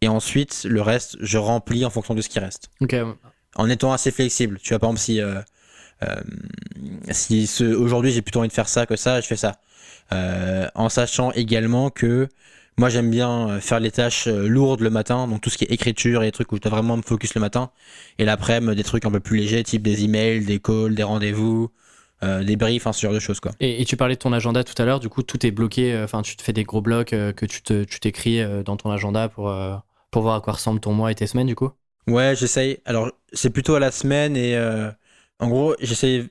Et 0.02 0.08
ensuite, 0.08 0.64
le 0.68 0.82
reste, 0.82 1.16
je 1.20 1.38
remplis 1.38 1.84
en 1.86 1.90
fonction 1.90 2.14
de 2.14 2.20
ce 2.20 2.28
qui 2.28 2.38
reste. 2.38 2.68
En 3.56 3.68
étant 3.70 3.92
assez 3.92 4.10
flexible. 4.10 4.58
Tu 4.62 4.70
vois, 4.70 4.78
par 4.78 4.90
exemple, 4.90 5.00
si, 5.00 5.20
euh, 5.20 5.40
euh, 6.02 6.20
si 7.10 7.48
aujourd'hui 7.62 8.10
j'ai 8.10 8.22
plutôt 8.22 8.40
envie 8.40 8.48
de 8.48 8.52
faire 8.52 8.68
ça 8.68 8.84
que 8.84 8.96
ça, 8.96 9.20
je 9.22 9.26
fais 9.26 9.36
ça. 9.36 9.58
En 10.74 10.88
sachant 10.90 11.32
également 11.32 11.88
que 11.88 12.28
moi 12.80 12.88
j'aime 12.88 13.10
bien 13.10 13.60
faire 13.60 13.78
les 13.78 13.90
tâches 13.90 14.26
euh, 14.26 14.48
lourdes 14.48 14.80
le 14.80 14.90
matin, 14.90 15.28
donc 15.28 15.40
tout 15.42 15.50
ce 15.50 15.58
qui 15.58 15.64
est 15.64 15.72
écriture 15.72 16.22
et 16.22 16.26
des 16.26 16.32
trucs 16.32 16.50
où 16.50 16.56
je 16.56 16.62
dois 16.62 16.70
vraiment 16.70 16.96
me 16.96 17.02
focus 17.02 17.34
le 17.34 17.40
matin. 17.40 17.70
Et 18.18 18.24
l'après-midi, 18.24 18.74
des 18.74 18.84
trucs 18.84 19.04
un 19.04 19.10
peu 19.10 19.20
plus 19.20 19.36
légers, 19.36 19.62
type 19.62 19.82
des 19.82 20.02
emails, 20.04 20.44
des 20.44 20.58
calls, 20.58 20.94
des 20.94 21.02
rendez-vous. 21.04 21.70
Euh, 22.22 22.44
des 22.44 22.56
briefs, 22.56 22.86
hein, 22.86 22.92
ce 22.92 23.00
genre 23.00 23.14
de 23.14 23.18
choses 23.18 23.40
quoi. 23.40 23.52
Et, 23.60 23.80
et, 23.80 23.86
tu 23.86 23.96
parlais 23.96 24.14
de 24.14 24.18
ton 24.18 24.34
agenda 24.34 24.62
tout 24.62 24.74
à 24.76 24.84
l'heure, 24.84 25.00
du 25.00 25.08
coup 25.08 25.22
tout 25.22 25.46
est 25.46 25.50
bloqué, 25.50 25.94
euh, 25.94 26.04
enfin 26.04 26.20
tu 26.20 26.36
te 26.36 26.42
fais 26.42 26.52
des 26.52 26.64
gros 26.64 26.82
blocs 26.82 27.14
euh, 27.14 27.32
que 27.32 27.46
tu 27.46 27.62
t'écris 27.62 28.42
euh, 28.42 28.62
dans 28.62 28.76
ton 28.76 28.90
agenda 28.90 29.30
pour, 29.30 29.48
euh, 29.48 29.74
pour 30.10 30.20
voir 30.20 30.34
à 30.34 30.40
quoi 30.42 30.52
ressemble 30.52 30.80
ton 30.80 30.92
mois 30.92 31.10
et 31.10 31.14
tes 31.14 31.26
semaines 31.26 31.46
du 31.46 31.54
coup? 31.54 31.70
Ouais, 32.06 32.34
j'essaye. 32.36 32.76
Alors 32.84 33.10
c'est 33.32 33.48
plutôt 33.48 33.74
à 33.74 33.80
la 33.80 33.90
semaine 33.90 34.36
et 34.36 34.54
euh, 34.54 34.90
en 35.38 35.48
gros 35.48 35.74
j'essaye 35.80 36.28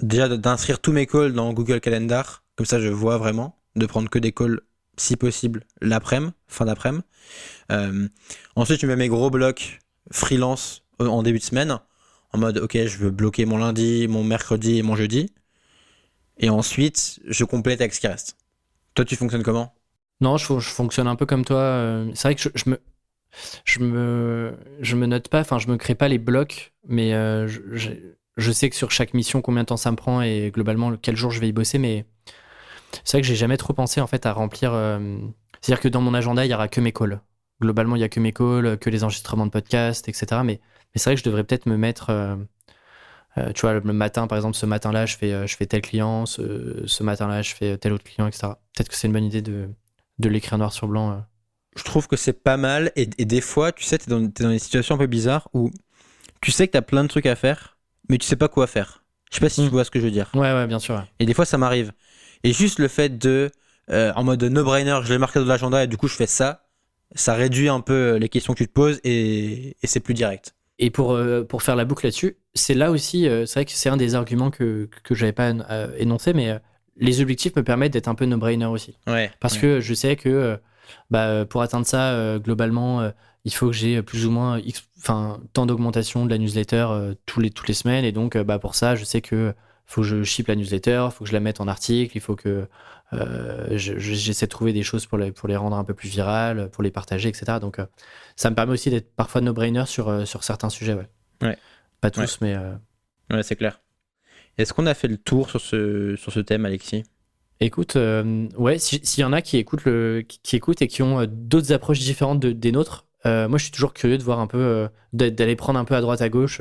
déjà 0.00 0.28
d'inscrire 0.28 0.80
tous 0.80 0.92
mes 0.92 1.06
calls 1.06 1.32
dans 1.32 1.50
Google 1.54 1.80
Calendar, 1.80 2.44
comme 2.56 2.66
ça 2.66 2.78
je 2.78 2.88
vois 2.88 3.16
vraiment, 3.16 3.56
de 3.74 3.86
prendre 3.86 4.10
que 4.10 4.18
des 4.18 4.32
calls 4.32 4.60
si 5.02 5.16
possible 5.16 5.64
l'après-midi, 5.80 6.32
fin 6.46 6.64
d'après-midi. 6.64 7.04
Euh, 7.70 8.08
ensuite 8.56 8.80
je 8.80 8.86
mets 8.86 8.96
mes 8.96 9.08
gros 9.08 9.30
blocs 9.30 9.80
freelance 10.10 10.84
en 10.98 11.22
début 11.22 11.38
de 11.38 11.44
semaine 11.44 11.78
en 12.32 12.38
mode 12.38 12.58
ok 12.58 12.76
je 12.86 12.98
veux 12.98 13.10
bloquer 13.10 13.44
mon 13.44 13.58
lundi, 13.58 14.06
mon 14.08 14.22
mercredi 14.24 14.78
et 14.78 14.82
mon 14.82 14.94
jeudi. 14.96 15.30
Et 16.38 16.50
ensuite 16.50 17.20
je 17.26 17.44
complète 17.44 17.80
avec 17.80 17.94
ce 17.94 18.00
qui 18.00 18.06
reste. 18.06 18.36
Toi 18.94 19.04
tu 19.04 19.16
fonctionnes 19.16 19.42
comment? 19.42 19.74
Non, 20.20 20.36
je, 20.36 20.46
fonctionne 20.60 21.08
un 21.08 21.16
peu 21.16 21.26
comme 21.26 21.44
toi. 21.44 21.58
euh, 21.58 22.10
C'est 22.14 22.28
vrai 22.28 22.34
que 22.36 22.42
je, 22.54 22.70
me 22.70 22.78
je 23.64 23.80
me 23.80 24.56
je 24.80 24.94
me 24.94 25.06
note 25.06 25.28
pas, 25.28 25.40
enfin 25.40 25.58
je 25.58 25.66
me 25.68 25.76
crée 25.76 25.96
pas 25.96 26.06
les 26.08 26.18
blocs, 26.18 26.72
mais 26.86 27.12
euh, 27.14 27.48
je, 27.48 27.60
je, 27.72 27.90
je, 28.36 28.52
sais 28.52 28.70
que 28.70 28.76
sur 28.76 28.92
chaque 28.92 29.14
mission 29.14 29.42
combien 29.42 29.62
de 29.64 29.66
temps 29.66 29.76
ça 29.76 29.90
me 29.90 29.96
prend 29.96 30.22
et 30.22 30.52
globalement 30.54 30.96
quel 30.96 31.16
jour 31.16 31.32
je 31.32 31.40
vais 31.40 31.48
y 31.48 31.52
bosser, 31.52 31.78
mais 31.78 32.06
c'est 33.04 33.16
vrai 33.16 33.22
que 33.22 33.26
j'ai 33.28 33.36
jamais 33.36 33.56
trop 33.56 33.72
pensé 33.72 34.00
en 34.00 34.06
fait 34.06 34.26
à 34.26 34.32
remplir. 34.32 34.72
Euh... 34.74 35.18
C'est-à-dire 35.60 35.80
que 35.80 35.88
dans 35.88 36.00
mon 36.00 36.14
agenda 36.14 36.44
il 36.44 36.50
y 36.50 36.54
aura 36.54 36.68
que 36.68 36.80
mes 36.80 36.92
calls. 36.92 37.20
Globalement 37.60 37.96
il 37.96 38.00
y 38.00 38.04
a 38.04 38.08
que 38.08 38.20
mes 38.20 38.32
calls, 38.32 38.78
que 38.78 38.90
les 38.90 39.04
enregistrements 39.04 39.46
de 39.46 39.50
podcasts, 39.50 40.08
etc. 40.08 40.42
Mais 40.44 40.60
mais 40.94 40.98
c'est 40.98 41.04
vrai 41.10 41.14
que 41.14 41.20
je 41.20 41.24
devrais 41.24 41.44
peut-être 41.44 41.66
me 41.66 41.76
mettre, 41.76 42.10
euh, 42.10 42.36
euh, 43.38 43.52
tu 43.52 43.62
vois, 43.62 43.74
le 43.74 43.80
matin, 43.80 44.26
par 44.26 44.36
exemple, 44.36 44.56
ce 44.56 44.66
matin-là, 44.66 45.06
je 45.06 45.16
fais, 45.16 45.46
je 45.46 45.56
fais 45.56 45.64
tel 45.66 45.80
client, 45.80 46.26
ce, 46.26 46.82
ce 46.86 47.02
matin-là, 47.02 47.40
je 47.42 47.54
fais 47.54 47.78
tel 47.78 47.92
autre 47.92 48.04
client, 48.04 48.26
etc. 48.26 48.48
Peut-être 48.74 48.88
que 48.90 48.94
c'est 48.94 49.06
une 49.06 49.14
bonne 49.14 49.24
idée 49.24 49.40
de, 49.42 49.70
de 50.18 50.28
l'écrire 50.28 50.58
noir 50.58 50.72
sur 50.72 50.86
blanc. 50.86 51.12
euh. 51.12 51.16
Je 51.76 51.84
trouve 51.84 52.08
que 52.08 52.16
c'est 52.16 52.34
pas 52.34 52.58
mal. 52.58 52.92
Et, 52.96 53.08
et, 53.16 53.24
des 53.24 53.40
fois, 53.40 53.72
tu 53.72 53.84
sais, 53.84 53.96
t'es 53.96 54.10
dans, 54.10 54.22
es 54.22 54.28
dans 54.28 54.50
des 54.50 54.58
situations 54.58 54.96
un 54.96 54.98
peu 54.98 55.06
bizarres 55.06 55.48
où 55.54 55.70
tu 56.42 56.50
sais 56.50 56.66
que 56.66 56.72
t'as 56.72 56.82
plein 56.82 57.04
de 57.04 57.08
trucs 57.08 57.24
à 57.26 57.34
faire, 57.36 57.78
mais 58.10 58.18
tu 58.18 58.26
sais 58.26 58.36
pas 58.36 58.48
quoi 58.48 58.66
faire. 58.66 59.02
Je 59.30 59.36
sais 59.36 59.40
pas 59.40 59.48
si 59.48 59.62
tu 59.64 59.70
vois 59.70 59.84
ce 59.84 59.90
que 59.90 59.98
je 59.98 60.04
veux 60.04 60.10
dire. 60.10 60.30
Ouais, 60.34 60.52
ouais, 60.52 60.66
bien 60.66 60.78
sûr. 60.78 60.94
ouais. 60.96 61.04
Et 61.18 61.24
des 61.24 61.32
fois, 61.32 61.46
ça 61.46 61.56
m'arrive. 61.56 61.92
Et 62.44 62.52
juste 62.52 62.78
le 62.78 62.88
fait 62.88 63.18
de, 63.18 63.50
euh, 63.90 64.12
en 64.16 64.24
mode 64.24 64.42
no-brainer, 64.42 65.00
je 65.04 65.12
l'ai 65.12 65.18
marqué 65.18 65.38
dans 65.38 65.46
l'agenda 65.46 65.84
et 65.84 65.86
du 65.86 65.96
coup, 65.96 66.08
je 66.08 66.14
fais 66.14 66.26
ça, 66.26 66.66
ça 67.14 67.34
réduit 67.34 67.68
un 67.68 67.80
peu 67.80 68.16
les 68.16 68.28
questions 68.28 68.52
que 68.54 68.58
tu 68.58 68.66
te 68.66 68.72
poses 68.72 69.00
et, 69.04 69.76
et 69.82 69.86
c'est 69.86 70.00
plus 70.00 70.14
direct. 70.14 70.54
Et 70.78 70.90
pour, 70.90 71.12
euh, 71.12 71.44
pour 71.44 71.62
faire 71.62 71.76
la 71.76 71.84
boucle 71.84 72.06
là-dessus, 72.06 72.36
c'est 72.54 72.74
là 72.74 72.90
aussi, 72.90 73.28
euh, 73.28 73.46
c'est 73.46 73.60
vrai 73.60 73.64
que 73.64 73.72
c'est 73.72 73.88
un 73.88 73.96
des 73.96 74.14
arguments 74.14 74.50
que, 74.50 74.88
que 75.04 75.14
j'avais 75.14 75.32
pas 75.32 75.52
énoncé, 75.98 76.32
mais 76.32 76.58
les 76.96 77.20
objectifs 77.20 77.54
me 77.54 77.62
permettent 77.62 77.92
d'être 77.92 78.08
un 78.08 78.14
peu 78.14 78.24
no-brainer 78.24 78.66
aussi. 78.66 78.98
Ouais. 79.06 79.30
Parce 79.40 79.54
ouais. 79.54 79.60
que 79.60 79.80
je 79.80 79.94
sais 79.94 80.16
que 80.16 80.58
bah, 81.10 81.44
pour 81.46 81.62
atteindre 81.62 81.86
ça, 81.86 82.38
globalement, 82.38 83.10
il 83.44 83.54
faut 83.54 83.68
que 83.68 83.72
j'ai 83.72 84.02
plus 84.02 84.26
ou 84.26 84.30
moins 84.30 84.58
X, 84.58 84.82
tant 85.04 85.66
d'augmentation 85.66 86.26
de 86.26 86.30
la 86.30 86.38
newsletter 86.38 86.86
tous 87.26 87.40
les, 87.40 87.50
toutes 87.50 87.68
les 87.68 87.74
semaines. 87.74 88.04
Et 88.04 88.12
donc, 88.12 88.36
bah, 88.36 88.58
pour 88.58 88.74
ça, 88.74 88.94
je 88.94 89.04
sais 89.04 89.20
que 89.20 89.54
faut 89.86 90.02
que 90.02 90.06
je 90.06 90.22
ship 90.22 90.48
la 90.48 90.54
newsletter, 90.56 91.06
il 91.08 91.12
faut 91.12 91.24
que 91.24 91.28
je 91.28 91.34
la 91.34 91.40
mette 91.40 91.60
en 91.60 91.68
article, 91.68 92.16
il 92.16 92.20
faut 92.20 92.36
que 92.36 92.66
euh, 93.12 93.66
je- 93.76 93.98
je- 93.98 94.14
j'essaie 94.14 94.46
de 94.46 94.50
trouver 94.50 94.72
des 94.72 94.82
choses 94.82 95.04
pour 95.04 95.18
les, 95.18 95.32
pour 95.32 95.46
les 95.48 95.56
rendre 95.56 95.76
un 95.76 95.84
peu 95.84 95.92
plus 95.92 96.08
virales, 96.08 96.70
pour 96.70 96.82
les 96.82 96.90
partager, 96.90 97.28
etc. 97.28 97.58
Donc, 97.60 97.78
euh, 97.78 97.84
ça 98.36 98.48
me 98.48 98.54
permet 98.54 98.72
aussi 98.72 98.88
d'être 98.88 99.14
parfois 99.14 99.42
no-brainer 99.42 99.84
sur, 99.86 100.08
euh, 100.08 100.24
sur 100.24 100.44
certains 100.44 100.70
sujets. 100.70 100.94
Ouais. 100.94 101.08
Ouais. 101.42 101.58
Pas 102.00 102.10
tous, 102.10 102.38
mais. 102.40 102.54
euh, 102.56 102.72
Ouais, 103.30 103.42
c'est 103.42 103.56
clair. 103.56 103.80
Est-ce 104.58 104.72
qu'on 104.72 104.86
a 104.86 104.94
fait 104.94 105.08
le 105.08 105.16
tour 105.18 105.50
sur 105.50 105.60
ce, 105.60 106.16
sur 106.16 106.32
ce 106.32 106.40
thème, 106.40 106.64
Alexis? 106.64 107.04
Écoute, 107.60 107.96
ouais, 107.96 108.78
si- 108.78 109.00
s'il 109.04 109.20
y 109.22 109.24
en 109.24 109.32
a 109.32 109.40
qui 109.42 109.56
écoutent, 109.58 109.84
le, 109.84 110.22
qui, 110.26 110.40
qui 110.42 110.56
écoutent 110.56 110.82
et 110.82 110.88
qui 110.88 111.02
ont 111.02 111.26
d'autres 111.28 111.72
approches 111.72 112.00
différentes 112.00 112.40
de- 112.40 112.52
des 112.52 112.72
nôtres, 112.72 113.06
moi 113.24 113.56
je 113.56 113.62
suis 113.62 113.70
toujours 113.72 113.94
curieux 113.94 114.18
de 114.18 114.22
voir 114.22 114.40
un 114.40 114.46
peu, 114.48 114.88
d'a- 115.12 115.30
d'aller 115.30 115.54
prendre 115.54 115.78
un 115.78 115.84
peu 115.84 115.94
à 115.94 116.00
droite 116.00 116.22
à 116.22 116.28
gauche, 116.28 116.60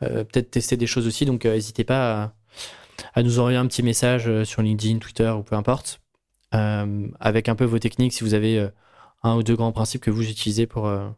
peut-être 0.00 0.50
tester 0.50 0.76
des 0.76 0.86
choses 0.86 1.06
aussi. 1.06 1.24
Donc 1.26 1.44
euh, 1.46 1.54
n'hésitez 1.54 1.84
pas 1.84 2.24
à, 2.24 2.34
à 3.14 3.22
nous 3.22 3.38
envoyer 3.38 3.58
un 3.58 3.66
petit 3.66 3.82
message 3.82 4.28
euh, 4.28 4.44
sur 4.44 4.62
LinkedIn, 4.62 4.98
Twitter 4.98 5.30
ou 5.30 5.42
peu 5.42 5.56
importe, 5.56 6.00
euh, 6.54 7.08
avec 7.20 7.48
un 7.48 7.54
peu 7.56 7.64
vos 7.64 7.78
techniques 7.78 8.12
si 8.12 8.24
vous 8.24 8.34
avez 8.34 8.58
euh, 8.58 8.68
un 9.22 9.36
ou 9.36 9.42
deux 9.42 9.56
grands 9.56 9.72
principes 9.72 10.02
que 10.02 10.10
vous 10.10 10.28
utilisez 10.28 10.66
pour 10.66 10.86
euh, 10.86 11.08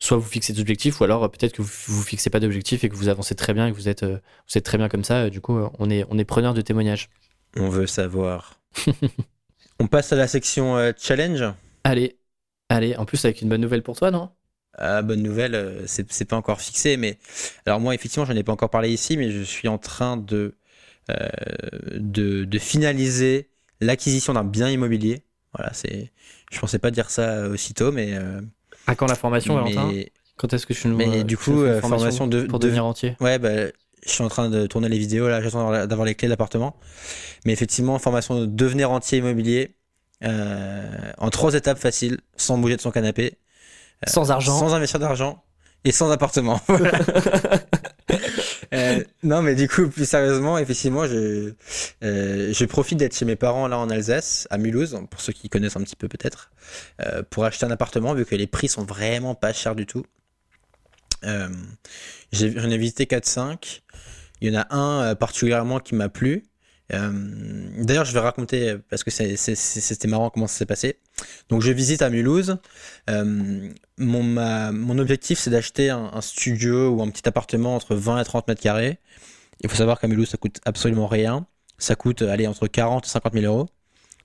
soit 0.00 0.16
vous 0.16 0.28
fixer 0.28 0.52
des 0.52 0.60
objectifs 0.60 1.00
ou 1.00 1.04
alors 1.04 1.24
euh, 1.24 1.28
peut-être 1.28 1.52
que 1.54 1.62
vous 1.62 1.70
vous 1.88 2.02
fixez 2.02 2.30
pas 2.30 2.40
d'objectifs 2.40 2.84
et 2.84 2.88
que 2.88 2.96
vous 2.96 3.08
avancez 3.08 3.34
très 3.34 3.54
bien 3.54 3.66
et 3.68 3.72
que 3.72 3.76
vous 3.76 3.88
êtes, 3.88 4.02
euh, 4.04 4.18
vous 4.48 4.58
êtes 4.58 4.64
très 4.64 4.78
bien 4.78 4.88
comme 4.88 5.04
ça. 5.04 5.24
Euh, 5.24 5.30
du 5.30 5.40
coup, 5.40 5.56
euh, 5.58 5.68
on 5.78 5.90
est, 5.90 6.04
on 6.10 6.18
est 6.18 6.24
preneur 6.24 6.54
de 6.54 6.60
témoignages. 6.62 7.08
On 7.56 7.68
veut 7.68 7.86
savoir. 7.86 8.58
On 9.80 9.88
passe 9.88 10.12
à 10.12 10.16
la 10.16 10.28
section 10.28 10.76
euh, 10.76 10.92
challenge. 10.96 11.42
Allez, 11.84 12.18
allez, 12.68 12.96
en 12.96 13.04
plus 13.04 13.24
avec 13.24 13.42
une 13.42 13.48
bonne 13.48 13.60
nouvelle 13.60 13.82
pour 13.82 13.96
toi, 13.96 14.10
non? 14.12 14.30
Ah, 14.80 15.02
bonne 15.02 15.22
nouvelle, 15.22 15.54
euh, 15.54 15.82
c'est 15.86 16.24
pas 16.24 16.36
encore 16.36 16.60
fixé, 16.60 16.96
mais 16.96 17.18
alors 17.66 17.80
moi 17.80 17.94
effectivement 17.94 18.24
j'en 18.24 18.36
ai 18.36 18.44
pas 18.44 18.52
encore 18.52 18.70
parlé 18.70 18.90
ici, 18.90 19.16
mais 19.16 19.30
je 19.30 19.42
suis 19.42 19.68
en 19.68 19.78
train 19.78 20.16
de 20.16 20.54
euh, 21.10 21.28
de, 21.94 22.44
de 22.44 22.58
finaliser 22.58 23.50
l'acquisition 23.80 24.34
d'un 24.34 24.44
bien 24.44 24.70
immobilier. 24.70 25.22
Voilà, 25.54 25.72
c'est, 25.72 26.12
je 26.52 26.58
pensais 26.60 26.78
pas 26.78 26.90
dire 26.90 27.10
ça 27.10 27.30
euh, 27.44 27.52
aussitôt, 27.54 27.92
mais 27.92 28.14
euh, 28.14 28.40
À 28.86 28.94
quand 28.94 29.06
la 29.06 29.14
formation, 29.14 29.54
Valentin? 29.54 29.94
Quand 30.36 30.52
est-ce 30.52 30.66
que 30.66 30.72
tu 30.72 30.88
nous 30.88 30.96
mais 30.96 31.24
du 31.24 31.36
coup, 31.36 31.62
euh, 31.62 31.80
formation 31.80 32.26
de- 32.26 32.46
pour 32.46 32.58
de- 32.58 32.66
devenir 32.66 32.84
entier 32.84 33.16
ouais, 33.20 33.38
bah, 33.38 33.50
je 34.04 34.10
suis 34.10 34.22
en 34.24 34.28
train 34.28 34.48
de 34.50 34.66
tourner 34.66 34.88
les 34.88 34.98
vidéos 34.98 35.28
là, 35.28 35.42
j'attends 35.42 35.70
d'avoir- 35.86 36.06
les 36.06 36.14
clés 36.14 36.28
de 36.28 36.30
l'appartement, 36.32 36.76
mais 37.46 37.52
effectivement 37.52 37.98
formation 37.98 38.40
de 38.40 38.46
devenir 38.46 38.90
entier 38.92 39.18
immobilier 39.18 39.76
en 41.18 41.30
trois 41.30 41.54
étapes 41.54 41.78
faciles, 41.78 42.18
sans 42.36 42.58
bouger 42.58 42.76
de 42.76 42.80
son 42.80 42.90
canapé. 42.90 43.38
Sans 44.06 44.30
argent. 44.30 44.58
Sans 44.58 44.74
investir 44.74 45.00
d'argent 45.00 45.42
et 45.84 45.92
sans 45.92 46.10
appartement. 46.10 46.60
Voilà. 46.68 47.00
Euh, 48.74 49.02
non, 49.22 49.40
mais 49.40 49.54
du 49.54 49.66
coup, 49.66 49.88
plus 49.88 50.06
sérieusement, 50.06 50.58
effectivement, 50.58 51.06
je, 51.06 51.54
euh, 52.04 52.52
je 52.52 52.64
profite 52.66 52.98
d'être 52.98 53.16
chez 53.16 53.24
mes 53.24 53.36
parents 53.36 53.66
là 53.66 53.78
en 53.78 53.88
Alsace, 53.88 54.46
à 54.50 54.58
Mulhouse, 54.58 54.98
pour 55.10 55.20
ceux 55.22 55.32
qui 55.32 55.48
connaissent 55.48 55.76
un 55.76 55.82
petit 55.82 55.96
peu 55.96 56.06
peut-être, 56.06 56.50
euh, 57.00 57.22
pour 57.30 57.44
acheter 57.44 57.64
un 57.64 57.70
appartement, 57.70 58.12
vu 58.12 58.26
que 58.26 58.34
les 58.34 58.46
prix 58.46 58.68
sont 58.68 58.84
vraiment 58.84 59.34
pas 59.34 59.54
chers 59.54 59.74
du 59.74 59.86
tout. 59.86 60.04
Euh, 61.24 61.48
J'en 62.32 62.70
ai, 62.70 62.76
visité 62.76 63.06
4-5. 63.06 63.80
Il 64.40 64.52
y 64.52 64.56
en 64.56 64.60
a 64.60 64.74
un 64.74 65.02
euh, 65.02 65.14
particulièrement 65.14 65.80
qui 65.80 65.94
m'a 65.94 66.10
plu. 66.10 66.44
Euh, 66.92 67.10
D'ailleurs, 67.78 68.04
je 68.04 68.12
vais 68.12 68.20
raconter, 68.20 68.70
euh, 68.70 68.78
parce 68.88 69.04
que 69.04 69.10
c'était 69.10 70.08
marrant 70.08 70.30
comment 70.30 70.46
ça 70.46 70.58
s'est 70.58 70.66
passé. 70.66 70.98
Donc, 71.48 71.62
je 71.62 71.70
visite 71.70 72.02
à 72.02 72.10
Mulhouse. 72.10 72.56
Euh, 73.10 73.70
mon, 73.98 74.98
objectif, 74.98 75.38
c'est 75.38 75.50
d'acheter 75.50 75.90
un, 75.90 76.20
studio 76.20 76.90
ou 76.90 77.02
un 77.02 77.10
petit 77.10 77.28
appartement 77.28 77.74
entre 77.76 77.94
20 77.94 78.20
et 78.20 78.24
30 78.24 78.48
mètres 78.48 78.62
carrés. 78.62 78.98
Il 79.60 79.68
faut 79.68 79.76
savoir 79.76 80.00
qu'à 80.00 80.08
Mulhouse, 80.08 80.30
ça 80.30 80.36
coûte 80.36 80.60
absolument 80.64 81.06
rien. 81.06 81.46
Ça 81.78 81.94
coûte, 81.94 82.22
allez, 82.22 82.46
entre 82.46 82.66
40 82.66 83.06
et 83.06 83.08
50 83.08 83.32
000 83.34 83.44
euros. 83.46 83.68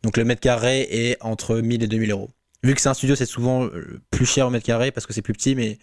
Donc, 0.03 0.17
le 0.17 0.25
mètre 0.25 0.41
carré 0.41 0.87
est 0.89 1.17
entre 1.21 1.57
1000 1.57 1.83
et 1.83 1.87
2000 1.87 2.11
euros. 2.11 2.29
Vu 2.63 2.73
que 2.75 2.81
c'est 2.81 2.89
un 2.89 2.93
studio, 2.93 3.15
c'est 3.15 3.25
souvent 3.25 3.67
plus 4.09 4.25
cher 4.25 4.47
au 4.47 4.49
mètre 4.49 4.65
carré 4.65 4.91
parce 4.91 5.05
que 5.05 5.11
c'est 5.11 5.21
plus 5.21 5.33
petit, 5.33 5.53
mais, 5.53 5.79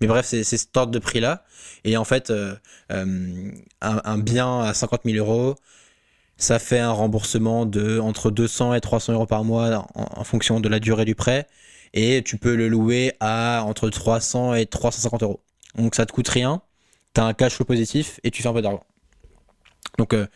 bref, 0.00 0.24
c'est 0.26 0.44
c'est 0.44 0.58
cet 0.58 0.76
ordre 0.76 0.92
de 0.92 0.98
prix-là. 1.00 1.44
Et 1.82 1.96
en 1.96 2.04
fait, 2.04 2.32
un 2.90 4.18
bien 4.18 4.60
à 4.60 4.72
50 4.72 5.00
000 5.04 5.16
euros, 5.16 5.56
ça 6.40 6.58
fait 6.58 6.78
un 6.78 6.90
remboursement 6.90 7.66
de 7.66 7.98
entre 8.00 8.30
200 8.30 8.74
et 8.74 8.80
300 8.80 9.12
euros 9.12 9.26
par 9.26 9.44
mois 9.44 9.86
en, 9.94 10.24
fonction 10.24 10.58
de 10.58 10.68
la 10.68 10.80
durée 10.80 11.04
du 11.04 11.14
prêt. 11.14 11.46
Et 11.92 12.22
tu 12.24 12.38
peux 12.38 12.56
le 12.56 12.68
louer 12.68 13.12
à 13.20 13.62
entre 13.66 13.90
300 13.90 14.54
et 14.54 14.66
350 14.66 15.22
euros. 15.22 15.40
Donc 15.76 15.94
ça 15.94 16.06
te 16.06 16.12
coûte 16.12 16.28
rien, 16.28 16.62
tu 17.14 17.20
as 17.20 17.24
un 17.24 17.34
cash 17.34 17.54
flow 17.54 17.66
positif 17.66 18.20
et 18.24 18.30
tu 18.30 18.42
fais 18.42 18.48
un 18.48 18.54
peu 18.54 18.62
d'argent. 18.62 18.84
Donc, 19.98 20.14
euh, 20.14 20.26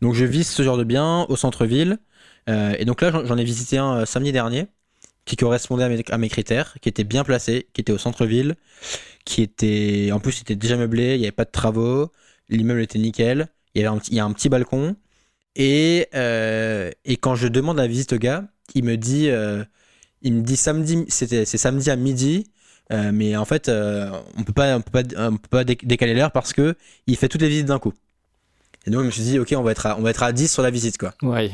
donc 0.00 0.14
je 0.14 0.24
vise 0.24 0.48
ce 0.48 0.62
genre 0.62 0.78
de 0.78 0.84
bien 0.84 1.26
au 1.28 1.36
centre-ville. 1.36 1.98
Euh, 2.48 2.74
et 2.78 2.84
donc 2.86 3.02
là, 3.02 3.10
j'en 3.24 3.36
ai 3.36 3.44
visité 3.44 3.76
un 3.76 4.00
euh, 4.00 4.06
samedi 4.06 4.32
dernier 4.32 4.66
qui 5.26 5.36
correspondait 5.36 5.84
à 6.08 6.18
mes, 6.18 6.28
critères, 6.28 6.76
qui 6.80 6.88
était 6.88 7.04
bien 7.04 7.22
placé, 7.22 7.68
qui 7.74 7.82
était 7.82 7.92
au 7.92 7.98
centre-ville, 7.98 8.56
qui 9.24 9.42
était 9.42 10.10
en 10.12 10.18
plus 10.20 10.38
il 10.38 10.42
était 10.42 10.56
déjà 10.56 10.76
meublé, 10.76 11.14
il 11.14 11.20
n'y 11.20 11.26
avait 11.26 11.32
pas 11.32 11.44
de 11.44 11.50
travaux, 11.50 12.10
l'immeuble 12.48 12.80
était 12.80 12.98
nickel, 12.98 13.48
il 13.74 13.82
y 13.82 13.86
avait 13.86 13.98
il 14.08 14.14
y 14.14 14.20
a 14.20 14.24
un 14.24 14.32
petit 14.32 14.48
balcon. 14.48 14.96
Et, 15.56 16.06
euh, 16.14 16.90
et 17.04 17.16
quand 17.16 17.34
je 17.34 17.48
demande 17.48 17.76
la 17.78 17.86
visite 17.86 18.12
au 18.12 18.18
gars, 18.18 18.44
il 18.74 18.84
me 18.84 18.96
dit, 18.96 19.28
euh, 19.30 19.64
il 20.22 20.34
me 20.34 20.42
dit 20.42 20.56
samedi, 20.56 21.04
c'est 21.08 21.44
samedi 21.56 21.90
à 21.90 21.96
midi. 21.96 22.46
Euh, 22.92 23.10
mais 23.12 23.36
en 23.36 23.44
fait, 23.44 23.68
on 23.68 24.42
peut 24.44 24.52
pas, 24.52 24.76
on 24.76 24.80
peut 24.80 25.02
pas, 25.02 25.28
on 25.28 25.36
peut 25.36 25.48
pas 25.48 25.64
dé- 25.64 25.78
décaler 25.82 26.14
l'heure 26.14 26.32
parce 26.32 26.52
que 26.52 26.76
il 27.06 27.16
fait 27.16 27.28
toutes 27.28 27.42
les 27.42 27.48
visites 27.48 27.66
d'un 27.66 27.78
coup. 27.78 27.92
Et 28.86 28.90
donc 28.90 29.02
je 29.02 29.06
me 29.06 29.10
suis 29.10 29.22
dit, 29.22 29.38
ok, 29.38 29.54
on 29.56 29.62
va 29.62 29.72
être 29.72 29.86
à, 29.86 29.98
on 29.98 30.02
va 30.02 30.10
être 30.10 30.22
à 30.22 30.32
10 30.32 30.50
sur 30.52 30.62
la 30.62 30.70
visite 30.70 30.98
quoi. 30.98 31.14
Ouais. 31.22 31.50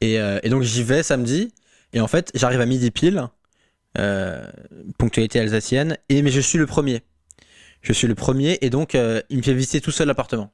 Et, 0.00 0.14
et 0.14 0.48
donc 0.48 0.62
j'y 0.62 0.82
vais 0.82 1.02
samedi. 1.02 1.52
Et 1.92 2.00
en 2.00 2.08
fait, 2.08 2.30
j'arrive 2.34 2.60
à 2.60 2.66
midi 2.66 2.90
pile, 2.90 3.26
ponctualité 4.98 5.40
alsacienne. 5.40 5.96
Et 6.08 6.22
mais 6.22 6.30
je 6.30 6.40
suis 6.40 6.58
le 6.58 6.66
premier. 6.66 7.02
Je 7.82 7.92
suis 7.92 8.06
le 8.06 8.14
premier 8.14 8.58
et 8.60 8.70
donc 8.70 8.94
il 8.94 9.36
me 9.38 9.42
fait 9.42 9.54
visiter 9.54 9.80
tout 9.80 9.90
seul 9.90 10.06
l'appartement. 10.08 10.52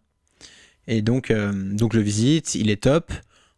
Et 0.89 1.03
donc, 1.03 1.31
euh, 1.31 1.53
donc 1.55 1.93
je 1.93 1.99
le 1.99 2.05
visite, 2.05 2.55
il 2.57 2.71
est 2.71 2.83
top. 2.83 3.13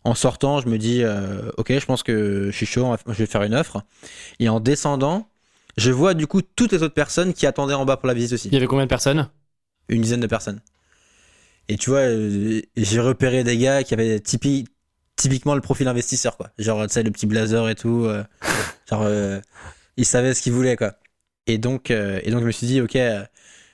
En 0.05 0.15
sortant, 0.15 0.61
je 0.61 0.69
me 0.69 0.79
dis, 0.79 1.03
euh, 1.05 1.51
ok, 1.59 1.73
je 1.79 1.87
pense 1.87 2.03
que 2.03 2.47
je 2.51 2.57
suis 2.57 2.67
chaud, 2.67 2.97
je 3.07 3.13
vais 3.13 3.27
faire 3.27 3.43
une 3.45 3.55
offre. 3.55 3.83
Et 4.41 4.49
en 4.49 4.61
descendant, 4.61 5.29
je 5.77 5.93
vois 5.93 6.15
du 6.15 6.27
coup 6.27 6.43
toutes 6.43 6.73
les 6.73 6.83
autres 6.83 6.95
personnes 6.95 7.35
qui 7.35 7.47
attendaient 7.47 7.75
en 7.75 7.85
bas 7.87 7.97
pour 7.97 8.09
la 8.09 8.15
visite 8.15 8.33
aussi 8.33 8.49
Il 8.49 8.55
y 8.55 8.57
avait 8.59 8.67
combien 8.67 8.85
de 8.87 8.91
personnes? 8.91 9.31
Une 9.89 10.03
dizaine 10.03 10.21
de 10.21 10.27
personnes. 10.27 10.61
Et 11.69 11.77
tu 11.77 11.91
vois, 11.91 12.01
euh, 12.01 12.61
j'ai 12.77 13.01
repéré 13.01 13.45
des 13.45 13.57
gars 13.57 13.85
qui 13.85 13.95
avaient 13.95 14.19
typi- 14.19 14.67
typiquement 15.17 15.55
le 15.55 15.61
profil 15.61 15.87
investisseur, 15.89 16.37
quoi. 16.37 16.51
Genre, 16.59 16.87
tu 16.87 16.95
sais, 16.95 17.03
le 17.03 17.11
petit 17.11 17.27
blazer 17.27 17.69
et 17.69 17.75
tout. 17.77 18.05
euh, 18.07 18.25
genre, 18.91 19.07
ils 19.97 20.05
savaient 20.07 20.35
ce 20.35 20.43
qu'ils 20.43 20.53
voulaient, 20.53 20.77
quoi. 20.77 20.95
Et 21.47 21.59
donc, 21.59 21.91
et 21.91 22.31
donc, 22.31 22.41
je 22.41 22.47
me 22.47 22.51
suis 22.53 22.67
dit, 22.67 22.81
ok, 22.81 22.97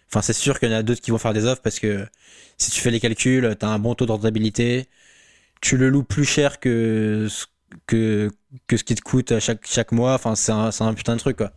enfin, 0.08 0.22
c'est 0.22 0.32
sûr 0.32 0.58
qu'il 0.58 0.70
y 0.70 0.74
en 0.74 0.78
a 0.78 0.82
d'autres 0.82 1.00
qui 1.00 1.10
vont 1.10 1.18
faire 1.18 1.32
des 1.34 1.44
offres 1.44 1.62
parce 1.62 1.78
que 1.78 2.06
si 2.58 2.70
tu 2.70 2.80
fais 2.80 2.90
les 2.90 3.00
calculs, 3.00 3.56
t'as 3.58 3.68
un 3.68 3.78
bon 3.78 3.94
taux 3.94 4.06
de 4.06 4.12
rentabilité, 4.12 4.88
tu 5.60 5.76
le 5.76 5.88
loues 5.88 6.04
plus 6.04 6.24
cher 6.24 6.60
que 6.60 7.28
ce, 7.28 7.46
qui 8.84 8.94
te 8.94 9.00
coûte 9.02 9.34
chaque, 9.38 9.92
mois. 9.92 10.14
Enfin, 10.14 10.34
c'est 10.36 10.52
un, 10.52 10.94
putain 10.94 11.14
de 11.14 11.20
truc, 11.20 11.36
quoi. 11.36 11.52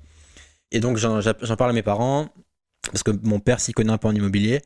Et 0.72 0.80
donc, 0.80 0.98
j'en 0.98 1.22
j'en 1.22 1.56
parle 1.56 1.72
à 1.72 1.74
mes 1.74 1.84
parents 1.84 2.30
parce 2.92 3.04
que 3.04 3.12
mon 3.24 3.40
père 3.40 3.60
s'y 3.60 3.74
connaît 3.74 3.92
un 3.92 3.98
peu 3.98 4.08
en 4.08 4.16
immobilier 4.16 4.62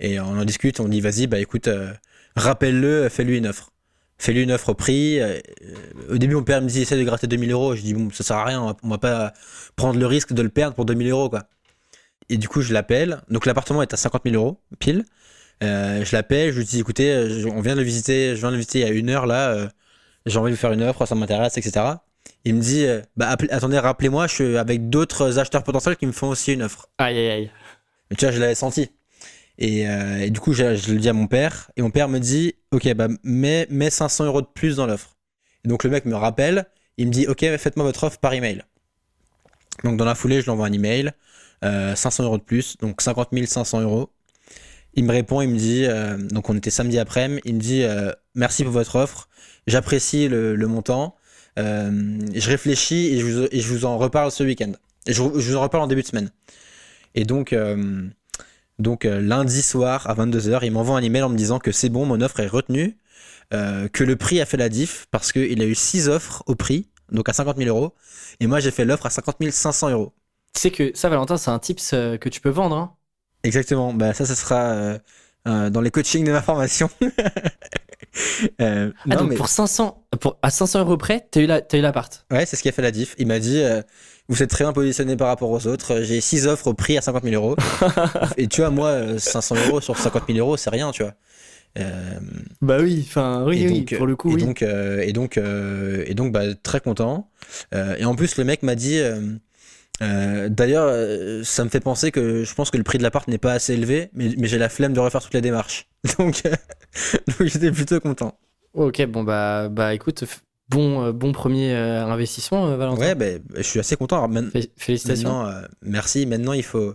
et 0.00 0.20
on 0.20 0.38
en 0.38 0.44
discute. 0.44 0.80
On 0.80 0.88
dit 0.88 1.00
vas-y 1.00 1.26
bah 1.26 1.38
écoute 1.38 1.68
euh, 1.68 1.92
rappelle-le 2.36 3.08
fais-lui 3.08 3.38
une 3.38 3.46
offre. 3.46 3.70
Fais-lui 4.18 4.42
une 4.42 4.52
offre 4.52 4.70
au 4.70 4.74
prix. 4.74 5.20
Euh, 5.20 5.38
au 6.10 6.18
début 6.18 6.34
mon 6.34 6.44
père 6.44 6.62
me 6.62 6.68
dit 6.68 6.82
essaie 6.82 6.98
de 6.98 7.04
gratter 7.04 7.26
2000 7.26 7.52
euros. 7.52 7.76
Je 7.76 7.82
dis 7.82 7.94
bon 7.94 8.10
ça 8.10 8.24
sert 8.24 8.36
à 8.36 8.44
rien. 8.44 8.62
On 8.62 8.66
va, 8.68 8.76
on 8.82 8.88
va 8.88 8.98
pas 8.98 9.32
prendre 9.76 9.98
le 9.98 10.06
risque 10.06 10.32
de 10.32 10.42
le 10.42 10.48
perdre 10.48 10.74
pour 10.74 10.84
2000 10.84 11.08
euros 11.10 11.30
quoi 11.30 11.48
et 12.30 12.36
du 12.38 12.48
coup 12.48 12.60
je 12.62 12.72
l'appelle 12.72 13.22
donc 13.30 13.46
l'appartement 13.46 13.82
est 13.82 13.92
à 13.92 13.96
50 13.96 14.22
000 14.24 14.36
euros 14.36 14.60
pile 14.78 15.04
Euh, 15.62 16.04
je 16.04 16.12
l'appelle 16.16 16.52
je 16.52 16.58
lui 16.58 16.64
dis 16.64 16.80
écoutez 16.80 17.10
euh, 17.12 17.40
je- 17.40 17.48
on 17.48 17.60
vient 17.60 17.74
de 17.74 17.80
le 17.80 17.86
visiter 17.86 18.34
je 18.34 18.40
viens 18.40 18.48
de 18.50 18.54
le 18.54 18.58
visiter 18.58 18.80
il 18.80 18.86
y 18.86 18.90
a 18.90 18.92
une 18.92 19.08
heure 19.10 19.26
là 19.26 19.50
euh, 19.50 19.68
j'ai 20.26 20.38
envie 20.38 20.50
de 20.50 20.56
vous 20.56 20.60
faire 20.60 20.72
une 20.72 20.82
offre 20.82 21.06
ça 21.06 21.14
m'intéresse 21.14 21.56
etc 21.58 21.70
il 22.44 22.54
me 22.56 22.60
dit 22.60 22.84
euh, 22.86 23.00
bah 23.16 23.28
appelez- 23.30 23.50
attendez 23.52 23.78
rappelez-moi 23.78 24.26
je 24.26 24.34
suis 24.34 24.56
avec 24.58 24.90
d'autres 24.90 25.38
acheteurs 25.38 25.62
potentiels 25.62 25.96
qui 25.96 26.06
me 26.06 26.12
font 26.12 26.28
aussi 26.28 26.52
une 26.54 26.62
offre 26.62 26.88
Aïe, 26.98 27.16
aïe, 27.18 27.30
aïe. 27.30 27.50
mais 28.10 28.16
tu 28.16 28.24
vois, 28.24 28.32
je 28.34 28.40
l'avais 28.40 28.54
senti. 28.56 28.90
Et, 29.56 29.82
et 29.84 30.30
du 30.30 30.40
coup, 30.40 30.52
je, 30.52 30.74
je 30.74 30.92
le 30.92 30.98
dis 30.98 31.08
à 31.08 31.12
mon 31.12 31.28
père. 31.28 31.70
Et 31.76 31.82
mon 31.82 31.90
père 31.92 32.08
me 32.08 32.18
dit 32.18 32.54
Ok, 32.72 32.92
bah, 32.94 33.06
mets, 33.22 33.68
mets 33.70 33.88
500 33.90 34.24
euros 34.24 34.40
de 34.42 34.48
plus 34.52 34.74
dans 34.76 34.86
l'offre. 34.86 35.16
Et 35.64 35.68
donc, 35.68 35.84
le 35.84 35.90
mec 35.90 36.04
me 36.06 36.16
rappelle. 36.16 36.66
Il 36.98 37.06
me 37.06 37.12
dit 37.12 37.28
Ok, 37.28 37.40
faites-moi 37.56 37.84
votre 37.86 38.02
offre 38.02 38.18
par 38.18 38.32
email. 38.34 38.62
Donc, 39.84 39.96
dans 39.96 40.04
la 40.04 40.14
foulée, 40.16 40.40
je 40.40 40.44
lui 40.46 40.50
envoie 40.50 40.66
un 40.66 40.72
email. 40.72 41.12
Euh, 41.64 41.94
500 41.94 42.24
euros 42.24 42.38
de 42.38 42.42
plus. 42.42 42.76
Donc, 42.78 43.00
50 43.00 43.28
500 43.46 43.80
euros. 43.80 44.10
Il 44.94 45.04
me 45.04 45.12
répond 45.12 45.40
Il 45.40 45.48
me 45.48 45.58
dit 45.58 45.84
euh, 45.86 46.16
Donc, 46.16 46.50
on 46.50 46.56
était 46.56 46.70
samedi 46.70 46.98
après-midi. 46.98 47.42
Il 47.44 47.54
me 47.54 47.60
dit 47.60 47.82
euh, 47.82 48.12
Merci 48.34 48.64
pour 48.64 48.72
votre 48.72 48.96
offre. 48.96 49.28
J'apprécie 49.66 50.28
le, 50.28 50.56
montant. 50.66 51.16
Euh, 51.58 52.18
je 52.34 52.50
réfléchis 52.50 53.14
et 53.14 53.20
je, 53.60 53.68
vous, 53.68 53.84
en 53.84 53.96
reparle 53.96 54.30
ce 54.30 54.44
week-end. 54.44 54.72
Je, 55.06 55.22
vous 55.22 55.56
en 55.56 55.62
reparle 55.62 55.84
en 55.84 55.86
début 55.86 56.02
de 56.02 56.06
semaine. 56.06 56.30
Et 57.14 57.24
donc, 57.24 57.52
euh, 57.52 58.08
donc 58.78 59.04
euh, 59.04 59.20
lundi 59.20 59.62
soir 59.62 60.08
à 60.08 60.14
22h, 60.14 60.60
il 60.62 60.72
m'envoie 60.72 60.98
un 60.98 61.02
email 61.02 61.22
en 61.22 61.28
me 61.28 61.36
disant 61.36 61.58
que 61.58 61.72
c'est 61.72 61.88
bon, 61.88 62.06
mon 62.06 62.20
offre 62.20 62.40
est 62.40 62.48
retenue, 62.48 62.96
euh, 63.52 63.88
que 63.88 64.02
le 64.02 64.16
prix 64.16 64.40
a 64.40 64.46
fait 64.46 64.56
la 64.56 64.68
diff 64.68 65.06
parce 65.10 65.32
qu'il 65.32 65.62
a 65.62 65.64
eu 65.64 65.74
6 65.74 66.08
offres 66.08 66.42
au 66.46 66.54
prix, 66.54 66.88
donc 67.12 67.28
à 67.28 67.32
50 67.32 67.56
000 67.56 67.68
euros, 67.68 67.94
et 68.40 68.46
moi 68.46 68.60
j'ai 68.60 68.72
fait 68.72 68.84
l'offre 68.84 69.06
à 69.06 69.10
50 69.10 69.50
500 69.50 69.90
euros. 69.90 70.12
Tu 70.54 70.60
sais 70.60 70.70
que 70.70 70.92
ça, 70.94 71.08
Valentin, 71.08 71.36
c'est 71.36 71.50
un 71.50 71.58
tips 71.58 71.92
euh, 71.94 72.16
que 72.16 72.28
tu 72.28 72.40
peux 72.40 72.48
vendre. 72.50 72.76
Hein 72.76 72.94
Exactement, 73.42 73.92
bah 73.92 74.14
ça, 74.14 74.24
ça 74.24 74.34
sera 74.34 74.60
euh, 74.70 74.98
euh, 75.46 75.68
dans 75.68 75.80
les 75.80 75.90
coachings 75.90 76.24
de 76.24 76.32
ma 76.32 76.42
formation. 76.42 76.88
Euh, 78.60 78.92
ah, 78.96 79.08
non, 79.08 79.22
donc 79.22 79.30
mais- 79.30 79.34
pour 79.34 79.48
500, 79.48 80.06
pour, 80.20 80.38
à 80.40 80.50
500 80.50 80.78
euros 80.78 80.96
près, 80.96 81.26
t'as 81.32 81.40
eu 81.40 81.46
la- 81.46 81.62
l'appart. 81.72 82.24
Ouais, 82.30 82.46
c'est 82.46 82.54
ce 82.54 82.62
qui 82.62 82.68
a 82.68 82.72
fait 82.72 82.82
la 82.82 82.92
diff. 82.92 83.16
Il 83.18 83.26
m'a 83.26 83.40
dit 83.40 83.60
Vous 84.28 84.40
êtes 84.40 84.50
très 84.50 84.62
bien 84.62 84.72
positionné 84.72 85.16
par 85.16 85.26
rapport 85.26 85.50
aux 85.50 85.66
autres. 85.66 86.00
J'ai 86.02 86.20
6 86.20 86.46
offres 86.46 86.68
au 86.68 86.74
prix 86.74 86.96
à 86.96 87.00
50 87.00 87.24
000 87.24 87.34
euros. 87.34 87.56
et 88.36 88.46
tu 88.46 88.60
vois, 88.60 88.70
moi, 88.70 88.88
euh, 88.90 89.18
500 89.18 89.56
euros 89.66 89.80
sur 89.80 89.98
50 89.98 90.28
000 90.28 90.38
euros, 90.38 90.56
c'est 90.56 90.70
rien, 90.70 90.92
tu 90.92 91.02
vois. 91.02 91.14
Bah 92.62 92.76
oui, 92.80 93.04
enfin, 93.08 93.44
oui, 93.44 93.66
oui, 93.68 93.80
donc, 93.80 93.96
pour 93.96 94.06
le 94.06 94.14
coup, 94.14 94.30
et 94.30 94.34
oui. 94.34 94.44
donc, 94.44 94.62
et 94.62 95.12
donc, 95.12 95.36
et 95.36 96.14
donc, 96.14 96.30
bah, 96.30 96.54
très 96.62 96.78
content. 96.80 97.28
Et 97.72 98.04
en 98.04 98.14
plus, 98.14 98.36
le 98.36 98.44
mec 98.44 98.62
m'a 98.62 98.76
dit. 98.76 99.00
Euh, 100.02 100.48
D'ailleurs, 100.48 100.86
euh, 100.88 101.42
ça 101.44 101.64
me 101.64 101.70
fait 101.70 101.80
penser 101.80 102.10
que 102.10 102.44
je 102.44 102.54
pense 102.54 102.70
que 102.70 102.76
le 102.76 102.82
prix 102.82 102.98
de 102.98 103.02
l'appart 103.02 103.26
n'est 103.28 103.38
pas 103.38 103.52
assez 103.52 103.74
élevé, 103.74 104.10
mais, 104.12 104.34
mais 104.38 104.46
j'ai 104.46 104.58
la 104.58 104.68
flemme 104.68 104.92
de 104.92 105.00
refaire 105.00 105.22
toutes 105.22 105.34
les 105.34 105.40
démarches. 105.40 105.88
Donc, 106.18 106.42
euh, 106.46 106.54
donc 107.38 107.48
j'étais 107.48 107.72
plutôt 107.72 107.98
content. 108.00 108.38
Ok, 108.74 109.04
bon, 109.06 109.22
bah, 109.24 109.68
bah 109.68 109.94
écoute, 109.94 110.24
bon, 110.68 111.12
bon 111.12 111.32
premier 111.32 111.72
investissement, 111.72 112.76
Valentin. 112.76 113.00
Ouais, 113.00 113.14
bah, 113.14 113.26
je 113.56 113.62
suis 113.62 113.80
assez 113.80 113.96
content. 113.96 114.28
Félicitations. 114.76 115.28
Maintenant, 115.28 115.48
euh, 115.48 115.66
merci. 115.82 116.26
Maintenant, 116.26 116.52
il 116.52 116.62
faut, 116.62 116.94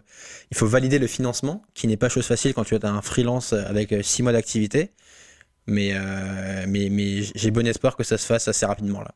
il 0.51 0.57
faut 0.57 0.67
valider 0.67 0.99
le 0.99 1.07
financement, 1.07 1.63
qui 1.73 1.87
n'est 1.87 1.97
pas 1.97 2.09
chose 2.09 2.27
facile 2.27 2.53
quand 2.53 2.65
tu 2.65 2.75
as 2.75 2.89
un 2.89 3.01
freelance 3.01 3.53
avec 3.53 3.95
6 4.01 4.23
mois 4.23 4.33
d'activité. 4.33 4.91
Mais, 5.69 5.91
euh, 5.93 6.65
mais, 6.67 6.89
mais 6.89 7.21
j'ai 7.35 7.51
bon 7.51 7.65
espoir 7.67 7.95
que 7.95 8.03
ça 8.03 8.17
se 8.17 8.25
fasse 8.25 8.47
assez 8.47 8.65
rapidement 8.65 9.01
là. 9.01 9.13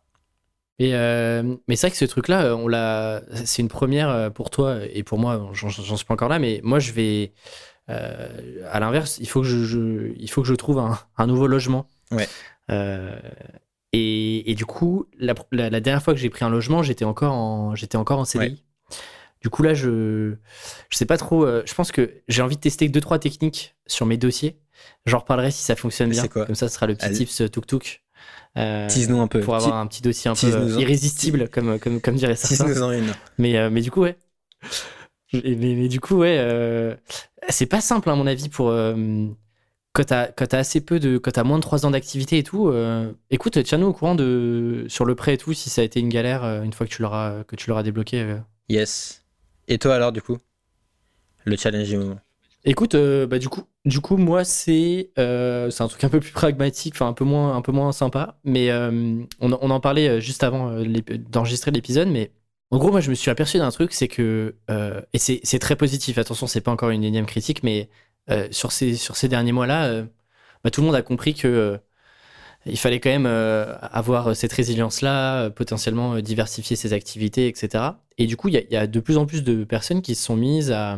Et 0.79 0.95
euh, 0.95 1.55
mais 1.67 1.75
c'est 1.75 1.87
vrai 1.87 1.91
que 1.91 1.97
ce 1.97 2.05
truc-là, 2.05 2.45
euh, 2.45 2.55
on 2.55 2.67
l'a, 2.67 3.21
c'est 3.45 3.61
une 3.61 3.67
première 3.69 4.09
euh, 4.09 4.29
pour 4.29 4.49
toi 4.49 4.79
et 4.91 5.03
pour 5.03 5.19
moi. 5.19 5.49
J'en 5.53 5.69
suis 5.69 6.05
pas 6.05 6.13
encore 6.15 6.29
là, 6.29 6.39
mais 6.39 6.61
moi 6.63 6.79
je 6.79 6.91
vais, 6.91 7.31
euh, 7.89 8.63
à 8.71 8.79
l'inverse, 8.79 9.17
il 9.19 9.27
faut 9.27 9.41
que 9.41 9.47
je, 9.47 9.63
je- 9.63 10.13
il 10.17 10.29
faut 10.29 10.41
que 10.41 10.47
je 10.47 10.55
trouve 10.55 10.79
un, 10.79 10.97
un 11.17 11.27
nouveau 11.27 11.47
logement. 11.47 11.87
Ouais. 12.11 12.27
Euh, 12.71 13.15
et, 13.91 14.49
et 14.51 14.55
du 14.55 14.65
coup, 14.65 15.05
la, 15.19 15.35
la- 15.51 15.69
la 15.69 15.79
dernière 15.79 16.01
fois 16.01 16.13
que 16.13 16.19
j'ai 16.19 16.29
pris 16.29 16.43
un 16.43 16.49
logement, 16.49 16.81
j'étais 16.81 17.05
encore 17.05 17.33
en, 17.33 17.75
j'étais 17.75 17.97
encore 17.97 18.19
en 18.19 18.25
CDI. 18.25 18.63
Du 19.41 19.49
coup 19.49 19.61
là, 19.61 19.73
je, 19.73 20.35
je 20.89 20.97
sais 20.97 21.05
pas 21.05 21.17
trop. 21.17 21.45
je 21.45 21.73
pense 21.75 21.91
que 21.91 22.21
j'ai 22.29 22.41
envie 22.41 22.55
de 22.55 22.61
tester 22.61 22.87
deux 22.89 23.01
trois 23.01 23.19
techniques 23.19 23.75
sur 23.85 24.05
mes 24.05 24.17
dossiers. 24.17 24.57
J'en 25.05 25.19
reparlerai 25.19 25.51
si 25.51 25.61
ça 25.63 25.75
fonctionne 25.75 26.09
bien. 26.09 26.27
quoi 26.29 26.45
Comme 26.45 26.55
ça, 26.55 26.67
ce 26.69 26.75
sera 26.75 26.87
le 26.87 26.95
petit 26.95 27.05
Allez. 27.05 27.17
tips 27.17 27.43
tuk 27.51 27.67
tuk. 27.67 28.03
Euh, 28.57 28.87
Tease-nous 28.87 29.19
un 29.19 29.27
peu. 29.27 29.39
pour 29.39 29.55
avoir 29.55 29.75
un 29.77 29.87
petit 29.87 30.01
dossier 30.01 30.29
un 30.29 30.35
peu 30.35 30.47
euh, 30.47 30.79
irrésistible, 30.79 31.49
comme, 31.49 31.79
comme, 31.79 31.99
comme 32.01 32.15
dirait 32.15 32.35
certains. 32.35 32.65
Tease-nous 32.65 32.83
en 32.83 32.91
une. 32.91 33.13
Mais, 33.37 33.57
euh, 33.57 33.69
mais 33.71 33.81
du 33.81 33.89
coup, 33.91 34.01
ouais. 34.01 34.15
Mais, 35.33 35.41
mais, 35.57 35.75
mais 35.75 35.87
du 35.87 35.99
coup, 35.99 36.17
ouais, 36.17 36.37
euh, 36.39 36.95
c'est 37.49 37.65
pas 37.65 37.81
simple, 37.81 38.09
à 38.09 38.15
mon 38.15 38.27
avis, 38.27 38.49
pour. 38.49 38.69
euh, 38.69 39.27
quand 39.93 40.05
t'as 40.05 40.27
quand 40.27 40.53
assez 40.53 40.81
peu 40.81 40.99
de. 40.99 41.17
Quand 41.17 41.31
t'as 41.31 41.43
moins 41.43 41.57
de 41.57 41.63
3 41.63 41.85
ans 41.85 41.91
d'activité 41.91 42.37
et 42.39 42.43
tout, 42.43 42.67
euh, 42.67 43.11
écoute, 43.31 43.61
tiens-nous 43.63 43.87
au 43.87 43.93
courant 43.93 44.15
de, 44.15 44.85
sur 44.89 45.05
le 45.05 45.15
prêt 45.15 45.35
et 45.35 45.37
tout, 45.37 45.53
si 45.53 45.69
ça 45.69 45.81
a 45.81 45.83
été 45.83 45.99
une 45.99 46.09
galère 46.09 46.43
euh, 46.43 46.63
une 46.63 46.73
fois 46.73 46.87
que 46.87 46.91
tu 46.91 47.01
l'auras 47.01 47.43
que 47.43 47.55
tu 47.55 47.69
l'auras 47.69 47.83
débloqué. 47.83 48.21
euh. 48.21 48.37
Yes. 48.69 49.23
Et 49.67 49.77
toi 49.77 49.95
alors, 49.95 50.11
du 50.11 50.21
coup? 50.21 50.37
Le 51.45 51.55
challenge 51.57 51.89
du 51.89 51.97
moment. 51.97 52.19
Écoute, 52.65 52.95
euh, 52.95 53.27
bah, 53.27 53.39
du, 53.39 53.49
coup, 53.49 53.63
du 53.83 53.99
coup, 53.99 54.15
moi, 54.15 54.45
c'est 54.45 55.11
euh, 55.19 55.69
c'est 55.69 55.83
un 55.83 55.87
truc 55.89 56.03
un 56.05 56.09
peu 56.09 56.21
plus 56.21 56.31
pragmatique, 56.31 56.93
enfin 56.95 57.07
un 57.07 57.13
peu 57.13 57.25
moins, 57.25 57.55
un 57.57 57.61
peu 57.61 57.73
moins 57.73 57.91
sympa. 57.91 58.37
Mais 58.45 58.69
euh, 58.71 59.21
on, 59.41 59.51
en 59.51 59.79
parlait 59.81 60.21
juste 60.21 60.43
avant 60.43 60.71
d'enregistrer 61.29 61.71
l'épisode. 61.71 62.07
Mais 62.07 62.31
en 62.71 62.77
gros, 62.77 62.91
moi, 62.91 63.01
je 63.01 63.09
me 63.09 63.15
suis 63.15 63.29
aperçu 63.29 63.57
d'un 63.57 63.69
truc, 63.71 63.91
c'est 63.93 64.07
que. 64.07 64.55
et 65.13 65.17
c'est 65.17 65.59
très 65.59 65.75
positif, 65.75 66.17
attention, 66.17 66.47
c'est 66.47 66.61
pas 66.61 66.71
encore 66.71 66.89
une 66.91 67.03
énième 67.03 67.25
critique, 67.25 67.63
mais 67.63 67.89
sur, 68.51 68.71
ces, 68.71 68.95
sur 68.95 69.17
ces 69.17 69.27
derniers 69.27 69.51
mois-là, 69.51 70.03
bah, 70.63 70.71
tout 70.71 70.81
le 70.81 70.87
monde 70.87 70.95
a 70.95 71.01
compris 71.01 71.33
que. 71.33 71.79
il 72.65 72.77
fallait 72.79 72.99
quand 73.01 73.09
même 73.09 73.25
avoir 73.27 74.35
cette 74.35 74.53
résilience-là, 74.53 75.49
potentiellement 75.51 76.19
diversifier 76.21 76.75
ses 76.77 76.93
activités, 76.93 77.47
etc. 77.47 77.83
Et 78.17 78.27
du 78.27 78.37
coup, 78.37 78.47
il 78.49 78.65
y 78.71 78.75
a 78.77 78.87
de 78.87 78.99
plus 79.01 79.17
en 79.17 79.25
plus 79.25 79.43
de 79.43 79.65
personnes 79.65 80.01
qui 80.01 80.15
se 80.15 80.23
sont 80.23 80.37
mises 80.37 80.71
à, 80.71 80.97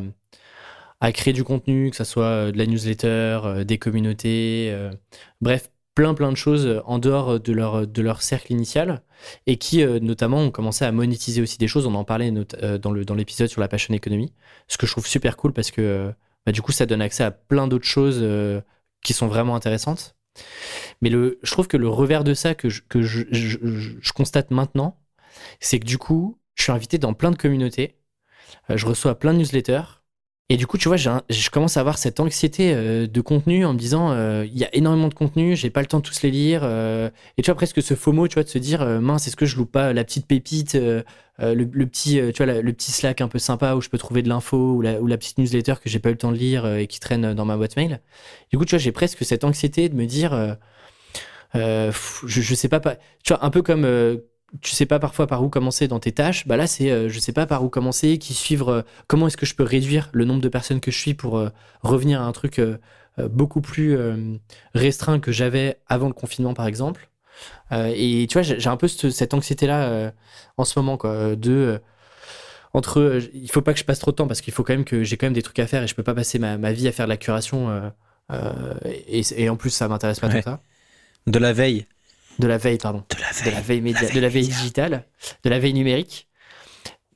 à 1.05 1.11
créer 1.11 1.33
du 1.33 1.43
contenu, 1.43 1.91
que 1.91 1.95
ce 1.97 2.03
soit 2.03 2.25
euh, 2.25 2.51
de 2.51 2.57
la 2.57 2.65
newsletter, 2.65 3.41
euh, 3.45 3.63
des 3.63 3.77
communautés, 3.77 4.69
euh, 4.71 4.91
bref, 5.39 5.69
plein 5.93 6.15
plein 6.15 6.31
de 6.31 6.37
choses 6.37 6.81
en 6.85 6.97
dehors 6.99 7.39
de 7.39 7.53
leur, 7.53 7.87
de 7.87 8.01
leur 8.01 8.21
cercle 8.23 8.51
initial 8.51 9.03
et 9.47 9.57
qui 9.57 9.85
notamment 9.85 10.39
ont 10.39 10.51
commencé 10.51 10.83
à 10.83 10.91
monétiser 10.91 11.41
aussi 11.41 11.57
des 11.57 11.67
choses. 11.69 11.85
On 11.85 11.95
en 11.95 12.03
parlait 12.03 12.31
dans 12.31 12.91
dans 12.93 13.15
l'épisode 13.15 13.47
sur 13.47 13.61
la 13.61 13.69
passion 13.69 13.93
économie, 13.93 14.33
ce 14.67 14.77
que 14.77 14.87
je 14.87 14.91
trouve 14.91 15.07
super 15.07 15.37
cool 15.37 15.53
parce 15.53 15.71
que 15.71 16.13
bah, 16.45 16.51
du 16.51 16.61
coup 16.61 16.73
ça 16.73 16.85
donne 16.85 17.01
accès 17.01 17.23
à 17.23 17.31
plein 17.31 17.67
d'autres 17.67 17.85
choses 17.85 18.25
qui 19.03 19.13
sont 19.13 19.27
vraiment 19.27 19.55
intéressantes. 19.55 20.17
Mais 21.01 21.09
le, 21.09 21.39
je 21.43 21.51
trouve 21.51 21.67
que 21.69 21.77
le 21.77 21.87
revers 21.87 22.25
de 22.25 22.33
ça 22.33 22.55
que 22.55 22.67
que 22.89 23.01
je- 23.01 23.23
je 23.31 24.11
constate 24.13 24.51
maintenant, 24.51 24.99
c'est 25.61 25.79
que 25.79 25.85
du 25.85 25.97
coup, 25.97 26.39
je 26.55 26.63
suis 26.63 26.71
invité 26.73 26.97
dans 26.97 27.13
plein 27.13 27.31
de 27.31 27.37
communautés 27.37 27.95
je 28.69 28.85
reçois 28.85 29.17
plein 29.19 29.33
de 29.33 29.39
newsletters. 29.39 30.01
Et 30.49 30.57
du 30.57 30.67
coup, 30.67 30.77
tu 30.77 30.87
vois, 30.87 30.97
je 30.97 31.49
commence 31.49 31.75
à 31.75 31.79
avoir 31.79 31.97
cette 31.97 32.19
anxiété 32.19 32.71
euh, 32.71 33.07
de 33.07 33.21
contenu 33.21 33.65
en 33.65 33.73
me 33.73 33.79
disant, 33.79 34.11
euh, 34.11 34.45
il 34.45 34.55
y 34.55 34.63
a 34.63 34.69
énormément 34.75 35.07
de 35.07 35.15
contenu, 35.15 35.55
j'ai 35.55 35.71
pas 35.71 35.81
le 35.81 35.87
temps 35.87 35.97
de 35.97 36.03
tous 36.03 36.21
les 36.21 36.29
lire. 36.29 36.61
Euh, 36.63 37.09
et 37.37 37.41
tu 37.41 37.47
vois, 37.49 37.55
presque 37.55 37.81
ce 37.81 37.95
faux 37.95 38.11
mot, 38.11 38.27
tu 38.27 38.35
vois, 38.35 38.43
de 38.43 38.49
se 38.49 38.59
dire, 38.59 38.85
mince, 39.01 39.25
est-ce 39.25 39.35
que 39.35 39.47
je 39.47 39.57
loupe 39.57 39.71
pas 39.71 39.91
la 39.91 40.03
petite 40.03 40.27
pépite, 40.27 40.75
le, 40.75 41.65
petit, 41.87 42.21
tu 42.31 42.43
vois, 42.43 42.61
le 42.61 42.73
petit 42.73 42.91
Slack 42.91 43.21
un 43.21 43.27
peu 43.27 43.39
sympa 43.39 43.73
où 43.73 43.81
je 43.81 43.89
peux 43.89 43.97
trouver 43.97 44.21
de 44.21 44.29
l'info 44.29 44.73
ou 44.75 44.81
la, 44.81 45.01
ou 45.01 45.07
la, 45.07 45.17
petite 45.17 45.39
newsletter 45.39 45.75
que 45.83 45.89
j'ai 45.89 45.99
pas 45.99 46.09
eu 46.09 46.13
le 46.13 46.19
temps 46.19 46.31
de 46.31 46.37
lire 46.37 46.67
et 46.75 46.85
qui 46.85 46.99
traîne 46.99 47.33
dans 47.33 47.45
ma 47.45 47.57
boîte 47.57 47.75
mail. 47.75 48.01
Du 48.51 48.59
coup, 48.59 48.65
tu 48.65 48.75
vois, 48.75 48.79
j'ai 48.79 48.91
presque 48.91 49.25
cette 49.25 49.43
anxiété 49.45 49.89
de 49.89 49.95
me 49.95 50.05
dire, 50.05 50.57
je, 51.55 51.91
je 52.23 52.55
sais 52.55 52.69
pas, 52.69 52.79
pas, 52.79 52.97
tu 53.23 53.33
vois, 53.33 53.43
un 53.43 53.49
peu 53.49 53.63
comme 53.63 54.19
tu 54.61 54.71
sais 54.71 54.85
pas 54.85 54.99
parfois 54.99 55.27
par 55.27 55.43
où 55.43 55.49
commencer 55.49 55.87
dans 55.87 55.99
tes 55.99 56.11
tâches, 56.11 56.47
bah 56.47 56.57
là 56.57 56.67
c'est 56.67 56.91
euh, 56.91 57.09
je 57.09 57.19
sais 57.19 57.31
pas 57.31 57.45
par 57.45 57.63
où 57.63 57.69
commencer, 57.69 58.17
qui 58.17 58.33
suivre 58.33 58.69
euh, 58.69 58.81
comment 59.07 59.27
est-ce 59.27 59.37
que 59.37 59.45
je 59.45 59.55
peux 59.55 59.63
réduire 59.63 60.09
le 60.13 60.25
nombre 60.25 60.41
de 60.41 60.49
personnes 60.49 60.79
que 60.79 60.91
je 60.91 60.97
suis 60.97 61.13
pour 61.13 61.37
euh, 61.37 61.49
revenir 61.81 62.21
à 62.21 62.25
un 62.25 62.31
truc 62.31 62.61
beaucoup 63.29 63.61
plus 63.61 63.97
restreint 64.73 65.21
que 65.21 65.31
j'avais 65.31 65.79
avant 65.87 66.07
le 66.07 66.13
confinement 66.13 66.53
par 66.53 66.67
exemple. 66.67 67.09
et 67.71 68.27
tu 68.29 68.33
vois, 68.33 68.41
j'ai 68.41 68.67
un 68.67 68.75
peu 68.75 68.89
cette 68.89 69.33
anxiété 69.33 69.67
là 69.67 70.11
en 70.57 70.65
ce 70.65 70.77
moment 70.77 70.97
quoi 70.97 71.35
de 71.37 71.79
entre 72.73 73.21
il 73.33 73.49
faut 73.49 73.61
pas 73.61 73.71
que 73.71 73.79
je 73.79 73.85
passe 73.85 73.99
trop 73.99 74.11
de 74.11 74.17
temps 74.17 74.27
parce 74.27 74.41
qu'il 74.41 74.53
faut 74.53 74.63
quand 74.63 74.73
même 74.73 74.83
que 74.83 75.03
j'ai 75.03 75.15
quand 75.15 75.27
même 75.27 75.33
des 75.33 75.43
trucs 75.43 75.59
à 75.59 75.67
faire 75.67 75.83
et 75.83 75.87
je 75.87 75.95
peux 75.95 76.03
pas 76.03 76.13
passer 76.13 76.39
ma, 76.39 76.57
vie 76.73 76.89
à 76.89 76.91
faire 76.91 77.05
de 77.05 77.09
la 77.11 77.17
curation 77.17 77.93
et, 78.29 79.49
en 79.49 79.55
plus 79.55 79.69
ça 79.69 79.87
m'intéresse 79.87 80.19
pas 80.19 80.27
tout 80.27 80.41
ça. 80.41 80.59
De 81.25 81.39
la 81.39 81.53
veille. 81.53 81.87
De 82.39 82.47
la 82.47 82.57
veille, 82.57 82.77
pardon. 82.77 83.03
De 83.09 83.21
la 83.21 83.31
veille. 83.31 83.45
De 83.45 83.55
la 83.55 83.61
veille, 83.61 83.81
média, 83.81 84.09
de 84.09 84.19
la 84.19 84.29
veille 84.29 84.47
digitale, 84.47 85.05
de 85.43 85.49
la 85.49 85.59
veille 85.59 85.73
numérique. 85.73 86.27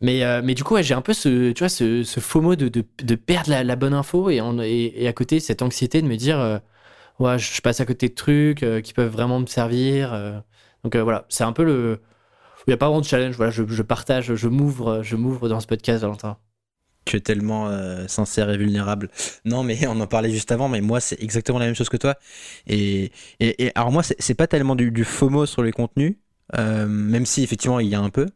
Mais, 0.01 0.24
euh, 0.24 0.41
mais 0.43 0.55
du 0.55 0.63
coup, 0.63 0.82
j'ai 0.82 0.93
un 0.93 1.01
peu 1.01 1.13
ce, 1.13 1.51
tu 1.51 1.59
vois, 1.59 1.70
ce, 1.70 2.03
ce 2.03 2.20
faux 2.20 2.41
mot 2.41 2.55
de, 2.55 2.70
de, 2.70 2.86
de 3.03 3.15
perdre 3.15 3.49
la, 3.49 3.63
la, 3.65 3.76
bonne 3.76 3.93
info 3.93 4.30
et, 4.30 4.38
et, 4.38 5.07
à 5.07 5.13
côté, 5.13 5.41
cette 5.41 5.61
anxiété 5.61 6.01
de 6.01 6.07
me 6.07 6.15
dire, 6.15 6.39
euh, 6.39 6.57
ouais, 7.20 7.38
je 7.38 7.61
passe 7.61 7.82
à 7.82 7.86
côté 7.86 8.07
de 8.07 8.15
trucs 8.15 8.63
euh, 8.63 8.80
qui 8.82 8.93
peuvent 8.93 9.11
vraiment 9.11 9.39
me 9.39 9.45
servir. 9.45 10.41
donc 10.84 10.95
voilà, 10.95 11.26
c'est 11.30 11.43
un 11.43 11.53
peu 11.53 11.63
le. 11.63 12.01
Il 12.67 12.72
n'y 12.72 12.74
a 12.74 12.78
pas 12.78 12.88
vraiment 12.88 13.01
de 13.01 13.05
challenge. 13.05 13.36
Voilà, 13.36 13.51
je, 13.51 13.63
je 13.67 13.82
partage, 13.82 14.36
je 14.36 14.47
m'ouvre, 14.47 15.01
je 15.03 15.15
m'ouvre 15.15 15.49
dans 15.49 15.59
ce 15.59 15.67
podcast, 15.67 16.01
Valentin 16.01 16.38
tu 17.10 17.18
es 17.18 17.22
tellement 17.22 17.68
euh, 17.68 18.07
sincère 18.07 18.49
et 18.51 18.57
vulnérable. 18.57 19.10
Non, 19.43 19.64
mais 19.64 19.88
on 19.88 19.99
en 19.99 20.07
parlait 20.07 20.30
juste 20.30 20.51
avant, 20.51 20.70
mais 20.70 20.82
moi, 20.82 20.99
c'est 20.99 21.22
exactement 21.22 21.57
la 21.57 21.66
même 21.66 21.76
chose 21.76 21.89
que 21.89 21.97
toi. 21.97 22.16
Et, 22.68 23.12
et, 23.39 23.72
alors, 23.74 23.91
moi, 23.91 24.03
c'est 24.03 24.36
pas 24.36 24.47
tellement 24.47 24.76
du, 24.76 24.91
du, 24.91 25.03
FOMO 25.03 25.45
sur 25.47 25.64
les 25.64 25.72
contenus, 25.72 26.16
euh, 26.57 26.86
même 26.88 27.26
si 27.26 27.43
effectivement, 27.43 27.80
il 27.80 27.88
y 27.88 27.95
a 27.95 27.99
un 27.99 28.10
peu. 28.10 28.28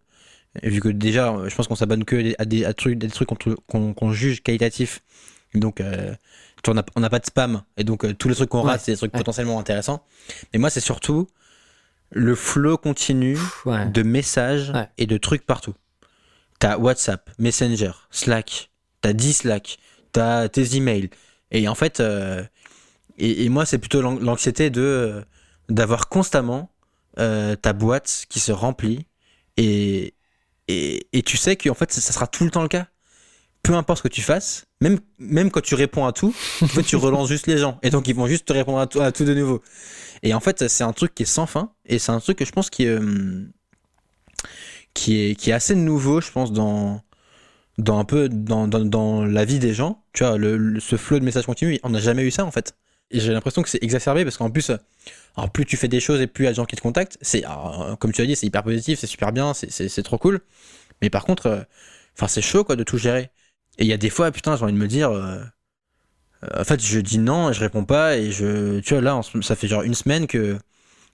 Vu 0.63 0.79
que 0.81 0.89
déjà, 0.89 1.35
je 1.47 1.55
pense 1.55 1.67
qu'on 1.67 1.75
s'abonne 1.75 2.03
que 2.03 2.33
à 2.39 2.45
des, 2.45 2.71
trucs, 2.73 2.97
des 2.97 3.09
trucs 3.09 3.29
qu'on 3.67 4.11
juge 4.11 4.41
qualitatifs. 4.41 5.01
Donc, 5.53 5.79
euh, 5.79 6.13
on 6.67 6.73
n'a 6.73 7.09
pas 7.09 7.19
de 7.19 7.25
spam. 7.25 7.61
Et 7.77 7.83
donc, 7.83 8.05
tous 8.17 8.27
les 8.27 8.35
trucs 8.35 8.49
qu'on 8.49 8.61
rate, 8.61 8.81
c'est 8.81 8.93
des 8.93 8.97
trucs 8.97 9.11
potentiellement 9.11 9.59
intéressants. 9.59 10.03
Mais 10.51 10.59
moi, 10.59 10.69
c'est 10.69 10.79
surtout 10.79 11.27
le 12.11 12.35
flow 12.35 12.77
continu 12.77 13.37
de 13.65 14.03
messages 14.03 14.73
et 14.97 15.05
de 15.05 15.17
trucs 15.17 15.45
partout. 15.45 15.73
T'as 16.63 16.77
WhatsApp, 16.77 17.29
Messenger, 17.39 17.91
Slack, 18.09 18.71
t'as 19.01 19.11
10 19.11 19.33
Slack, 19.33 19.79
t'as 20.13 20.47
tes 20.47 20.77
emails. 20.77 21.09
Et 21.51 21.67
en 21.67 21.75
fait, 21.75 21.99
euh, 21.99 22.41
et, 23.17 23.49
moi, 23.49 23.65
c'est 23.65 23.79
plutôt 23.79 24.01
l'anxiété 24.01 24.69
de 24.69 24.81
euh, 24.81 25.21
d'avoir 25.67 26.07
constamment 26.07 26.71
euh, 27.19 27.57
ta 27.57 27.73
boîte 27.73 28.27
qui 28.29 28.39
se 28.39 28.53
remplit. 28.53 29.07
Et, 29.57 30.13
et, 30.69 31.05
et 31.11 31.21
tu 31.21 31.35
sais 31.35 31.57
qu'en 31.57 31.73
fait, 31.73 31.91
ça, 31.91 32.13
sera 32.13 32.27
tout 32.27 32.45
le 32.45 32.49
temps 32.49 32.61
le 32.61 32.69
cas. 32.69 32.87
Peu 33.61 33.73
importe 33.73 33.97
ce 33.97 34.03
que 34.03 34.13
tu 34.13 34.21
fasses, 34.21 34.63
même, 34.79 34.99
même 35.19 35.51
quand 35.51 35.59
tu 35.59 35.75
réponds 35.75 36.05
à 36.05 36.13
tout, 36.13 36.33
en 36.61 36.67
fait, 36.67 36.83
tu 36.83 36.95
relances 36.95 37.27
juste 37.27 37.47
les 37.47 37.57
gens. 37.57 37.77
Et 37.83 37.89
donc, 37.89 38.07
ils 38.07 38.15
vont 38.15 38.27
juste 38.27 38.45
te 38.45 38.53
répondre 38.53 38.79
à 38.79 38.87
tout, 38.87 39.01
à 39.01 39.11
tout 39.11 39.25
de 39.25 39.33
nouveau. 39.33 39.61
Et 40.21 40.33
en 40.33 40.39
fait, 40.39 40.69
c'est 40.69 40.85
un 40.85 40.93
truc 40.93 41.13
qui 41.13 41.23
est 41.23 41.25
sans 41.25 41.45
fin. 41.45 41.73
Et 41.85 41.99
c'est 41.99 42.13
un 42.13 42.21
truc 42.21 42.37
que 42.37 42.45
je 42.45 42.53
pense 42.53 42.69
qui 42.69 42.87
qui 44.93 45.19
est, 45.21 45.35
qui 45.35 45.49
est 45.51 45.53
assez 45.53 45.75
nouveau, 45.75 46.21
je 46.21 46.31
pense, 46.31 46.51
dans, 46.51 47.01
dans 47.77 47.99
un 47.99 48.05
peu 48.05 48.29
dans, 48.29 48.67
dans, 48.67 48.79
dans 48.85 49.25
la 49.25 49.45
vie 49.45 49.59
des 49.59 49.73
gens. 49.73 50.03
Tu 50.13 50.23
vois, 50.23 50.37
le, 50.37 50.79
ce 50.79 50.95
flot 50.97 51.19
de 51.19 51.25
messages 51.25 51.45
continus, 51.45 51.79
on 51.83 51.89
n'a 51.89 51.99
jamais 51.99 52.23
eu 52.23 52.31
ça 52.31 52.45
en 52.45 52.51
fait. 52.51 52.75
Et 53.11 53.19
j'ai 53.19 53.33
l'impression 53.33 53.61
que 53.61 53.69
c'est 53.69 53.83
exacerbé 53.83 54.23
parce 54.23 54.37
qu'en 54.37 54.49
plus, 54.49 54.71
alors 55.37 55.51
plus 55.51 55.65
tu 55.65 55.77
fais 55.77 55.87
des 55.87 55.99
choses 55.99 56.21
et 56.21 56.27
plus 56.27 56.43
il 56.43 56.45
y 56.45 56.49
a 56.49 56.51
des 56.51 56.55
gens 56.55 56.65
qui 56.65 56.75
te 56.75 56.81
contactent, 56.81 57.17
c'est, 57.21 57.43
comme 57.99 58.11
tu 58.11 58.21
as 58.21 58.25
dit, 58.25 58.35
c'est 58.35 58.47
hyper 58.47 58.63
positif, 58.63 58.99
c'est 58.99 59.07
super 59.07 59.31
bien, 59.31 59.53
c'est 59.53 60.03
trop 60.03 60.17
cool. 60.17 60.41
Mais 61.01 61.09
par 61.09 61.25
contre, 61.25 61.47
euh, 61.47 61.61
c'est 62.27 62.41
chaud 62.41 62.63
quoi 62.63 62.75
de 62.75 62.83
tout 62.83 62.97
gérer. 62.97 63.29
Et 63.77 63.83
il 63.83 63.87
y 63.87 63.93
a 63.93 63.97
des 63.97 64.09
fois, 64.09 64.31
putain, 64.31 64.55
j'ai 64.55 64.63
envie 64.63 64.73
de 64.73 64.77
me 64.77 64.87
dire, 64.87 65.11
euh, 65.11 65.39
euh, 66.43 66.61
en 66.61 66.63
fait, 66.63 66.83
je 66.83 66.99
dis 66.99 67.19
non 67.19 67.49
et 67.49 67.53
je 67.53 67.59
réponds 67.59 67.85
pas 67.85 68.17
et 68.17 68.31
je, 68.31 68.79
tu 68.79 68.93
vois, 68.93 69.01
là, 69.01 69.21
ça 69.41 69.55
fait 69.55 69.67
genre 69.67 69.83
une 69.83 69.95
semaine 69.95 70.27
que 70.27 70.57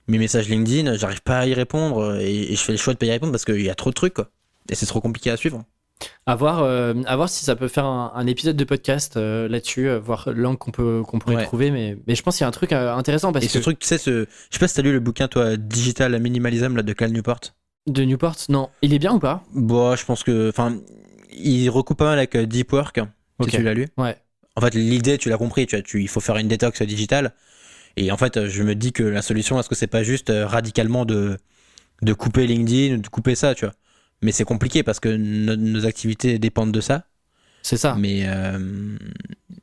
mes 0.09 0.17
messages 0.17 0.49
LinkedIn, 0.49 0.95
j'arrive 0.95 1.21
pas 1.21 1.39
à 1.39 1.45
y 1.45 1.53
répondre 1.53 2.17
et, 2.19 2.55
je 2.55 2.61
fais 2.61 2.73
le 2.73 2.77
choix 2.77 2.93
de 2.93 2.99
pas 2.99 3.05
y 3.05 3.11
répondre 3.11 3.31
parce 3.31 3.45
qu'il 3.45 3.61
y 3.61 3.69
a 3.69 3.75
trop 3.75 3.91
de 3.91 3.95
trucs 3.95 4.13
quoi. 4.13 4.29
Et 4.69 4.75
c'est 4.75 4.85
trop 4.85 5.01
compliqué 5.01 5.31
à 5.31 5.37
suivre. 5.37 5.63
À 6.25 6.35
voir, 6.35 6.63
euh, 6.63 6.93
à 7.07 7.15
voir 7.15 7.27
si 7.27 7.43
ça 7.43 7.55
peut 7.55 7.67
faire 7.67 7.85
un, 7.85 8.25
épisode 8.27 8.55
de 8.55 8.63
podcast 8.63 9.17
euh, 9.17 9.49
là-dessus, 9.49 9.89
euh, 9.89 9.99
voir 9.99 10.29
l'angle 10.33 10.57
qu'on 10.57 10.71
peut 10.71 11.03
qu'on 11.05 11.19
pourrait 11.19 11.43
trouver, 11.43 11.71
mais, 11.71 11.97
mais 12.07 12.15
je 12.15 12.23
pense 12.23 12.37
qu'il 12.37 12.43
y 12.43 12.45
a 12.45 12.47
un 12.47 12.51
truc 12.51 12.71
intéressant 12.71 13.33
parce 13.33 13.43
et 13.43 13.47
que... 13.47 13.53
ce 13.53 13.59
truc, 13.59 13.79
tu 13.79 13.87
sais, 13.87 13.97
ce... 13.97 14.25
je 14.25 14.25
sais 14.49 14.59
pas 14.59 14.67
si 14.67 14.75
t'as 14.75 14.81
lu 14.81 14.93
le 14.93 15.01
bouquin 15.01 15.27
toi, 15.27 15.57
Digital 15.57 16.17
Minimalism 16.19 16.75
là 16.75 16.83
de 16.83 16.93
Cal 16.93 17.11
Newport. 17.11 17.41
De 17.87 18.03
Newport, 18.03 18.35
non, 18.47 18.69
il 18.81 18.93
est 18.93 18.99
bien 18.99 19.13
ou 19.13 19.19
pas? 19.19 19.43
Bon, 19.53 19.95
je 19.95 20.05
pense 20.05 20.23
que, 20.23 20.49
enfin, 20.49 20.77
il 21.33 21.69
recoupe 21.69 21.97
pas 21.97 22.05
mal 22.05 22.17
avec 22.17 22.37
Deep 22.37 22.71
Work. 22.71 23.01
Si 23.43 23.49
tu 23.49 23.63
l'as 23.63 23.73
lu. 23.73 23.87
Ouais. 23.97 24.15
En 24.55 24.61
fait, 24.61 24.75
l'idée, 24.75 25.17
tu 25.17 25.29
l'as 25.29 25.37
compris, 25.37 25.65
tu, 25.65 25.75
vois, 25.75 25.83
tu, 25.83 26.01
il 26.01 26.07
faut 26.07 26.19
faire 26.19 26.37
une 26.37 26.47
détox 26.47 26.81
digitale. 26.81 27.33
Et 27.99 28.11
en 28.11 28.17
fait, 28.17 28.47
je 28.47 28.63
me 28.63 28.75
dis 28.75 28.93
que 28.93 29.03
la 29.03 29.21
solution, 29.21 29.59
est-ce 29.59 29.67
que 29.67 29.75
c'est 29.75 29.85
pas 29.85 30.03
juste 30.03 30.29
euh, 30.29 30.47
radicalement 30.47 31.03
de, 31.03 31.37
de 32.01 32.13
couper 32.13 32.47
LinkedIn, 32.47 32.99
de 32.99 33.07
couper 33.09 33.35
ça, 33.35 33.53
tu 33.53 33.65
vois 33.65 33.73
Mais 34.21 34.31
c'est 34.31 34.45
compliqué 34.45 34.83
parce 34.83 35.01
que 35.01 35.09
nos 35.09 35.85
activités 35.85 36.39
dépendent 36.39 36.71
de 36.71 36.79
ça. 36.79 37.03
C'est 37.61 37.75
ça. 37.75 37.95
Mais, 37.99 38.21
euh, 38.23 38.97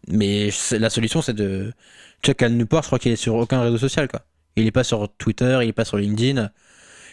mais 0.09 0.51
la 0.73 0.91
solution, 0.91 1.23
c'est 1.23 1.33
de. 1.33 1.73
Cal 2.21 2.53
Newport, 2.53 2.83
je 2.83 2.89
crois 2.89 2.99
qu'il 2.99 3.11
est 3.11 3.17
sur 3.17 3.37
aucun 3.37 3.63
réseau 3.63 3.79
social, 3.79 4.07
quoi. 4.07 4.27
Il 4.57 4.67
est 4.67 4.73
pas 4.73 4.85
sur 4.85 5.09
Twitter, 5.17 5.61
il 5.63 5.69
est 5.69 5.73
pas 5.73 5.87
sur 5.87 5.97
LinkedIn. 5.97 6.51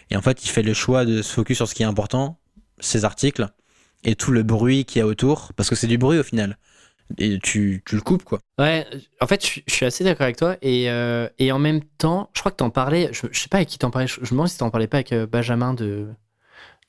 Et 0.09 0.17
en 0.17 0.21
fait, 0.21 0.43
il 0.43 0.49
fait 0.49 0.63
le 0.63 0.73
choix 0.73 1.05
de 1.05 1.21
se 1.21 1.31
focus 1.31 1.55
sur 1.55 1.69
ce 1.69 1.73
qui 1.73 1.83
est 1.83 1.85
important, 1.85 2.37
ses 2.81 3.05
articles, 3.05 3.47
et 4.03 4.15
tout 4.15 4.31
le 4.31 4.43
bruit 4.43 4.83
qu'il 4.83 4.99
y 4.99 5.01
a 5.01 5.07
autour, 5.07 5.53
parce 5.55 5.69
que 5.69 5.75
c'est 5.75 5.87
du 5.87 5.97
bruit 5.97 6.19
au 6.19 6.23
final 6.23 6.57
et 7.17 7.39
tu, 7.39 7.83
tu, 7.85 7.95
le 7.95 8.01
coupes 8.01 8.23
quoi. 8.23 8.39
Ouais, 8.57 8.85
en 9.21 9.27
fait, 9.27 9.45
je, 9.45 9.61
suis 9.67 9.85
assez 9.85 10.03
d'accord 10.03 10.23
avec 10.23 10.37
toi 10.37 10.57
et, 10.61 10.89
euh, 10.89 11.27
et, 11.39 11.51
en 11.51 11.59
même 11.59 11.81
temps, 11.83 12.29
je 12.33 12.39
crois 12.39 12.51
que 12.51 12.57
t'en 12.57 12.69
parlais, 12.69 13.09
je, 13.11 13.27
je 13.31 13.39
sais 13.39 13.49
pas 13.49 13.57
avec 13.57 13.69
qui 13.69 13.77
t'en 13.77 13.91
parlais, 13.91 14.07
je, 14.07 14.19
me 14.21 14.29
demande 14.29 14.47
si 14.47 14.57
t'en 14.57 14.69
parlais 14.69 14.87
pas 14.87 14.97
avec 14.97 15.11
euh, 15.13 15.27
Benjamin 15.27 15.73
de 15.73 16.07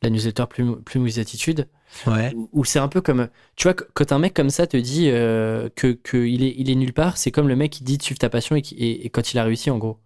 la 0.02 0.10
newsletter 0.10 0.44
Plume, 0.48 0.82
Plume 0.82 1.06
Attitude. 1.06 1.68
Ouais. 2.06 2.34
Où, 2.52 2.64
c'est 2.64 2.80
un 2.80 2.88
peu 2.88 3.00
comme, 3.00 3.28
tu 3.56 3.64
vois, 3.64 3.74
quand 3.74 4.12
un 4.12 4.18
mec 4.18 4.34
comme 4.34 4.50
ça 4.50 4.66
te 4.66 4.76
dit 4.76 5.08
euh, 5.10 5.68
que 5.76 5.92
qu'il 5.92 6.42
est, 6.42 6.54
il 6.56 6.70
est 6.70 6.74
nulle 6.74 6.92
part, 6.92 7.16
c'est 7.16 7.30
comme 7.30 7.48
le 7.48 7.56
mec 7.56 7.70
qui 7.72 7.84
dit 7.84 7.98
de 7.98 8.02
suivre 8.02 8.18
ta 8.18 8.28
passion 8.28 8.56
et, 8.56 8.60
et, 8.60 9.08
quand 9.10 9.32
il 9.32 9.38
a 9.38 9.44
réussi 9.44 9.70
en 9.70 9.78
gros. 9.78 9.98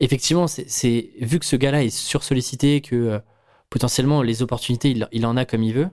Effectivement, 0.00 0.48
c'est 0.48 1.10
vu 1.20 1.38
que 1.38 1.44
ce 1.44 1.54
gars-là 1.54 1.84
est 1.84 1.90
sursollicité, 1.90 2.80
que 2.80 3.20
potentiellement 3.70 4.22
les 4.22 4.42
opportunités, 4.42 4.90
il, 4.90 5.08
il, 5.12 5.24
en 5.24 5.36
a 5.36 5.44
comme 5.44 5.62
il 5.62 5.74
veut, 5.74 5.88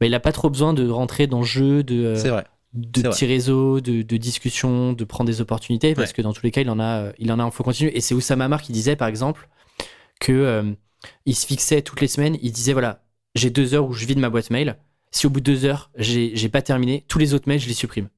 bah, 0.00 0.06
il 0.06 0.14
a 0.14 0.20
pas 0.20 0.32
trop 0.32 0.50
besoin 0.50 0.74
de 0.74 0.86
rentrer 0.86 1.26
dans 1.26 1.38
le 1.38 1.46
jeu, 1.46 1.82
de. 1.82 2.14
c'est 2.14 2.28
vrai 2.28 2.44
de 2.74 3.02
petits 3.02 3.26
réseaux, 3.26 3.80
de, 3.80 4.02
de 4.02 4.16
discussions, 4.16 4.92
de 4.92 5.04
prendre 5.04 5.28
des 5.28 5.40
opportunités, 5.40 5.94
parce 5.94 6.12
que 6.12 6.22
dans 6.22 6.32
tous 6.32 6.44
les 6.44 6.50
cas, 6.50 6.60
il 6.60 6.70
en 6.70 6.80
a, 6.80 7.12
il 7.18 7.32
en 7.32 7.38
a 7.38 7.42
un 7.42 7.50
faut 7.50 7.64
continuer. 7.64 7.96
Et 7.96 8.00
c'est 8.00 8.14
Oussama 8.14 8.44
Amar 8.44 8.62
qui 8.62 8.72
disait, 8.72 8.96
par 8.96 9.08
exemple, 9.08 9.48
que 10.20 10.32
euh, 10.32 10.72
il 11.26 11.34
se 11.34 11.46
fixait 11.46 11.82
toutes 11.82 12.00
les 12.00 12.08
semaines, 12.08 12.36
il 12.42 12.52
disait 12.52 12.72
voilà, 12.72 13.02
j'ai 13.34 13.50
deux 13.50 13.74
heures 13.74 13.86
où 13.86 13.92
je 13.92 14.06
vide 14.06 14.18
ma 14.18 14.30
boîte 14.30 14.50
mail. 14.50 14.76
Si 15.10 15.26
au 15.26 15.30
bout 15.30 15.40
de 15.40 15.44
deux 15.44 15.64
heures, 15.64 15.90
j'ai 15.96 16.48
pas 16.48 16.60
terminé, 16.60 17.04
tous 17.08 17.18
les 17.18 17.32
autres 17.32 17.48
mails, 17.48 17.60
je 17.60 17.68
les 17.68 17.74
supprime. 17.74 18.08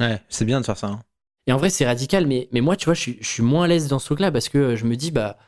Ouais, 0.00 0.20
c'est 0.28 0.44
bien 0.44 0.60
de 0.60 0.66
faire 0.66 0.76
ça. 0.76 0.88
Hein. 0.88 1.00
Et 1.46 1.52
en 1.52 1.56
vrai, 1.56 1.70
c'est 1.70 1.86
radical, 1.86 2.26
mais, 2.26 2.48
mais 2.52 2.60
moi, 2.60 2.76
tu 2.76 2.86
vois, 2.86 2.94
je 2.94 3.00
suis, 3.00 3.18
je 3.20 3.28
suis 3.28 3.42
moins 3.42 3.64
à 3.64 3.68
l'aise 3.68 3.88
dans 3.88 3.98
ce 3.98 4.06
truc-là 4.06 4.32
parce 4.32 4.48
que 4.48 4.74
je 4.74 4.84
me 4.84 4.96
dis, 4.96 5.10
bah, 5.10 5.38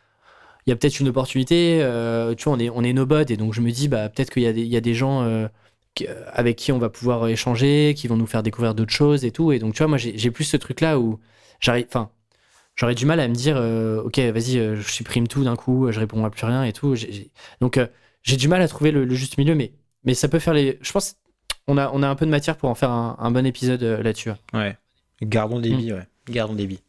il 0.67 0.71
y 0.71 0.73
a 0.73 0.77
peut-être 0.77 1.01
une 1.01 1.09
opportunité, 1.09 1.81
euh, 1.83 2.35
tu 2.35 2.45
vois, 2.45 2.55
on 2.55 2.59
est, 2.59 2.71
on 2.71 2.85
est 2.85 2.93
no 2.93 3.07
et 3.29 3.37
donc 3.37 3.53
je 3.53 3.61
me 3.61 3.71
dis, 3.73 3.89
bah, 3.89 4.09
peut-être 4.09 4.31
qu'il 4.31 4.43
y, 4.43 4.67
y, 4.67 4.77
a 4.77 4.81
des 4.81 4.95
gens. 4.95 5.23
Euh, 5.23 5.49
avec 6.33 6.57
qui 6.57 6.73
on 6.73 6.79
va 6.79 6.89
pouvoir 6.89 7.29
échanger, 7.29 7.95
qui 7.97 8.09
vont 8.09 8.17
nous 8.17 8.27
faire 8.27 8.43
découvrir 8.43 8.75
d'autres 8.75 8.93
choses 8.93 9.25
et 9.25 9.31
tout. 9.31 9.53
Et 9.53 9.59
donc, 9.59 9.75
tu 9.75 9.79
vois, 9.79 9.89
moi, 9.89 9.99
j'ai 9.99 10.31
plus 10.31 10.45
ce 10.45 10.57
truc-là 10.57 10.99
où 10.99 11.21
j'arrive, 11.61 11.87
enfin, 11.89 12.11
j'aurais 12.77 12.95
du 12.95 13.07
mal 13.07 13.21
à 13.21 13.29
me 13.29 13.35
dire, 13.35 13.57
euh, 13.57 14.03
ok, 14.03 14.19
vas-y, 14.19 14.59
euh, 14.59 14.77
je 14.77 14.91
supprime 14.91 15.29
tout 15.29 15.45
d'un 15.45 15.57
coup, 15.57 15.91
je 15.91 15.99
réponds 15.99 16.25
à 16.25 16.31
plus 16.31 16.47
rien 16.47 16.65
et 16.65 16.73
tout. 16.73 16.95
Donc, 17.61 17.77
euh, 17.77 17.87
j'ai 18.23 18.37
du 18.37 18.49
mal 18.49 18.63
à 18.63 18.69
trouver 18.69 18.91
le, 18.91 19.09
juste 19.15 19.39
milieu, 19.39 19.55
mais, 19.55 19.73
mais 20.05 20.15
ça 20.15 20.29
peut 20.29 20.39
faire 20.39 20.55
les. 20.55 20.79
Je 20.81 20.93
pense, 20.93 21.17
on 21.67 21.77
a, 21.77 21.91
on 21.93 22.03
a 22.03 22.09
un 22.09 22.15
peu 22.15 22.27
de 22.27 22.31
matière 22.31 22.57
pour 22.57 22.69
en 22.69 22.75
faire 22.75 22.91
un, 22.91 23.31
bon 23.31 23.47
épisode 23.47 23.83
là-dessus. 23.83 24.31
Ouais. 24.53 24.77
Gardons 25.23 25.61
des 25.61 25.75
vies, 25.75 25.93
mm. 25.93 25.97
ouais. 25.97 26.07
Gardons 26.29 26.55
des 26.55 26.67
vies. 26.67 26.83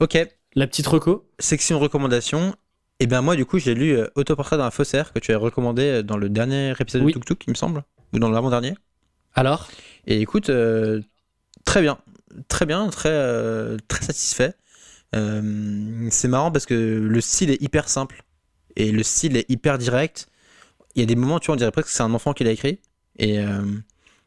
Ok. 0.00 0.18
La 0.54 0.66
petite 0.66 0.86
reco. 0.86 1.26
Section 1.38 1.78
recommandation. 1.78 2.54
Et 3.00 3.04
eh 3.04 3.06
ben 3.06 3.20
moi, 3.20 3.34
du 3.34 3.44
coup, 3.46 3.58
j'ai 3.58 3.74
lu 3.74 3.98
Autoportrait 4.14 4.58
d'un 4.58 4.70
faussaire 4.70 5.12
que 5.12 5.18
tu 5.18 5.32
as 5.32 5.38
recommandé 5.38 6.02
dans 6.04 6.16
le 6.16 6.28
dernier 6.28 6.72
épisode 6.78 7.04
de 7.04 7.10
Tuk 7.10 7.24
Tuk, 7.24 7.44
il 7.48 7.50
me 7.50 7.56
semble 7.56 7.82
ou 8.12 8.18
dans 8.18 8.30
l'avant-dernier 8.30 8.74
Alors? 9.34 9.68
Et 10.06 10.20
écoute, 10.20 10.50
euh, 10.50 11.00
très 11.64 11.80
bien, 11.80 11.98
très 12.48 12.66
bien, 12.66 12.88
très, 12.88 13.10
euh, 13.10 13.76
très 13.88 14.04
satisfait. 14.04 14.54
Euh, 15.14 16.08
c'est 16.10 16.28
marrant 16.28 16.50
parce 16.50 16.66
que 16.66 16.74
le 16.74 17.20
style 17.20 17.50
est 17.50 17.60
hyper 17.62 17.88
simple 17.88 18.24
et 18.76 18.92
le 18.92 19.02
style 19.02 19.36
est 19.36 19.48
hyper 19.50 19.78
direct. 19.78 20.28
Il 20.94 21.00
y 21.00 21.02
a 21.02 21.06
des 21.06 21.16
moments, 21.16 21.38
tu 21.38 21.46
vois, 21.46 21.54
on 21.54 21.56
dirait 21.56 21.70
presque 21.70 21.88
que 21.88 21.94
c'est 21.94 22.02
un 22.02 22.14
enfant 22.14 22.32
qui 22.32 22.44
l'a 22.44 22.50
écrit. 22.50 22.80
Et, 23.18 23.38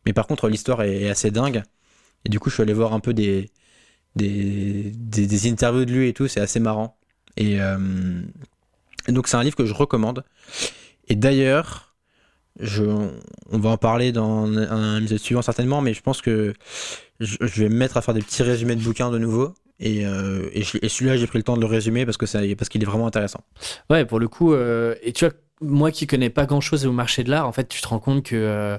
mais 0.05 0.13
par 0.13 0.27
contre, 0.27 0.47
l'histoire 0.47 0.81
est, 0.83 1.01
est 1.03 1.09
assez 1.09 1.31
dingue. 1.31 1.63
Et 2.23 2.29
du 2.29 2.39
coup, 2.39 2.49
je 2.49 2.55
suis 2.55 2.63
allé 2.63 2.73
voir 2.73 2.93
un 2.93 2.99
peu 2.99 3.13
des, 3.13 3.49
des, 4.15 4.91
des, 4.95 5.27
des 5.27 5.49
interviews 5.49 5.86
de 5.86 5.91
lui 5.91 6.07
et 6.07 6.13
tout, 6.13 6.27
c'est 6.27 6.39
assez 6.39 6.59
marrant. 6.59 6.97
Et, 7.38 7.57
et 9.07 9.11
donc, 9.11 9.27
c'est 9.27 9.38
un 9.38 9.43
livre 9.43 9.55
que 9.55 9.65
je 9.65 9.73
recommande. 9.73 10.23
Et 11.07 11.15
d'ailleurs, 11.15 11.84
je, 12.60 12.84
on 13.51 13.58
va 13.58 13.70
en 13.70 13.78
parler 13.78 14.12
dans 14.12 14.45
un, 14.45 14.97
épisode 14.99 15.20
suivant 15.20 15.41
certainement, 15.41 15.82
mais 15.82 15.93
je 15.93 16.01
pense 16.01 16.22
que 16.22 16.53
je, 17.20 17.38
vais 17.41 17.70
me 17.70 17.76
mettre 17.76 17.97
à 17.97 18.01
faire 18.01 18.14
des 18.14 18.22
petits 18.22 18.43
résumés 18.43 18.76
de 18.76 18.84
bouquins 18.84 19.12
de 19.12 19.18
nouveau. 19.18 19.53
Et, 19.80 20.06
euh, 20.06 20.49
et, 20.53 20.64
celui-là, 20.64 21.18
j'ai 21.18 21.28
pris 21.28 21.38
le 21.38 21.43
temps 21.43 21.58
de 21.58 21.62
le 21.62 21.68
résumer 21.68 22.06
parce 22.06 22.18
que 22.18 22.26
qu'il 22.68 22.82
est 22.82 22.86
vraiment 22.86 23.08
intéressant. 23.08 23.41
Ouais, 23.89 24.06
pour 24.06 24.20
le 24.20 24.30
coup, 24.30 24.53
euh, 24.53 24.95
et 25.01 25.12
tu 25.12 25.26
vois, 25.26 25.34
moi 25.60 25.91
qui 25.91 26.08
connais 26.08 26.30
pas 26.30 26.45
grand 26.45 26.62
chose 26.62 26.86
au 26.86 26.93
marché 26.93 27.26
de 27.26 27.30
l'art, 27.30 27.47
en 27.47 27.51
fait, 27.51 27.68
tu 27.68 27.82
te 27.82 27.88
rends 27.88 27.99
compte 27.99 28.24
que 28.24 28.36
euh, 28.36 28.78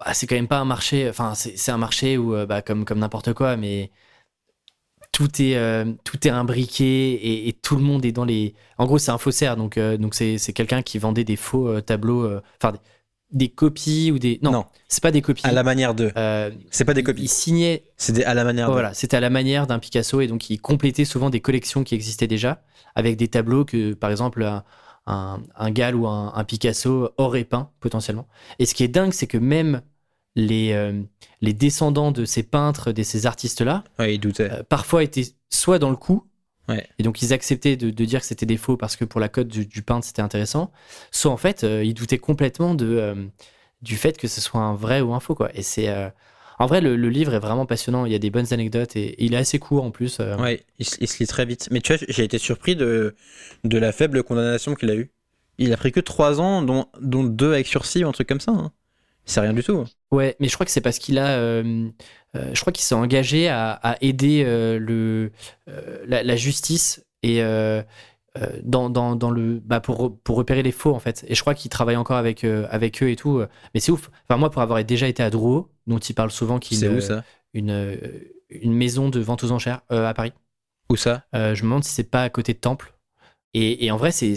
bah, 0.00 0.12
c'est 0.12 0.26
quand 0.26 0.34
même 0.34 0.48
pas 0.48 0.58
un 0.58 0.64
marché, 0.64 1.08
enfin, 1.08 1.34
c'est 1.34 1.70
un 1.70 1.78
marché 1.78 2.18
où, 2.18 2.34
bah, 2.46 2.60
comme, 2.60 2.84
comme 2.84 2.98
n'importe 2.98 3.32
quoi, 3.34 3.56
mais 3.56 3.92
tout 5.12 5.42
est, 5.42 5.56
euh, 5.56 5.84
tout 6.04 6.26
est 6.26 6.30
imbriqué 6.30 7.12
et, 7.12 7.48
et 7.48 7.52
tout 7.52 7.76
le 7.76 7.82
monde 7.82 8.04
est 8.04 8.12
dans 8.12 8.24
les. 8.24 8.54
En 8.78 8.86
gros, 8.86 8.98
c'est 8.98 9.10
un 9.10 9.18
faussaire, 9.18 9.56
donc 9.56 9.76
euh, 9.76 9.96
donc 9.96 10.14
c'est 10.14 10.38
c'est 10.38 10.52
quelqu'un 10.52 10.82
qui 10.82 10.98
vendait 10.98 11.24
des 11.24 11.36
faux 11.36 11.68
euh, 11.68 11.80
tableaux, 11.80 12.28
enfin, 12.62 12.72
des, 12.72 12.78
des 13.32 13.48
copies 13.48 14.10
ou 14.12 14.18
des. 14.18 14.38
Non, 14.42 14.52
Non. 14.52 14.66
c'est 14.88 15.02
pas 15.02 15.10
des 15.10 15.22
copies. 15.22 15.46
À 15.46 15.52
la 15.52 15.62
manière 15.62 15.94
de. 15.94 16.12
C'est 16.70 16.84
pas 16.84 16.94
des 16.94 17.00
il 17.00 17.04
copies, 17.04 17.28
signait 17.28 17.84
c'est 17.96 18.12
des 18.12 18.24
à 18.24 18.34
la 18.34 18.44
manière 18.44 18.68
de. 18.68 18.72
voilà, 18.72 18.94
c'était 18.94 19.16
à 19.16 19.20
la 19.20 19.30
manière 19.30 19.66
d'un 19.66 19.78
Picasso 19.78 20.20
et 20.20 20.26
donc 20.26 20.48
il 20.50 20.60
complétait 20.60 21.04
souvent 21.04 21.30
des 21.30 21.40
collections 21.40 21.84
qui 21.84 21.94
existaient 21.94 22.26
déjà 22.26 22.62
avec 22.94 23.16
des 23.16 23.28
tableaux 23.28 23.64
que, 23.64 23.94
par 23.94 24.10
exemple, 24.10 24.42
un, 24.42 24.64
un, 25.06 25.40
un 25.56 25.70
Gall 25.70 25.94
ou 25.94 26.06
un, 26.08 26.32
un 26.34 26.44
Picasso 26.44 27.10
aurait 27.18 27.44
peint 27.44 27.70
potentiellement. 27.80 28.26
Et 28.58 28.66
ce 28.66 28.74
qui 28.74 28.82
est 28.84 28.88
dingue, 28.88 29.12
c'est 29.12 29.26
que 29.28 29.38
même 29.38 29.82
les, 30.36 30.72
euh, 30.72 31.02
les 31.40 31.52
descendants 31.52 32.12
de 32.12 32.24
ces 32.24 32.42
peintres, 32.42 32.92
de 32.92 33.02
ces 33.02 33.26
artistes-là, 33.26 33.84
Ouais, 33.98 34.18
euh, 34.40 34.62
parfois 34.68 35.02
étaient 35.02 35.24
soit 35.50 35.78
dans 35.78 35.90
le 35.90 35.96
coup, 35.96 36.26
Ouais. 36.68 36.86
et 36.98 37.02
donc 37.02 37.20
ils 37.22 37.32
acceptaient 37.32 37.76
de, 37.76 37.90
de 37.90 38.04
dire 38.04 38.20
que 38.20 38.26
c'était 38.26 38.46
des 38.46 38.56
faux 38.56 38.76
parce 38.76 38.94
que 38.96 39.04
pour 39.04 39.18
la 39.20 39.28
cote 39.28 39.48
du, 39.48 39.66
du 39.66 39.82
peintre 39.82 40.06
c'était 40.06 40.22
intéressant, 40.22 40.70
soit 41.10 41.32
en 41.32 41.36
fait 41.36 41.64
euh, 41.64 41.82
ils 41.82 41.94
doutaient 41.94 42.18
complètement 42.18 42.74
de, 42.74 43.28
du 43.82 43.96
fait 43.96 44.16
que 44.16 44.28
ce 44.28 44.40
soit 44.40 44.60
un 44.60 44.74
vrai 44.74 45.00
ou 45.00 45.12
un 45.14 45.20
faux. 45.20 45.34
Quoi. 45.34 45.50
Et 45.54 45.62
c'est. 45.62 45.88
En 46.58 46.66
vrai, 46.66 46.82
le, 46.82 46.94
le 46.94 47.08
livre 47.08 47.32
est 47.32 47.38
vraiment 47.38 47.64
passionnant. 47.64 48.04
Il 48.04 48.12
y 48.12 48.14
a 48.14 48.18
des 48.18 48.28
bonnes 48.28 48.52
anecdotes 48.52 48.94
et 48.94 49.14
il 49.24 49.32
est 49.32 49.38
assez 49.38 49.58
court 49.58 49.82
en 49.82 49.90
plus. 49.90 50.18
Ouais, 50.18 50.62
il, 50.78 50.84
se- 50.84 50.98
il 51.00 51.08
se 51.08 51.18
lit 51.18 51.26
très 51.26 51.46
vite. 51.46 51.68
Mais 51.70 51.80
tu 51.80 51.94
vois, 51.94 52.04
j'ai 52.06 52.22
été 52.22 52.36
surpris 52.36 52.76
de, 52.76 53.14
de 53.64 53.78
la 53.78 53.92
faible 53.92 54.22
condamnation 54.22 54.74
qu'il 54.74 54.90
a 54.90 54.94
eue. 54.94 55.10
Il 55.56 55.72
a 55.72 55.78
pris 55.78 55.90
que 55.90 56.00
3 56.00 56.38
ans, 56.38 56.60
dont, 56.60 56.86
dont 57.00 57.24
2 57.24 57.54
avec 57.54 57.66
sursis 57.66 58.04
ou 58.04 58.08
un 58.08 58.12
truc 58.12 58.28
comme 58.28 58.40
ça. 58.40 58.52
hein. 58.52 58.72
C'est 59.24 59.40
rien 59.40 59.52
du 59.52 59.62
tout. 59.62 59.84
Ouais, 60.10 60.36
mais 60.40 60.48
je 60.48 60.54
crois 60.54 60.66
que 60.66 60.72
c'est 60.72 60.80
parce 60.80 60.98
qu'il 60.98 61.18
a. 61.18 61.38
euh, 61.38 61.88
euh, 62.36 62.50
je 62.52 62.60
crois 62.60 62.72
qu'il 62.72 62.84
s'est 62.84 62.94
engagé 62.94 63.48
à, 63.48 63.72
à 63.72 63.96
aider 64.00 64.42
euh, 64.44 64.78
le, 64.78 65.30
la, 66.06 66.22
la 66.22 66.36
justice 66.36 67.04
et 67.22 67.42
dans, 68.62 68.88
dans, 68.90 69.16
dans 69.16 69.30
le 69.30 69.60
bah 69.60 69.80
pour, 69.80 70.18
pour 70.22 70.36
repérer 70.36 70.62
les 70.62 70.72
faux 70.72 70.94
en 70.94 71.00
fait. 71.00 71.24
Et 71.28 71.34
je 71.34 71.40
crois 71.40 71.54
qu'il 71.54 71.70
travaille 71.70 71.96
encore 71.96 72.16
avec, 72.16 72.44
avec 72.44 73.02
eux 73.02 73.10
et 73.10 73.16
tout. 73.16 73.42
Mais 73.74 73.80
c'est 73.80 73.92
ouf. 73.92 74.10
Enfin, 74.28 74.38
moi, 74.38 74.50
pour 74.50 74.62
avoir 74.62 74.82
déjà 74.84 75.06
été 75.08 75.22
à 75.22 75.30
Drouot, 75.30 75.68
dont 75.86 75.98
il 75.98 76.14
parle 76.14 76.30
souvent, 76.30 76.58
qui 76.58 76.74
est 76.74 76.78
C'est 76.78 76.86
une, 76.86 76.96
où 76.96 77.00
ça? 77.00 77.24
une, 77.54 78.00
une 78.48 78.72
maison 78.72 79.08
de 79.10 79.20
vente 79.20 79.44
aux 79.44 79.52
enchères 79.52 79.82
à 79.90 80.14
Paris. 80.14 80.32
Où 80.88 80.96
ça? 80.96 81.24
Je 81.32 81.38
me 81.38 81.62
demande 81.62 81.84
si 81.84 81.92
c'est 81.92 82.04
pas 82.10 82.22
à 82.22 82.30
côté 82.30 82.52
de 82.54 82.58
Temple. 82.58 82.94
Et, 83.54 83.84
et 83.84 83.90
en 83.90 83.96
vrai, 83.96 84.12
c'est 84.12 84.34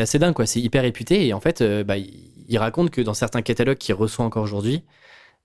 assez 0.00 0.18
dingue, 0.18 0.34
quoi. 0.34 0.46
C'est 0.46 0.60
hyper 0.60 0.82
réputé. 0.82 1.26
Et 1.26 1.32
en 1.32 1.40
fait, 1.40 1.62
bah, 1.84 1.96
il, 1.96 2.33
il 2.48 2.58
raconte 2.58 2.90
que 2.90 3.00
dans 3.00 3.14
certains 3.14 3.42
catalogues 3.42 3.78
qu'il 3.78 3.94
reçoit 3.94 4.24
encore 4.24 4.42
aujourd'hui, 4.42 4.84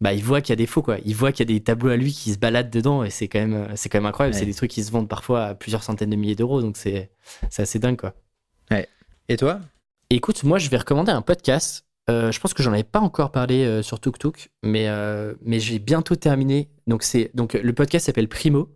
bah, 0.02 0.14
il 0.14 0.24
voit 0.24 0.42
qu'il 0.42 0.52
y 0.52 0.54
a 0.54 0.56
des 0.58 0.66
faux, 0.66 0.82
quoi. 0.82 0.98
Il 1.06 1.16
voit 1.16 1.32
qu'il 1.32 1.50
y 1.50 1.52
a 1.52 1.54
des 1.58 1.64
tableaux 1.64 1.90
à 1.90 1.98
lui 1.98 2.14
qui 2.14 2.32
se 2.34 2.40
baladent 2.40 2.70
dedans. 2.70 3.04
Et 3.04 3.10
c'est 3.10 3.28
quand 3.28 3.40
même, 3.40 3.70
c'est 3.76 3.90
quand 3.90 3.98
même 3.98 4.06
incroyable. 4.06 4.34
Ouais. 4.34 4.40
C'est 4.40 4.46
des 4.46 4.54
trucs 4.54 4.72
qui 4.72 4.84
se 4.84 4.92
vendent 4.92 5.10
parfois 5.10 5.46
à 5.46 5.56
plusieurs 5.56 5.84
centaines 5.84 6.10
de 6.10 6.16
milliers 6.16 6.36
d'euros. 6.36 6.62
Donc 6.62 6.78
c'est 6.78 7.12
c'est 7.50 7.64
assez 7.64 7.80
dingue, 7.80 7.98
quoi. 7.98 8.14
Et 9.30 9.38
toi? 9.38 9.60
Écoute, 10.10 10.44
moi, 10.44 10.58
je 10.58 10.70
vais 10.72 10.78
recommander 10.78 11.12
un 11.12 11.22
podcast. 11.22 11.86
Euh, 12.10 12.32
je 12.32 12.40
pense 12.40 12.56
que 12.56 12.64
j'en 12.64 12.74
avais 12.74 12.84
pas 12.84 13.00
encore 13.00 13.32
parlé 13.32 13.64
euh, 13.64 13.84
sur 13.84 14.00
Tuk 14.00 14.18
Tuk, 14.18 14.50
mais, 14.64 14.88
euh, 14.88 15.36
mais 15.44 15.60
j'ai 15.60 15.78
bientôt 15.78 16.16
terminé. 16.16 16.72
Donc, 16.88 17.04
c'est, 17.04 17.30
donc 17.36 17.54
le 17.54 17.74
podcast 17.74 18.08
s'appelle 18.08 18.28
Primo. 18.28 18.70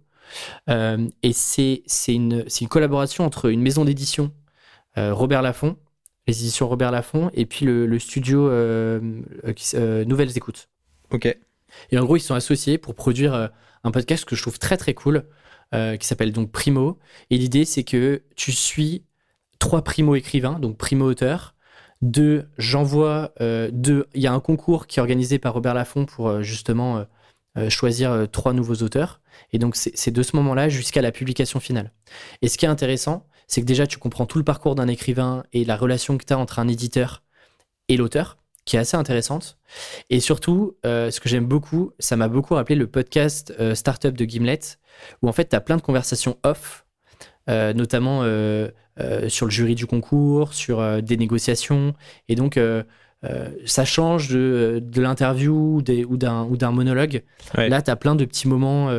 Et 0.68 1.34
c'est, 1.34 1.82
c'est, 1.88 2.14
une, 2.14 2.44
c'est 2.48 2.62
une 2.62 2.68
collaboration 2.68 3.26
entre 3.26 3.50
une 3.50 3.62
maison 3.62 3.84
d'édition, 3.84 4.32
Robert 4.96 5.42
Laffont, 5.42 5.78
les 6.28 6.42
éditions 6.42 6.68
Robert 6.68 6.92
Laffont, 6.92 7.30
et 7.34 7.46
puis 7.46 7.66
le, 7.66 7.86
le 7.86 8.00
studio 8.00 8.48
euh, 8.48 9.22
euh, 9.46 9.54
qui 9.54 9.76
euh, 9.76 10.06
Nouvelles 10.06 10.38
Écoutes. 10.38 10.70
Ok. 11.12 11.26
Et 11.92 11.98
en 11.98 12.06
gros, 12.06 12.16
ils 12.18 12.22
sont 12.22 12.36
associés 12.36 12.78
pour 12.78 12.96
produire 12.96 13.50
un 13.84 13.92
podcast 13.92 14.26
que 14.26 14.36
je 14.36 14.42
trouve 14.42 14.60
très 14.60 14.78
très 14.78 14.94
cool, 14.94 15.26
qui 15.72 16.06
s'appelle 16.06 16.32
donc 16.32 16.52
Primo. 16.52 17.00
Et 17.32 17.38
l'idée, 17.40 17.66
c'est 17.66 17.84
que 17.84 18.22
tu 18.36 18.52
suis 18.52 19.06
trois 19.58 19.84
primo 19.84 20.16
écrivains, 20.16 20.60
donc 20.60 20.78
primo 20.78 21.06
auteurs. 21.06 21.56
Deux, 22.04 22.50
j'envoie. 22.58 23.32
Euh, 23.40 23.70
deux, 23.72 24.08
il 24.14 24.22
y 24.22 24.28
a 24.28 24.34
un 24.34 24.42
concours 24.42 24.88
qui 24.88 25.00
est 25.00 25.02
organisé 25.02 25.40
par 25.40 25.54
Robert 25.54 25.74
Laffont 25.74 26.06
pour 26.06 26.28
euh, 26.28 26.42
justement 26.42 27.06
euh, 27.58 27.70
choisir 27.70 28.28
trois 28.30 28.52
nouveaux 28.52 28.84
auteurs. 28.84 29.22
Et 29.54 29.58
donc, 29.58 29.76
c'est 29.78 30.12
de 30.12 30.22
ce 30.22 30.36
moment-là 30.36 30.68
jusqu'à 30.68 31.02
la 31.02 31.14
publication 31.14 31.62
finale. 31.62 31.94
Et 32.42 32.50
ce 32.50 32.58
qui 32.58 32.66
est 32.66 32.70
intéressant, 32.70 33.26
c'est 33.48 33.62
que 33.62 33.66
déjà, 33.66 33.88
tu 33.88 33.98
comprends 33.98 34.26
tout 34.26 34.38
le 34.38 34.44
parcours 34.44 34.76
d'un 34.76 34.88
écrivain 34.88 35.44
et 35.54 35.66
la 35.66 35.76
relation 35.76 36.18
que 36.18 36.26
tu 36.26 36.34
as 36.34 36.38
entre 36.38 36.60
un 36.60 36.68
éditeur 36.68 37.24
et 37.90 37.98
l'auteur, 37.98 38.38
qui 38.66 38.76
est 38.78 38.80
assez 38.80 38.98
intéressante. 38.98 39.58
Et 40.10 40.20
surtout, 40.20 40.78
euh, 40.86 41.12
ce 41.12 41.20
que 41.20 41.30
j'aime 41.30 41.46
beaucoup, 41.46 41.92
ça 42.00 42.16
m'a 42.16 42.28
beaucoup 42.28 42.56
rappelé 42.56 42.76
le 42.76 42.88
podcast 42.88 43.54
euh, 43.60 43.76
Startup 43.76 44.16
de 44.16 44.26
Gimlet, 44.26 44.60
où 45.22 45.28
en 45.28 45.34
fait, 45.34 45.50
tu 45.50 45.56
as 45.56 45.62
plein 45.62 45.78
de 45.78 45.82
conversations 45.82 46.38
off, 46.44 46.86
euh, 47.50 47.74
notamment 47.74 48.24
sur 49.28 49.46
le 49.46 49.52
jury 49.52 49.76
du 49.76 49.86
concours, 49.86 50.54
sur 50.54 51.02
des 51.02 51.18
négociations. 51.18 51.94
Et 52.30 52.36
donc, 52.36 52.60
ça 53.66 53.86
change 53.86 54.30
de, 54.30 54.80
de 54.82 55.02
l'interview 55.02 55.78
ou 55.78 55.82
d'un 55.82 56.44
ou 56.44 56.58
d'un 56.58 56.72
monologue. 56.72 57.24
Ouais. 57.58 57.70
Là, 57.70 57.82
tu 57.82 57.92
as 57.92 57.96
plein 57.96 58.16
de 58.16 58.24
petits 58.26 58.48
moments 58.48 58.98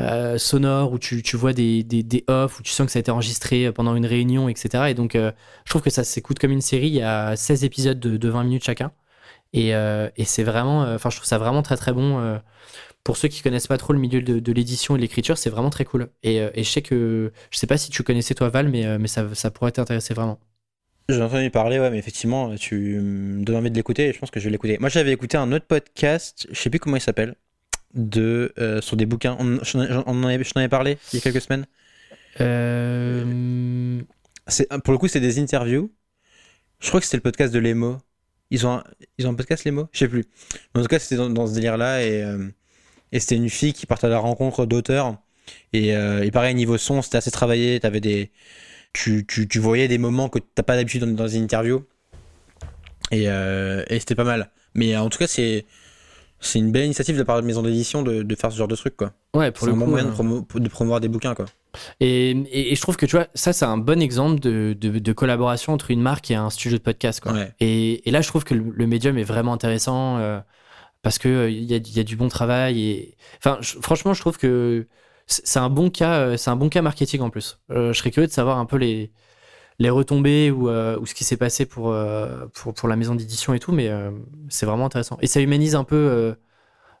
euh, 0.00 0.34
euh, 0.34 0.38
sonores 0.38 0.92
où 0.92 0.98
tu, 0.98 1.22
vois 1.36 1.52
des, 1.52 1.82
des, 1.84 2.24
off, 2.28 2.60
où 2.60 2.62
tu 2.62 2.72
sens 2.72 2.86
que 2.86 2.92
ça 2.92 2.98
a 2.98 3.00
été 3.00 3.10
enregistré 3.10 3.72
pendant 3.72 3.94
une 3.96 4.06
réunion, 4.06 4.48
etc. 4.48 4.84
Et 4.90 4.94
donc, 4.94 5.14
euh, 5.16 5.32
je 5.64 5.70
trouve 5.70 5.82
que 5.82 5.90
ça 5.90 6.04
s'écoute 6.04 6.38
comme 6.38 6.52
une 6.52 6.60
série. 6.60 6.88
Il 6.88 6.94
y 6.94 7.02
a 7.02 7.36
16 7.36 7.64
épisodes 7.64 8.00
de, 8.00 8.16
de 8.16 8.28
20 8.28 8.44
minutes 8.44 8.64
chacun. 8.64 8.92
Et, 9.52 9.74
euh, 9.74 10.08
c'est 10.24 10.44
vraiment, 10.44 10.84
euh, 10.84 10.94
enfin, 10.96 11.10
je 11.10 11.16
trouve 11.16 11.26
ça 11.26 11.38
vraiment 11.38 11.62
très 11.62 11.76
très 11.76 11.92
bon. 11.92 12.18
euh, 12.20 12.38
pour 13.04 13.16
ceux 13.16 13.28
qui 13.28 13.42
connaissent 13.42 13.66
pas 13.66 13.78
trop 13.78 13.92
le 13.92 13.98
milieu 13.98 14.20
de, 14.22 14.52
l'édition 14.52 14.94
et 14.94 14.98
de 14.98 15.02
l'écriture, 15.02 15.38
c'est 15.38 15.50
vraiment 15.50 15.70
très 15.70 15.84
cool. 15.84 16.10
Et, 16.22 16.40
euh, 16.40 16.50
je 16.56 16.62
sais 16.62 16.82
que, 16.82 17.32
je 17.50 17.58
sais 17.58 17.66
pas 17.66 17.78
si 17.78 17.90
tu 17.90 18.02
connaissais 18.02 18.34
toi 18.34 18.48
Val, 18.50 18.68
mais, 18.68 18.86
euh, 18.86 18.98
mais 19.00 19.08
ça, 19.08 19.26
ça 19.34 19.50
pourrait 19.50 19.72
t'intéresser 19.72 20.14
vraiment. 20.14 20.38
J'ai 21.08 21.22
entendu 21.22 21.50
parler, 21.50 21.80
ouais, 21.80 21.90
mais 21.90 21.98
effectivement, 21.98 22.54
tu 22.56 23.00
me 23.00 23.44
donnes 23.44 23.56
envie 23.56 23.70
de 23.70 23.74
l'écouter 23.76 24.08
et 24.08 24.12
je 24.12 24.18
pense 24.18 24.30
que 24.30 24.38
je 24.38 24.44
vais 24.44 24.50
l'écouter. 24.52 24.78
Moi, 24.78 24.88
j'avais 24.90 25.12
écouté 25.12 25.36
un 25.36 25.50
autre 25.52 25.66
podcast, 25.66 26.46
je 26.50 26.58
sais 26.60 26.70
plus 26.70 26.78
comment 26.78 26.96
il 26.96 27.00
s'appelle, 27.00 27.34
de, 27.94 28.52
euh, 28.58 28.80
sur 28.80 28.96
des 28.96 29.06
bouquins. 29.06 29.36
On, 29.38 29.58
en 29.58 30.24
avait, 30.24 30.44
je 30.44 30.50
t'en 30.50 30.60
avais 30.60 30.68
parlé 30.68 30.98
il 31.12 31.16
y 31.16 31.18
a 31.18 31.22
quelques 31.22 31.40
semaines. 31.40 31.66
Euh, 32.40 34.00
C'est, 34.46 34.68
pour 34.82 34.92
le 34.92 34.98
coup, 34.98 35.08
c'est 35.08 35.20
des 35.20 35.38
interviews. 35.38 35.92
Je 36.80 36.88
crois 36.88 37.00
que 37.00 37.06
c'était 37.06 37.18
le 37.18 37.22
podcast 37.22 37.52
de 37.52 37.58
Lemo. 37.58 37.98
Ils 38.50 38.66
ont 38.66 38.72
un, 38.72 38.84
ils 39.18 39.26
ont 39.26 39.30
un 39.30 39.34
podcast 39.34 39.64
Lemo? 39.64 39.88
Je 39.92 39.98
sais 40.00 40.08
plus. 40.08 40.24
Mais 40.74 40.80
en 40.80 40.82
tout 40.82 40.88
cas, 40.88 40.98
c'était 40.98 41.16
dans, 41.16 41.30
dans 41.30 41.46
ce 41.46 41.54
délire-là 41.54 42.02
et, 42.02 42.22
euh, 42.22 42.48
et 43.12 43.20
c'était 43.20 43.36
une 43.36 43.50
fille 43.50 43.72
qui 43.72 43.86
partait 43.86 44.06
à 44.06 44.10
la 44.10 44.18
rencontre 44.18 44.66
d'auteurs. 44.66 45.16
Et, 45.72 45.94
euh, 45.94 46.24
et 46.24 46.30
pareil, 46.30 46.54
niveau 46.54 46.78
son, 46.78 47.02
c'était 47.02 47.18
assez 47.18 47.30
travaillé. 47.30 47.78
Des, 47.80 48.30
tu, 48.92 49.26
tu, 49.26 49.46
tu 49.48 49.58
voyais 49.58 49.88
des 49.88 49.98
moments 49.98 50.28
que 50.28 50.38
t'as 50.38 50.62
pas 50.62 50.76
d'habitude 50.76 51.02
dans, 51.02 51.12
dans 51.12 51.28
une 51.28 51.42
interview. 51.42 51.84
Et, 53.12 53.24
et 53.24 53.98
c'était 53.98 54.14
pas 54.14 54.24
mal. 54.24 54.50
Mais 54.74 54.96
en 54.96 55.10
tout 55.10 55.18
cas, 55.18 55.26
c'est, 55.26 55.66
c'est 56.40 56.58
une 56.58 56.72
belle 56.72 56.86
initiative 56.86 57.14
de 57.14 57.20
la 57.20 57.24
part 57.24 57.40
de 57.40 57.46
maison 57.46 57.62
d'édition 57.62 58.02
de, 58.02 58.22
de 58.22 58.34
faire 58.34 58.50
ce 58.50 58.56
genre 58.56 58.68
de 58.68 58.76
truc, 58.76 58.96
quoi. 58.96 59.12
ouais, 59.34 59.50
pour 59.50 59.60
C'est 59.60 59.66
le 59.66 59.72
un 59.74 59.78
bon 59.78 59.86
moyen 59.86 60.06
euh, 60.06 60.10
de, 60.10 60.14
promo- 60.14 60.58
de 60.58 60.68
promouvoir 60.68 61.00
des 61.00 61.08
bouquins, 61.08 61.34
quoi. 61.34 61.44
Et, 62.00 62.30
et- 62.30 62.72
et 62.72 62.74
je 62.74 62.80
trouve 62.80 62.96
que 62.96 63.06
tu 63.06 63.16
vois, 63.16 63.28
ça, 63.34 63.52
c'est 63.52 63.64
un 63.64 63.76
bon 63.78 64.00
exemple 64.02 64.40
de, 64.40 64.72
de- 64.78 64.98
collaboration 65.12 65.72
entre 65.72 65.90
une 65.90 66.00
marque 66.02 66.30
et 66.30 66.34
un 66.34 66.50
studio 66.50 66.78
de 66.78 66.82
podcast. 66.82 67.20
Quoi. 67.20 67.32
Ouais. 67.32 67.52
Et, 67.60 68.08
et 68.08 68.10
là, 68.10 68.22
je 68.22 68.28
trouve 68.28 68.44
que 68.44 68.54
le, 68.54 68.64
le 68.74 68.86
médium 68.86 69.18
est 69.18 69.24
vraiment 69.24 69.52
intéressant 69.52 70.16
euh, 70.18 70.40
parce 71.02 71.18
il 71.48 71.64
y, 71.64 71.74
a, 71.74 71.76
il 71.76 71.96
y 71.96 72.00
a 72.00 72.04
du 72.04 72.16
bon 72.16 72.28
travail. 72.28 72.80
Et... 72.82 73.16
Enfin, 73.38 73.58
je- 73.60 73.78
franchement, 73.80 74.14
je 74.14 74.20
trouve 74.20 74.36
que 74.38 74.86
c'est 75.26 75.60
un, 75.60 75.70
bon 75.70 75.90
cas, 75.90 76.20
euh, 76.20 76.36
c'est 76.36 76.50
un 76.50 76.56
bon 76.56 76.68
cas 76.68 76.82
marketing 76.82 77.20
en 77.20 77.30
plus. 77.30 77.58
Euh, 77.70 77.92
je 77.92 77.98
serais 77.98 78.10
curieux 78.10 78.26
de 78.26 78.32
savoir 78.32 78.58
un 78.58 78.66
peu 78.66 78.76
les, 78.78 79.12
les 79.80 79.90
retombées 79.90 80.50
ou, 80.52 80.68
ou 80.68 81.06
ce 81.06 81.14
qui 81.14 81.24
s'est 81.24 81.36
passé 81.36 81.66
pour, 81.66 81.94
pour, 82.54 82.74
pour, 82.74 82.88
la 82.88 82.96
maison 82.96 83.16
d'édition 83.16 83.52
et 83.54 83.58
tout, 83.58 83.72
mais 83.72 83.90
c'est 84.48 84.66
vraiment 84.66 84.86
intéressant. 84.86 85.18
Et 85.20 85.26
ça 85.26 85.40
humanise 85.40 85.74
un 85.74 85.84
peu 85.84 86.36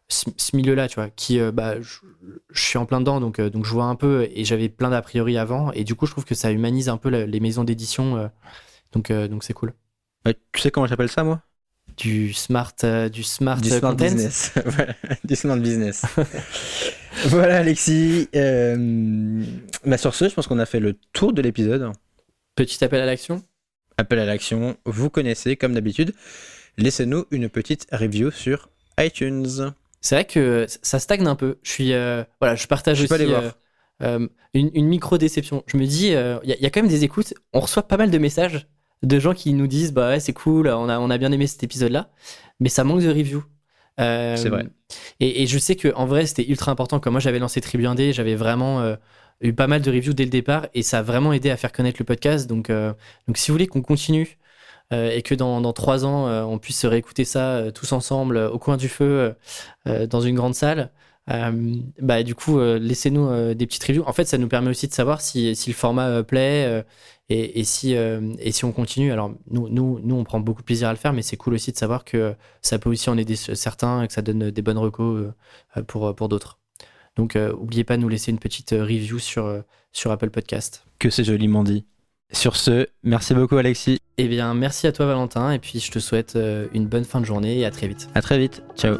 ce, 0.08 0.56
milieu-là, 0.56 0.88
tu 0.88 0.96
vois, 0.96 1.10
qui, 1.10 1.38
bah, 1.52 1.80
je, 1.80 1.98
suis 2.52 2.78
en 2.78 2.86
plein 2.86 3.00
dedans, 3.00 3.20
donc, 3.20 3.40
donc 3.40 3.64
je 3.64 3.70
vois 3.70 3.84
un 3.84 3.94
peu, 3.94 4.28
et 4.34 4.44
j'avais 4.44 4.68
plein 4.68 4.90
d'a 4.90 5.02
priori 5.02 5.38
avant, 5.38 5.70
et 5.72 5.84
du 5.84 5.94
coup, 5.94 6.06
je 6.06 6.12
trouve 6.12 6.24
que 6.24 6.34
ça 6.34 6.50
humanise 6.50 6.88
un 6.88 6.96
peu 6.96 7.10
les 7.10 7.40
maisons 7.40 7.64
d'édition, 7.64 8.30
donc 8.92 9.12
donc 9.12 9.44
c'est 9.44 9.52
cool. 9.52 9.74
tu 10.24 10.60
sais 10.60 10.70
comment 10.70 10.86
j'appelle 10.86 11.10
ça, 11.10 11.22
moi? 11.22 11.42
Du 11.96 12.32
smart, 12.32 12.72
du 13.12 13.22
smart, 13.22 13.56
du 13.60 13.68
smart 13.68 13.94
business. 13.94 14.54
du 15.24 15.36
smart 15.36 15.58
business. 15.58 16.04
voilà, 17.26 17.58
Alexis. 17.58 18.28
Euh, 18.34 19.44
bah, 19.84 19.98
sur 19.98 20.14
ce, 20.14 20.28
je 20.28 20.34
pense 20.34 20.46
qu'on 20.46 20.58
a 20.58 20.66
fait 20.66 20.80
le 20.80 20.96
tour 21.12 21.32
de 21.32 21.42
l'épisode. 21.42 21.92
Petit 22.60 22.84
appel 22.84 23.00
à 23.00 23.06
l'action. 23.06 23.42
Appel 23.96 24.18
à 24.18 24.26
l'action. 24.26 24.76
Vous 24.84 25.08
connaissez, 25.08 25.56
comme 25.56 25.72
d'habitude. 25.72 26.12
Laissez-nous 26.76 27.24
une 27.30 27.48
petite 27.48 27.86
review 27.90 28.30
sur 28.30 28.68
iTunes. 28.98 29.72
C'est 30.02 30.14
vrai 30.14 30.26
que 30.26 30.66
ça 30.82 30.98
stagne 30.98 31.26
un 31.26 31.36
peu. 31.36 31.56
Je 31.62 31.70
suis, 31.70 31.94
euh, 31.94 32.22
voilà, 32.38 32.56
je 32.56 32.66
partage 32.66 33.00
aussi 33.00 33.32
euh, 34.02 34.28
une, 34.52 34.86
micro 34.86 35.16
déception. 35.16 35.64
Je 35.68 35.78
me 35.78 35.86
dis, 35.86 36.08
il 36.08 36.10
y, 36.60 36.66
a 36.66 36.68
quand 36.70 36.82
même 36.82 36.90
des 36.90 37.02
écoutes. 37.02 37.32
On 37.54 37.60
reçoit 37.60 37.88
pas 37.88 37.96
mal 37.96 38.10
de 38.10 38.18
messages 38.18 38.68
de 39.02 39.18
gens 39.18 39.32
qui 39.32 39.54
nous 39.54 39.66
disent, 39.66 39.94
bah 39.94 40.10
ouais, 40.10 40.20
c'est 40.20 40.34
cool, 40.34 40.68
on 40.68 40.90
a, 40.90 40.98
on 40.98 41.08
a 41.08 41.16
bien 41.16 41.32
aimé 41.32 41.46
cet 41.46 41.62
épisode-là, 41.62 42.10
mais 42.60 42.68
ça 42.68 42.84
manque 42.84 43.00
de 43.00 43.08
review. 43.08 43.42
c'est 43.96 44.50
vrai. 44.50 44.66
Et, 45.18 45.46
je 45.46 45.58
sais 45.58 45.76
que 45.76 45.94
en 45.94 46.04
vrai, 46.04 46.26
c'était 46.26 46.46
ultra 46.46 46.70
important. 46.70 47.00
Comme 47.00 47.14
moi, 47.14 47.20
j'avais 47.20 47.38
lancé 47.38 47.62
Tribu 47.62 47.84
1D, 47.84 48.12
j'avais 48.12 48.34
vraiment 48.34 48.96
eu 49.40 49.52
pas 49.54 49.66
mal 49.66 49.82
de 49.82 49.90
reviews 49.90 50.12
dès 50.14 50.24
le 50.24 50.30
départ, 50.30 50.68
et 50.74 50.82
ça 50.82 50.98
a 51.00 51.02
vraiment 51.02 51.32
aidé 51.32 51.50
à 51.50 51.56
faire 51.56 51.72
connaître 51.72 51.98
le 52.00 52.04
podcast. 52.04 52.48
Donc, 52.48 52.70
donc 52.70 53.36
si 53.36 53.50
vous 53.50 53.54
voulez 53.54 53.66
qu'on 53.66 53.82
continue 53.82 54.38
euh, 54.92 55.10
et 55.10 55.22
que 55.22 55.34
dans, 55.34 55.60
dans 55.60 55.72
trois 55.72 56.04
ans, 56.04 56.26
euh, 56.28 56.42
on 56.42 56.58
puisse 56.58 56.84
réécouter 56.84 57.24
ça 57.24 57.56
euh, 57.56 57.70
tous 57.70 57.92
ensemble 57.92 58.36
au 58.38 58.58
coin 58.58 58.76
du 58.76 58.88
feu 58.88 59.34
dans 59.86 60.20
une 60.20 60.34
grande 60.36 60.54
salle. 60.54 60.90
bah, 61.26 62.22
du 62.22 62.34
coup, 62.34 62.58
laissez-nous 62.60 63.54
des 63.54 63.66
petites 63.66 63.84
reviews. 63.84 64.04
En 64.06 64.12
fait, 64.12 64.24
ça 64.26 64.38
nous 64.38 64.48
permet 64.48 64.70
aussi 64.70 64.88
de 64.88 64.92
savoir 64.92 65.20
si, 65.20 65.54
si 65.56 65.70
le 65.70 65.74
format 65.76 66.22
plaît 66.24 66.84
et, 67.28 67.60
et, 67.60 67.64
si, 67.64 67.92
et 67.92 68.52
si 68.52 68.64
on 68.64 68.72
continue. 68.72 69.12
Alors, 69.12 69.32
nous, 69.50 69.68
nous, 69.68 70.00
nous, 70.02 70.16
on 70.16 70.24
prend 70.24 70.40
beaucoup 70.40 70.62
de 70.62 70.66
plaisir 70.66 70.88
à 70.88 70.92
le 70.92 70.98
faire, 70.98 71.12
mais 71.12 71.22
c'est 71.22 71.36
cool 71.36 71.54
aussi 71.54 71.72
de 71.72 71.76
savoir 71.76 72.04
que 72.04 72.34
ça 72.62 72.78
peut 72.78 72.90
aussi 72.90 73.10
en 73.10 73.18
aider 73.18 73.36
certains 73.36 74.02
et 74.02 74.08
que 74.08 74.12
ça 74.12 74.22
donne 74.22 74.50
des 74.50 74.62
bonnes 74.62 74.78
recos 74.78 75.32
pour, 75.86 76.14
pour 76.14 76.28
d'autres. 76.28 76.59
Donc, 77.20 77.36
n'oubliez 77.36 77.84
pas 77.84 77.96
de 77.96 78.02
nous 78.02 78.08
laisser 78.08 78.30
une 78.30 78.38
petite 78.38 78.70
review 78.70 79.18
sur, 79.18 79.62
sur 79.92 80.10
Apple 80.10 80.30
Podcast. 80.30 80.84
Que 80.98 81.10
c'est 81.10 81.24
joliment 81.24 81.64
dit. 81.64 81.84
Sur 82.32 82.56
ce, 82.56 82.86
merci 83.02 83.34
beaucoup 83.34 83.56
Alexis. 83.56 83.98
Eh 84.16 84.28
bien, 84.28 84.54
merci 84.54 84.86
à 84.86 84.92
toi 84.92 85.06
Valentin 85.06 85.50
et 85.50 85.58
puis 85.58 85.80
je 85.80 85.90
te 85.90 85.98
souhaite 85.98 86.36
euh, 86.36 86.68
une 86.74 86.86
bonne 86.86 87.04
fin 87.04 87.20
de 87.20 87.26
journée 87.26 87.58
et 87.58 87.64
à 87.64 87.70
très 87.70 87.88
vite. 87.88 88.08
À 88.14 88.22
très 88.22 88.38
vite. 88.38 88.62
Ciao. 88.76 88.98